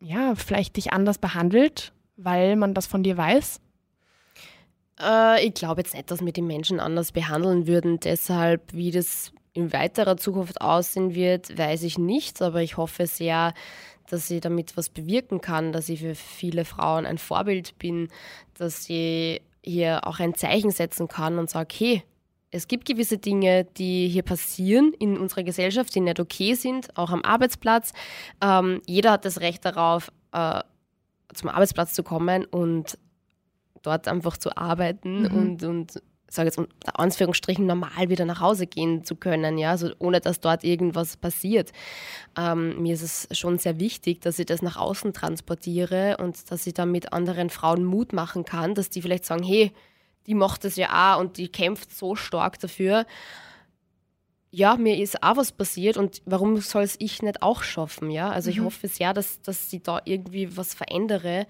ja, 0.00 0.34
vielleicht 0.34 0.76
dich 0.76 0.92
anders 0.92 1.18
behandelt, 1.18 1.92
weil 2.16 2.56
man 2.56 2.74
das 2.74 2.86
von 2.86 3.02
dir 3.02 3.16
weiß? 3.16 3.60
Äh, 5.00 5.46
ich 5.46 5.54
glaube 5.54 5.82
jetzt 5.82 5.94
nicht, 5.94 6.10
dass 6.10 6.24
wir 6.24 6.32
die 6.32 6.42
Menschen 6.42 6.80
anders 6.80 7.12
behandeln 7.12 7.66
würden. 7.66 8.00
Deshalb, 8.00 8.72
wie 8.72 8.90
das 8.90 9.32
in 9.52 9.72
weiterer 9.72 10.16
Zukunft 10.16 10.60
aussehen 10.60 11.14
wird, 11.14 11.56
weiß 11.56 11.82
ich 11.82 11.98
nicht. 11.98 12.40
Aber 12.42 12.62
ich 12.62 12.76
hoffe 12.76 13.06
sehr, 13.06 13.54
dass 14.10 14.30
ich 14.30 14.40
damit 14.40 14.76
was 14.76 14.88
bewirken 14.88 15.40
kann, 15.40 15.72
dass 15.72 15.88
ich 15.88 16.00
für 16.00 16.14
viele 16.14 16.64
Frauen 16.64 17.06
ein 17.06 17.18
Vorbild 17.18 17.78
bin, 17.78 18.08
dass 18.54 18.88
ich 18.88 19.42
hier 19.62 20.06
auch 20.06 20.20
ein 20.20 20.34
Zeichen 20.34 20.70
setzen 20.70 21.08
kann 21.08 21.38
und 21.38 21.50
sage, 21.50 21.74
hey, 21.76 22.02
es 22.52 22.68
gibt 22.68 22.86
gewisse 22.86 23.18
Dinge, 23.18 23.64
die 23.76 24.08
hier 24.08 24.22
passieren 24.22 24.92
in 24.98 25.18
unserer 25.18 25.42
Gesellschaft, 25.42 25.94
die 25.94 26.00
nicht 26.00 26.20
okay 26.20 26.54
sind, 26.54 26.96
auch 26.96 27.10
am 27.10 27.22
Arbeitsplatz. 27.22 27.92
Ähm, 28.40 28.80
jeder 28.86 29.12
hat 29.12 29.24
das 29.24 29.40
Recht 29.40 29.64
darauf, 29.64 30.10
äh, 30.32 30.60
zum 31.34 31.50
Arbeitsplatz 31.50 31.92
zu 31.92 32.02
kommen 32.02 32.44
und 32.44 32.98
dort 33.82 34.08
einfach 34.08 34.36
zu 34.36 34.56
arbeiten 34.56 35.22
Mhm. 35.22 35.36
und, 35.36 35.62
und 35.64 36.02
sage 36.28 36.48
jetzt 36.48 36.58
unter 36.58 36.98
Anführungsstrichen, 36.98 37.66
normal 37.66 38.08
wieder 38.08 38.24
nach 38.24 38.40
Hause 38.40 38.66
gehen 38.66 39.04
zu 39.04 39.16
können, 39.16 39.58
ja, 39.58 39.70
also 39.70 39.90
ohne 39.98 40.20
dass 40.20 40.40
dort 40.40 40.64
irgendwas 40.64 41.16
passiert. 41.16 41.72
Ähm, 42.36 42.82
mir 42.82 42.94
ist 42.94 43.02
es 43.02 43.38
schon 43.38 43.58
sehr 43.58 43.78
wichtig, 43.78 44.20
dass 44.20 44.38
ich 44.38 44.46
das 44.46 44.62
nach 44.62 44.76
außen 44.76 45.12
transportiere 45.12 46.16
und 46.18 46.50
dass 46.50 46.66
ich 46.66 46.74
damit 46.74 47.12
anderen 47.12 47.50
Frauen 47.50 47.84
Mut 47.84 48.12
machen 48.12 48.44
kann, 48.44 48.74
dass 48.74 48.90
die 48.90 49.02
vielleicht 49.02 49.24
sagen, 49.24 49.44
hey, 49.44 49.72
die 50.26 50.34
macht 50.34 50.64
das 50.64 50.76
ja 50.76 51.14
auch 51.14 51.20
und 51.20 51.36
die 51.36 51.48
kämpft 51.48 51.96
so 51.96 52.16
stark 52.16 52.58
dafür. 52.58 53.06
Ja, 54.50 54.76
mir 54.76 54.96
ist 54.96 55.22
auch 55.22 55.36
was 55.36 55.52
passiert 55.52 55.96
und 55.96 56.22
warum 56.24 56.56
soll 56.58 56.82
es 56.82 56.96
ich 56.98 57.22
nicht 57.22 57.42
auch 57.42 57.62
schaffen, 57.62 58.10
ja? 58.10 58.30
Also 58.30 58.50
mhm. 58.50 58.56
ich 58.56 58.62
hoffe 58.62 58.88
sehr, 58.88 59.12
dass, 59.12 59.40
dass 59.42 59.70
sie 59.70 59.82
da 59.82 60.00
irgendwie 60.04 60.56
was 60.56 60.74
verändere 60.74 61.46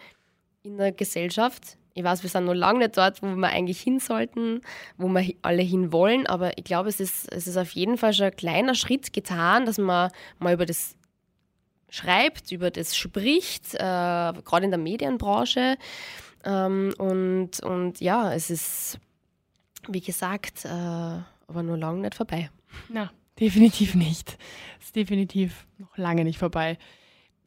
in 0.62 0.77
der 0.77 0.93
Gesellschaft, 0.93 1.79
ich 1.97 2.05
weiß, 2.05 2.22
wir 2.22 2.28
sind 2.28 2.44
noch 2.44 2.55
lange 2.55 2.80
nicht 2.80 2.99
dort, 2.99 3.22
wo 3.22 3.34
wir 3.34 3.49
eigentlich 3.49 3.80
hin 3.80 4.01
sollten, 4.01 4.61
wo 4.99 5.09
wir 5.09 5.34
alle 5.40 5.62
hin 5.62 5.92
wollen, 5.92 6.26
aber 6.26 6.59
ich 6.59 6.64
glaube, 6.64 6.90
es 6.90 7.01
ist, 7.01 7.32
es 7.32 7.47
ist 7.47 7.57
auf 7.57 7.70
jeden 7.70 7.97
Fall 7.97 8.12
schon 8.12 8.26
ein 8.26 8.36
kleiner 8.36 8.74
Schritt 8.74 9.14
getan, 9.14 9.64
dass 9.64 9.78
man 9.78 10.11
mal 10.38 10.53
über 10.53 10.66
das 10.66 10.94
schreibt, 11.88 12.53
über 12.53 12.70
das 12.70 12.94
spricht, 12.94 13.74
äh, 13.74 13.78
gerade 13.78 14.64
in 14.64 14.70
der 14.70 14.78
Medienbranche. 14.78 15.78
Ähm, 16.44 16.92
und, 16.99 17.61
und 17.61 17.99
ja, 18.03 18.34
es 18.34 18.51
ist, 18.51 18.99
wie 19.88 20.03
gesagt, 20.03 20.66
äh, 20.66 20.68
aber 20.68 21.62
nur 21.62 21.78
lange 21.78 22.03
nicht 22.03 22.14
vorbei. 22.14 22.51
Na, 22.90 23.11
definitiv 23.40 23.94
nicht. 23.94 24.36
Es 24.80 24.88
ist 24.88 24.97
definitiv 24.97 25.66
noch 25.78 25.97
lange 25.97 26.24
nicht 26.24 26.38
vorbei. 26.38 26.76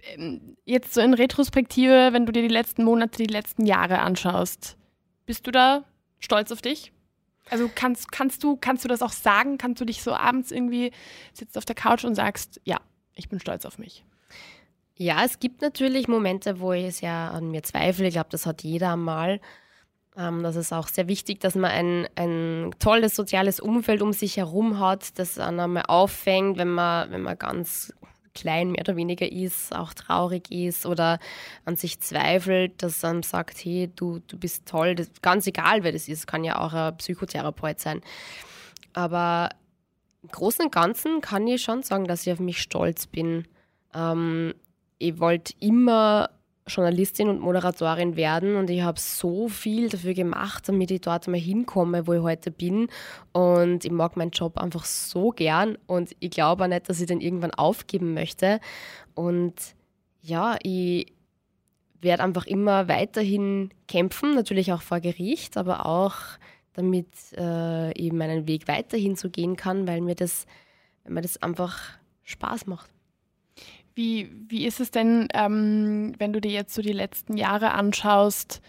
Ähm, 0.03 0.57
jetzt 0.65 0.93
so 0.93 1.01
in 1.01 1.13
Retrospektive, 1.13 2.09
wenn 2.11 2.25
du 2.25 2.31
dir 2.31 2.41
die 2.41 2.47
letzten 2.47 2.83
Monate, 2.83 3.17
die 3.17 3.31
letzten 3.31 3.65
Jahre 3.65 3.99
anschaust, 3.99 4.77
bist 5.25 5.45
du 5.47 5.51
da 5.51 5.83
stolz 6.19 6.51
auf 6.51 6.61
dich? 6.61 6.91
Also 7.49 7.69
kannst, 7.73 8.11
kannst, 8.11 8.43
du, 8.43 8.57
kannst 8.57 8.83
du 8.83 8.87
das 8.87 9.01
auch 9.01 9.11
sagen? 9.11 9.57
Kannst 9.57 9.81
du 9.81 9.85
dich 9.85 10.03
so 10.03 10.13
abends 10.13 10.51
irgendwie 10.51 10.91
sitzt 11.33 11.57
auf 11.57 11.65
der 11.65 11.75
Couch 11.75 12.03
und 12.03 12.15
sagst, 12.15 12.61
ja, 12.63 12.79
ich 13.15 13.29
bin 13.29 13.39
stolz 13.39 13.65
auf 13.65 13.77
mich? 13.77 14.03
Ja, 14.95 15.23
es 15.23 15.39
gibt 15.39 15.61
natürlich 15.61 16.07
Momente, 16.07 16.59
wo 16.59 16.73
ich 16.73 16.97
sehr 16.97 17.11
an 17.11 17.51
mir 17.51 17.63
zweifle. 17.63 18.07
Ich 18.07 18.13
glaube, 18.13 18.29
das 18.31 18.45
hat 18.45 18.63
jeder 18.63 18.93
einmal. 18.93 19.39
Ähm, 20.17 20.43
das 20.43 20.55
ist 20.55 20.73
auch 20.73 20.87
sehr 20.87 21.07
wichtig, 21.07 21.39
dass 21.39 21.55
man 21.55 21.71
ein, 21.71 22.07
ein 22.15 22.75
tolles 22.79 23.15
soziales 23.15 23.59
Umfeld 23.59 24.01
um 24.01 24.13
sich 24.13 24.37
herum 24.37 24.79
hat, 24.79 25.17
das 25.17 25.39
einen 25.39 25.59
einmal 25.59 25.83
auffängt, 25.87 26.57
wenn 26.57 26.69
man, 26.69 27.09
wenn 27.11 27.21
man 27.21 27.37
ganz 27.37 27.93
klein 28.39 28.71
mehr 28.71 28.81
oder 28.81 28.95
weniger 28.95 29.31
ist, 29.31 29.75
auch 29.75 29.93
traurig 29.93 30.51
ist 30.51 30.85
oder 30.85 31.19
an 31.65 31.75
sich 31.75 31.99
zweifelt, 31.99 32.81
dass 32.81 33.01
man 33.01 33.23
sagt, 33.23 33.63
hey, 33.63 33.89
du, 33.95 34.19
du 34.27 34.37
bist 34.37 34.65
toll, 34.65 34.95
das, 34.95 35.09
ganz 35.21 35.47
egal, 35.47 35.83
wer 35.83 35.91
das 35.91 36.07
ist, 36.07 36.27
kann 36.27 36.43
ja 36.43 36.59
auch 36.59 36.73
ein 36.73 36.97
Psychotherapeut 36.97 37.79
sein. 37.79 38.01
Aber 38.93 39.49
im 40.23 40.29
Großen 40.29 40.65
und 40.65 40.71
Ganzen 40.71 41.21
kann 41.21 41.47
ich 41.47 41.61
schon 41.61 41.83
sagen, 41.83 42.05
dass 42.05 42.25
ich 42.25 42.33
auf 42.33 42.39
mich 42.39 42.61
stolz 42.61 43.07
bin. 43.07 43.47
Ähm, 43.93 44.53
ich 44.97 45.19
wollte 45.19 45.53
immer 45.59 46.29
Journalistin 46.70 47.30
und 47.30 47.41
Moderatorin 47.41 48.15
werden 48.15 48.55
und 48.55 48.70
ich 48.70 48.82
habe 48.82 48.99
so 48.99 49.49
viel 49.49 49.89
dafür 49.89 50.13
gemacht, 50.13 50.70
damit 50.70 50.91
ich 50.91 51.01
dort 51.01 51.28
mal 51.28 51.39
hinkomme, 51.39 52.07
wo 52.07 52.13
ich 52.13 52.22
heute 52.22 52.51
bin. 52.51 52.88
Und 53.34 53.86
ich 53.86 53.91
mag 53.91 54.15
meinen 54.15 54.32
Job 54.32 54.57
einfach 54.57 54.86
so 54.86 55.32
gern 55.32 55.78
und 55.88 56.15
ich 56.20 56.32
glaube 56.32 56.63
auch 56.63 56.67
nicht, 56.67 56.89
dass 56.89 57.01
ich 57.01 57.07
den 57.07 57.22
irgendwann 57.22 57.53
aufgeben 57.53 58.13
möchte. 58.13 58.59
Und 59.15 59.55
ja, 60.22 60.57
ich 60.63 61.13
werde 62.01 62.24
einfach 62.24 62.45
immer 62.45 62.88
weiterhin 62.88 63.72
kämpfen, 63.88 64.36
natürlich 64.36 64.72
auch 64.72 64.82
vor 64.82 64.99
Gericht, 64.99 65.57
aber 65.57 65.86
auch 65.86 66.15
damit 66.74 67.07
äh, 67.38 67.91
ich 67.91 68.13
meinen 68.13 68.47
Weg 68.47 68.67
weiterhin 68.67 69.15
so 69.15 69.30
gehen 69.30 69.55
kann, 69.55 69.88
weil 69.88 70.01
mir 70.01 70.15
das, 70.15 70.45
weil 71.03 71.13
mir 71.13 71.22
das 71.22 71.41
einfach 71.41 71.78
Spaß 72.24 72.67
macht. 72.67 72.89
Wie, 73.99 74.31
wie 74.47 74.65
ist 74.65 74.79
es 74.79 74.91
denn, 74.91 75.27
ähm, 75.33 76.13
wenn 76.19 76.31
du 76.31 76.39
dir 76.39 76.51
jetzt 76.51 76.73
so 76.73 76.81
die 76.81 76.93
letzten 76.93 77.35
Jahre 77.35 77.71
anschaust, 77.71 78.61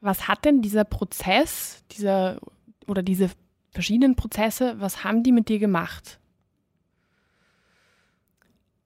was 0.00 0.28
hat 0.28 0.44
denn 0.44 0.62
dieser 0.62 0.84
Prozess, 0.84 1.82
dieser 1.90 2.38
oder 2.86 3.02
diese 3.02 3.30
verschiedenen 3.72 4.14
Prozesse, 4.14 4.76
was 4.78 5.02
haben 5.02 5.24
die 5.24 5.32
mit 5.32 5.48
dir 5.48 5.58
gemacht? 5.58 6.20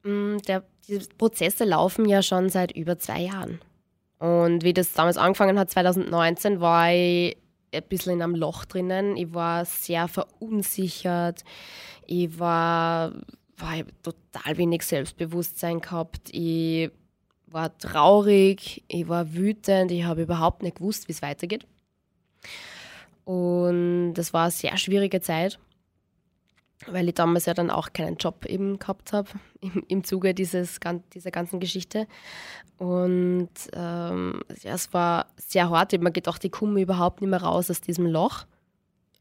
Mm, 0.02 0.38
der, 0.48 0.64
die 0.88 1.00
Prozesse 1.18 1.66
laufen 1.66 2.06
ja 2.06 2.22
schon 2.22 2.48
seit 2.48 2.72
über 2.74 2.98
zwei 2.98 3.20
Jahren. 3.20 3.60
Und 4.18 4.64
wie 4.64 4.72
das 4.72 4.94
damals 4.94 5.18
angefangen 5.18 5.58
hat, 5.58 5.68
2019, 5.68 6.62
war 6.62 6.90
ich 6.94 7.36
ein 7.74 7.82
bisschen 7.90 8.14
in 8.14 8.22
einem 8.22 8.36
Loch 8.36 8.64
drinnen. 8.64 9.18
Ich 9.18 9.34
war 9.34 9.66
sehr 9.66 10.08
verunsichert. 10.08 11.44
Ich 12.06 12.38
war 12.38 13.12
boah, 13.60 13.74
ich 13.74 13.84
total 14.02 14.56
wenig 14.56 14.82
Selbstbewusstsein 14.82 15.80
gehabt. 15.80 16.30
Ich 16.32 16.90
war 17.46 17.76
traurig, 17.78 18.84
ich 18.88 19.08
war 19.08 19.34
wütend, 19.34 19.90
ich 19.90 20.04
habe 20.04 20.22
überhaupt 20.22 20.62
nicht 20.62 20.76
gewusst, 20.76 21.08
wie 21.08 21.12
es 21.12 21.22
weitergeht. 21.22 21.66
Und 23.24 24.14
das 24.14 24.32
war 24.32 24.44
eine 24.44 24.50
sehr 24.50 24.76
schwierige 24.76 25.20
Zeit, 25.20 25.58
weil 26.86 27.08
ich 27.08 27.14
damals 27.14 27.46
ja 27.46 27.54
dann 27.54 27.70
auch 27.70 27.92
keinen 27.92 28.16
Job 28.16 28.46
eben 28.46 28.78
gehabt 28.78 29.12
habe 29.12 29.28
im, 29.60 29.84
im 29.88 30.04
Zuge 30.04 30.34
dieses, 30.34 30.78
dieser 31.12 31.30
ganzen 31.30 31.60
Geschichte. 31.60 32.06
Und 32.78 33.50
ähm, 33.74 34.40
ja, 34.62 34.74
es 34.74 34.92
war 34.94 35.26
sehr 35.36 35.68
hart. 35.68 35.92
Ich 35.92 35.98
habe 35.98 36.04
mir 36.04 36.12
gedacht, 36.12 36.44
ich 36.44 36.52
komme 36.52 36.80
überhaupt 36.80 37.20
nicht 37.20 37.30
mehr 37.30 37.42
raus 37.42 37.70
aus 37.70 37.80
diesem 37.80 38.06
Loch 38.06 38.46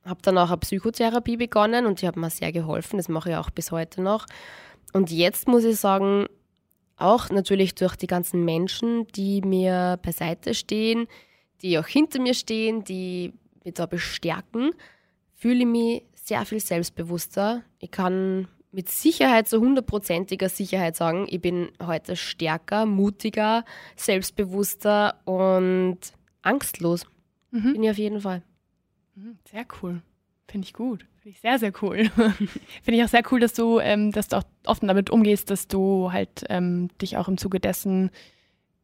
habe 0.10 0.22
dann 0.22 0.38
auch 0.38 0.49
eine 0.49 0.57
Psychotherapie 0.57 1.38
begonnen 1.38 1.86
und 1.86 2.01
die 2.01 2.07
hat 2.07 2.18
mir 2.18 2.30
sehr 2.30 2.51
geholfen. 2.51 2.97
Das 2.97 3.07
mache 3.07 3.32
ich 3.32 3.36
auch 3.36 3.49
bis 3.49 3.72
heute 3.72 4.01
noch. 4.01 4.26
Und 4.93 5.12
jetzt 5.12 5.47
muss 5.47 5.64
ich 5.64 5.80
sagen, 5.80 6.26
auch 6.97 7.30
natürlich 7.30 7.76
durch 7.76 7.95
die 7.95 8.07
ganzen 8.07 8.43
Menschen, 8.43 9.07
die 9.16 9.41
mir 9.41 9.99
beiseite 10.01 10.53
stehen, 10.53 11.07
die 11.62 11.78
auch 11.80 11.88
hinter 11.88 12.20
mir 12.20 12.34
stehen, 12.34 12.84
die 12.84 13.34
mich 13.64 13.76
da 13.76 13.86
bestärken, 13.86 14.72
fühle 15.36 15.60
ich 15.60 15.66
mich 15.66 16.03
sehr 16.14 16.45
viel 16.45 16.60
selbstbewusster. 16.60 17.64
Ich 17.80 17.91
kann 17.91 18.47
mit 18.72 18.89
Sicherheit, 18.89 19.47
so 19.47 19.60
hundertprozentiger 19.60 20.49
Sicherheit 20.49 20.95
sagen, 20.95 21.26
ich 21.30 21.41
bin 21.41 21.70
heute 21.82 22.16
stärker, 22.16 22.86
mutiger, 22.86 23.66
selbstbewusster 23.95 25.20
und 25.26 25.97
angstlos. 26.41 27.05
Mhm. 27.51 27.74
Bin 27.74 27.84
ich 27.84 27.89
auf 27.89 27.97
jeden 27.97 28.22
Fall. 28.22 28.43
Mhm, 29.20 29.38
sehr 29.49 29.65
cool. 29.82 30.01
Finde 30.47 30.65
ich 30.65 30.74
gut. 30.74 31.05
Finde 31.17 31.30
ich 31.30 31.41
sehr, 31.41 31.59
sehr 31.59 31.74
cool. 31.82 32.05
Finde 32.84 32.97
ich 32.97 33.03
auch 33.03 33.09
sehr 33.09 33.24
cool, 33.32 33.39
dass 33.39 33.53
du, 33.53 33.80
ähm, 33.80 34.11
dass 34.11 34.30
du 34.30 34.38
auch 34.38 34.43
offen 34.65 34.88
damit 34.88 35.09
umgehst, 35.09 35.49
dass 35.51 35.67
du 35.67 36.11
halt 36.11 36.45
ähm, 36.49 36.89
dich 37.01 37.17
auch 37.17 37.28
im 37.28 37.38
Zuge 37.38 37.59
dessen 37.59 38.09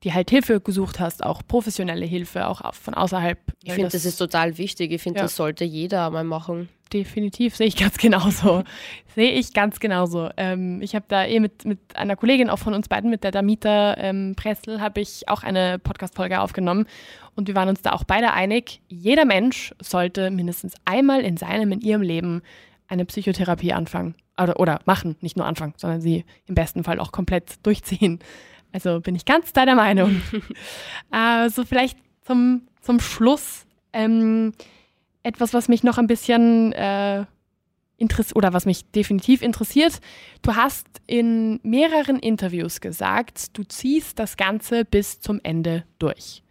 die 0.04 0.14
halt 0.14 0.30
Hilfe 0.30 0.62
gesucht 0.62 1.00
hast, 1.00 1.24
auch 1.24 1.42
professionelle 1.48 2.06
Hilfe, 2.06 2.48
auch 2.48 2.74
von 2.74 2.94
außerhalb. 2.94 3.40
Ich 3.64 3.74
finde, 3.74 3.88
das, 3.88 3.94
das, 3.94 4.06
ist 4.06 4.18
total 4.18 4.58
wichtig. 4.58 4.92
Ich 4.92 5.02
finde, 5.02 5.20
ja. 5.20 5.24
das 5.24 5.36
sollte 5.36 5.66
jeder 5.66 6.10
mal 6.12 6.24
machen. 6.24 6.70
Definitiv, 6.94 7.56
sehe 7.56 7.68
ich 7.68 7.76
ganz 7.76 7.98
genauso. 7.98 8.64
sehe 9.16 9.32
ich 9.32 9.54
ganz 9.54 9.80
genauso. 9.80 10.30
Ähm, 10.38 10.82
ich 10.82 10.94
habe 10.94 11.06
da 11.08 11.26
eh 11.26 11.40
mit, 11.40 11.66
mit 11.66 11.80
einer 11.96 12.16
Kollegin 12.16 12.50
auch 12.50 12.60
von 12.60 12.76
uns 12.76 12.88
beiden, 12.88 13.10
mit 13.10 13.24
der 13.24 13.32
Damita 13.32 13.98
ähm, 13.98 14.34
Pressel, 14.36 14.80
habe 14.80 15.02
ich 15.02 15.28
auch 15.28 15.42
eine 15.42 15.80
Podcast-Folge 15.80 16.40
aufgenommen. 16.40 16.86
Und 17.36 17.48
wir 17.48 17.56
waren 17.56 17.70
uns 17.70 17.82
da 17.82 17.92
auch 17.92 18.04
beide 18.04 18.34
einig, 18.34 18.82
jeder 18.88 19.26
Mensch 19.26 19.74
sollte 19.82 20.30
mindestens 20.30 20.76
einmal 20.86 21.22
in 21.22 21.38
seinem, 21.38 21.72
in 21.72 21.82
ihrem 21.82 22.02
Leben 22.02 22.44
eine 22.88 23.06
Psychotherapie 23.06 23.74
anfangen. 23.74 24.16
Oder, 24.42 24.60
oder 24.60 24.80
machen, 24.86 25.16
nicht 25.22 25.38
nur 25.38 25.46
anfangen, 25.46 25.74
sondern 25.78 26.02
sie 26.02 26.26
im 26.46 26.56
besten 26.56 26.84
Fall 26.84 27.00
auch 27.00 27.12
komplett 27.12 27.66
durchziehen. 27.66 28.20
Also 28.72 29.00
bin 29.00 29.16
ich 29.16 29.26
ganz 29.26 29.54
deiner 29.54 29.76
Meinung. 29.76 30.22
also 31.12 31.64
vielleicht 31.64 31.98
zum, 32.22 32.68
zum 32.82 33.00
Schluss 33.00 33.66
ähm, 33.94 34.54
etwas, 35.24 35.54
was 35.54 35.68
mich 35.68 35.84
noch 35.84 35.98
ein 35.98 36.08
bisschen 36.08 36.74
äh, 36.74 37.26
interessiert 37.98 38.36
oder 38.36 38.54
was 38.54 38.66
mich 38.66 38.90
definitiv 38.92 39.42
interessiert. 39.42 40.00
Du 40.42 40.56
hast 40.56 40.88
in 41.08 41.60
mehreren 41.64 42.20
Interviews 42.20 42.82
gesagt, 42.82 43.58
du 43.58 43.64
ziehst 43.64 44.20
das 44.20 44.38
Ganze 44.38 44.86
bis 44.86 45.20
zum 45.20 45.40
Ende 45.44 45.86
durch. 46.00 46.44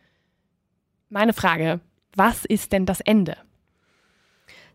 Meine 1.09 1.33
Frage, 1.33 1.81
was 2.15 2.45
ist 2.45 2.73
denn 2.73 2.87
das 2.87 3.01
Ende? 3.01 3.37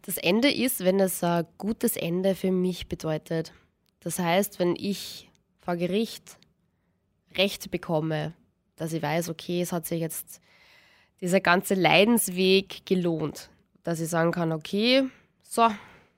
Das 0.04 0.18
Ende 0.18 0.52
ist, 0.52 0.84
wenn 0.84 1.00
es 1.00 1.24
ein 1.24 1.46
gutes 1.58 1.98
Ende 1.98 2.36
für 2.36 2.52
mich 2.52 2.88
bedeutet. 2.88 3.54
Das 4.00 4.20
heißt, 4.20 4.60
wenn 4.60 4.76
ich 4.76 5.30
vor 5.60 5.76
Gericht 5.76 6.38
Recht 7.38 7.72
bekomme, 7.72 8.34
dass 8.76 8.94
ich 8.94 9.02
weiß, 9.02 9.30
okay, 9.30 9.62
es 9.62 9.72
hat 9.72 9.86
sich 9.86 10.00
jetzt 10.00 10.42
dieser 11.22 11.42
ganze 11.42 11.74
Leidensweg 11.74 12.86
gelohnt, 12.86 13.50
dass 13.84 14.00
ich 14.00 14.10
sagen 14.10 14.32
kann, 14.32 14.52
okay, 14.52 15.04
so, 15.44 15.70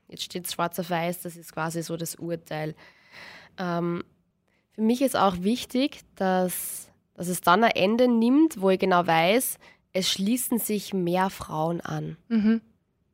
jetzt 0.07 0.23
steht 0.23 0.45
es 0.45 0.53
schwarz 0.53 0.77
auf 0.79 0.89
weiß, 0.89 1.21
das 1.21 1.35
ist 1.35 1.53
quasi 1.53 1.81
so 1.81 1.97
das 1.97 2.15
Urteil. 2.15 2.75
Ähm, 3.57 4.03
für 4.73 4.81
mich 4.81 5.01
ist 5.01 5.15
auch 5.15 5.41
wichtig, 5.41 6.01
dass, 6.15 6.89
dass 7.15 7.27
es 7.27 7.41
dann 7.41 7.63
ein 7.63 7.71
Ende 7.71 8.07
nimmt, 8.07 8.61
wo 8.61 8.69
ich 8.69 8.79
genau 8.79 9.05
weiß, 9.05 9.57
es 9.93 10.09
schließen 10.09 10.59
sich 10.59 10.93
mehr 10.93 11.29
Frauen 11.29 11.81
an. 11.81 12.17
Mhm. 12.29 12.61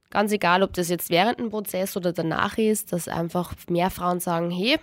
Ganz 0.09 0.31
egal, 0.31 0.63
ob 0.63 0.73
das 0.73 0.89
jetzt 0.89 1.09
während 1.09 1.39
dem 1.39 1.49
Prozess 1.49 1.97
oder 1.97 2.13
danach 2.13 2.57
ist, 2.57 2.93
dass 2.93 3.07
einfach 3.07 3.53
mehr 3.69 3.89
Frauen 3.89 4.19
sagen, 4.19 4.51
hey, 4.51 4.77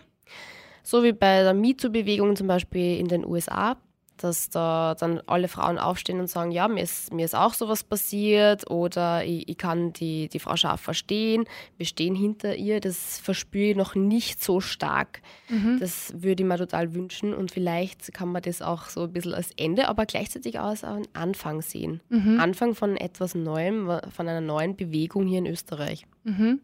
so 0.85 1.03
wie 1.03 1.13
bei 1.13 1.43
der 1.43 1.55
MeToo-Bewegung 1.55 2.37
zum 2.37 2.47
Beispiel 2.47 2.99
in 2.99 3.09
den 3.09 3.27
USA, 3.27 3.77
dass 4.17 4.49
da 4.49 4.95
dann 4.95 5.21
alle 5.27 5.49
Frauen 5.49 5.79
aufstehen 5.79 6.21
und 6.21 6.29
sagen, 6.29 6.53
ja, 6.53 6.69
mir 6.69 6.83
ist, 6.83 7.13
mir 7.13 7.25
ist 7.25 7.35
auch 7.35 7.53
sowas 7.53 7.83
passiert 7.83 8.71
oder 8.71 9.25
ich, 9.25 9.49
ich 9.49 9.59
kann 9.59 9.93
die, 9.93 10.29
die 10.29 10.39
Frau 10.39 10.57
scharf 10.57 10.81
verstehen, 10.81 11.47
wir 11.79 11.87
stehen 11.87 12.15
hinter 12.15 12.55
ihr, 12.55 12.79
das 12.81 13.19
verspüre 13.19 13.71
ich 13.71 13.77
noch 13.77 13.95
nicht 13.95 14.43
so 14.43 14.61
stark. 14.61 15.21
Mhm. 15.49 15.79
Das 15.81 16.13
würde 16.17 16.43
ich 16.43 16.49
mir 16.49 16.59
total 16.59 16.95
wünschen 16.95 17.35
und 17.35 17.51
vielleicht 17.51 18.13
kann 18.13 18.31
man 18.31 18.43
das 18.43 18.63
auch 18.63 18.85
so 18.85 19.05
ein 19.05 19.13
bisschen 19.13 19.35
als 19.35 19.51
Ende, 19.57 19.89
aber 19.89 20.07
gleichzeitig 20.07 20.59
auch 20.59 20.67
als 20.67 20.85
einen 20.85 21.09
Anfang 21.15 21.63
sehen. 21.63 22.01
Mhm. 22.09 22.39
Anfang 22.39 22.75
von 22.75 22.97
etwas 22.97 23.35
Neuem, 23.35 23.91
von 24.11 24.29
einer 24.29 24.41
neuen 24.41 24.77
Bewegung 24.77 25.27
hier 25.27 25.39
in 25.39 25.47
Österreich. 25.47 26.07
Mhm. 26.23 26.61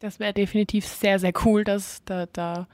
Das 0.00 0.18
wäre 0.18 0.32
definitiv 0.32 0.86
sehr, 0.86 1.18
sehr 1.18 1.32
cool. 1.44 1.62
Das, 1.62 2.02
da, 2.04 2.26
da, 2.26 2.66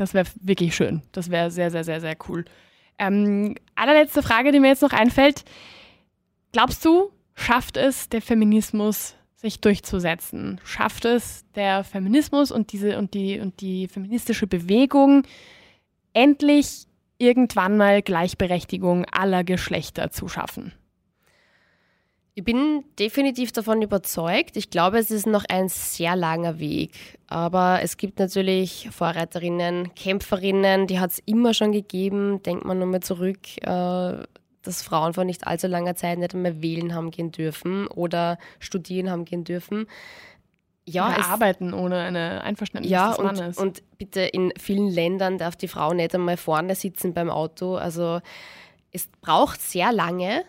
das 0.00 0.14
wäre 0.14 0.26
wirklich 0.40 0.74
schön. 0.74 1.02
Das 1.12 1.30
wäre 1.30 1.50
sehr, 1.50 1.70
sehr, 1.70 1.84
sehr, 1.84 2.00
sehr 2.00 2.16
cool. 2.26 2.46
Ähm, 2.98 3.54
allerletzte 3.74 4.22
Frage, 4.22 4.50
die 4.50 4.58
mir 4.58 4.68
jetzt 4.68 4.80
noch 4.80 4.94
einfällt. 4.94 5.44
Glaubst 6.52 6.82
du, 6.86 7.10
schafft 7.34 7.76
es 7.76 8.08
der 8.08 8.22
Feminismus, 8.22 9.14
sich 9.36 9.60
durchzusetzen? 9.60 10.58
Schafft 10.64 11.04
es 11.04 11.44
der 11.54 11.84
Feminismus 11.84 12.50
und 12.50 12.72
diese 12.72 12.96
und 12.98 13.12
die 13.12 13.40
und 13.40 13.60
die 13.60 13.88
feministische 13.88 14.46
Bewegung 14.46 15.24
endlich 16.14 16.86
irgendwann 17.18 17.76
mal 17.76 18.00
Gleichberechtigung 18.00 19.04
aller 19.12 19.44
Geschlechter 19.44 20.10
zu 20.10 20.28
schaffen? 20.28 20.72
Ich 22.34 22.44
bin 22.44 22.84
definitiv 22.98 23.52
davon 23.52 23.82
überzeugt. 23.82 24.56
Ich 24.56 24.70
glaube, 24.70 24.98
es 24.98 25.10
ist 25.10 25.26
noch 25.26 25.44
ein 25.48 25.68
sehr 25.68 26.14
langer 26.16 26.58
Weg. 26.58 27.18
Aber 27.26 27.80
es 27.82 27.96
gibt 27.96 28.18
natürlich 28.18 28.88
Vorreiterinnen, 28.92 29.94
Kämpferinnen, 29.94 30.86
die 30.86 31.00
hat 31.00 31.10
es 31.10 31.18
immer 31.26 31.54
schon 31.54 31.72
gegeben. 31.72 32.42
Denkt 32.42 32.64
man 32.64 32.78
nur 32.78 32.86
mal 32.86 33.00
zurück, 33.00 33.38
äh, 33.62 34.24
dass 34.62 34.82
Frauen 34.82 35.14
vor 35.14 35.24
nicht 35.24 35.46
allzu 35.46 35.66
langer 35.66 35.96
Zeit 35.96 36.18
nicht 36.18 36.34
einmal 36.34 36.62
wählen 36.62 36.94
haben 36.94 37.10
gehen 37.10 37.32
dürfen 37.32 37.86
oder 37.88 38.38
studieren 38.58 39.10
haben 39.10 39.24
gehen 39.24 39.44
dürfen. 39.44 39.86
Ja, 40.86 41.08
oder 41.08 41.26
arbeiten 41.26 41.72
ohne 41.72 41.98
eine 41.98 42.42
Einverständnis 42.42 42.90
ja, 42.90 43.10
des 43.10 43.18
Mannes. 43.18 43.58
Und, 43.58 43.66
und 43.66 43.98
bitte 43.98 44.20
in 44.20 44.52
vielen 44.58 44.88
Ländern 44.88 45.38
darf 45.38 45.56
die 45.56 45.68
Frau 45.68 45.92
nicht 45.92 46.14
einmal 46.14 46.36
vorne 46.36 46.74
sitzen 46.74 47.14
beim 47.14 47.30
Auto. 47.30 47.76
Also 47.76 48.20
es 48.92 49.08
braucht 49.20 49.60
sehr 49.60 49.92
lange, 49.92 50.44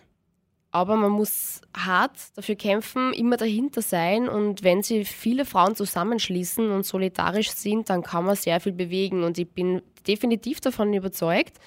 aber 0.71 0.95
man 0.95 1.11
muss 1.11 1.61
hart 1.75 2.17
dafür 2.35 2.55
kämpfen, 2.55 3.13
immer 3.13 3.35
dahinter 3.35 3.81
sein. 3.81 4.29
Und 4.29 4.63
wenn 4.63 4.81
sie 4.81 5.03
viele 5.03 5.43
Frauen 5.45 5.75
zusammenschließen 5.75 6.71
und 6.71 6.85
solidarisch 6.85 7.51
sind, 7.51 7.89
dann 7.89 8.03
kann 8.03 8.25
man 8.25 8.35
sehr 8.35 8.59
viel 8.61 8.71
bewegen. 8.71 9.23
Und 9.23 9.37
ich 9.37 9.49
bin 9.49 9.81
definitiv 10.07 10.61
davon 10.61 10.93
überzeugt. 10.93 11.57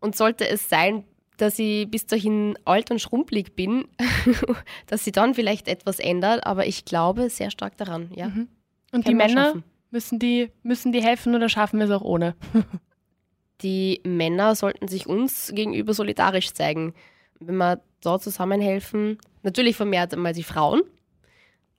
Und 0.00 0.14
sollte 0.14 0.46
es 0.46 0.68
sein, 0.68 1.04
dass 1.38 1.58
ich 1.58 1.90
bis 1.90 2.06
dahin 2.06 2.58
alt 2.64 2.90
und 2.90 3.00
schrumpelig 3.00 3.56
bin, 3.56 3.88
dass 4.86 5.04
sie 5.04 5.12
dann 5.12 5.34
vielleicht 5.34 5.66
etwas 5.66 5.98
ändert. 5.98 6.46
Aber 6.46 6.66
ich 6.66 6.84
glaube 6.84 7.30
sehr 7.30 7.50
stark 7.50 7.76
daran, 7.78 8.10
ja. 8.14 8.28
Mhm. 8.28 8.48
Und 8.92 9.08
die 9.08 9.14
Männer, 9.14 9.62
müssen 9.90 10.18
die, 10.18 10.50
müssen 10.62 10.92
die 10.92 11.02
helfen 11.02 11.34
oder 11.34 11.48
schaffen 11.48 11.78
wir 11.78 11.86
es 11.86 11.92
auch 11.92 12.02
ohne? 12.02 12.36
die 13.62 14.00
Männer 14.04 14.54
sollten 14.54 14.88
sich 14.88 15.06
uns 15.06 15.52
gegenüber 15.54 15.94
solidarisch 15.94 16.52
zeigen. 16.52 16.94
Wenn 17.40 17.56
wir 17.56 17.80
da 18.00 18.18
zusammenhelfen. 18.18 19.18
Natürlich 19.42 19.76
vermehrt 19.76 20.12
einmal 20.12 20.32
die 20.32 20.42
Frauen, 20.42 20.82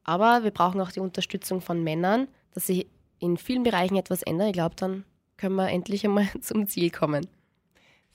aber 0.04 0.44
wir 0.44 0.52
brauchen 0.52 0.82
auch 0.82 0.92
die 0.92 1.00
Unterstützung 1.00 1.62
von 1.62 1.84
Männern, 1.84 2.28
dass 2.54 2.68
sie 2.68 2.88
in 3.20 3.38
vielen 3.38 3.64
Bereichen 3.64 3.96
etwas 3.96 4.24
ändern. 4.24 4.48
Ich 4.48 4.54
glaube, 4.54 4.76
dann 4.76 5.04
können 5.38 5.56
wir 5.56 5.70
endlich 5.70 6.06
einmal 6.06 6.28
zum 6.42 6.68
Ziel 6.68 6.90
kommen. 6.90 7.28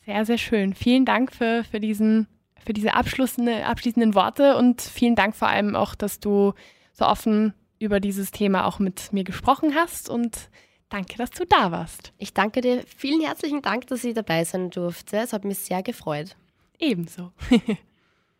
Sehr, 0.04 0.24
sehr 0.24 0.38
schön. 0.38 0.74
Vielen 0.74 1.04
Dank 1.04 1.32
für, 1.32 1.64
für, 1.64 1.80
diesen, 1.80 2.26
für 2.64 2.72
diese 2.72 2.94
abschließende, 2.94 3.64
abschließenden 3.64 4.14
Worte 4.14 4.56
und 4.56 4.82
vielen 4.82 5.14
Dank 5.14 5.34
vor 5.34 5.48
allem 5.48 5.76
auch, 5.76 5.94
dass 5.94 6.20
du 6.20 6.52
so 6.92 7.06
offen 7.06 7.54
über 7.78 8.00
dieses 8.00 8.30
Thema 8.30 8.66
auch 8.66 8.78
mit 8.78 9.12
mir 9.12 9.24
gesprochen 9.24 9.74
hast 9.74 10.08
und 10.08 10.50
danke, 10.88 11.16
dass 11.16 11.30
du 11.30 11.44
da 11.46 11.70
warst. 11.70 12.12
Ich 12.18 12.34
danke 12.34 12.60
dir. 12.60 12.82
Vielen 12.86 13.20
herzlichen 13.20 13.62
Dank, 13.62 13.86
dass 13.86 14.04
ich 14.04 14.14
dabei 14.14 14.44
sein 14.44 14.70
durfte. 14.70 15.16
Es 15.18 15.32
hat 15.32 15.44
mich 15.44 15.58
sehr 15.58 15.82
gefreut. 15.82 16.36
Ebenso. 16.78 17.32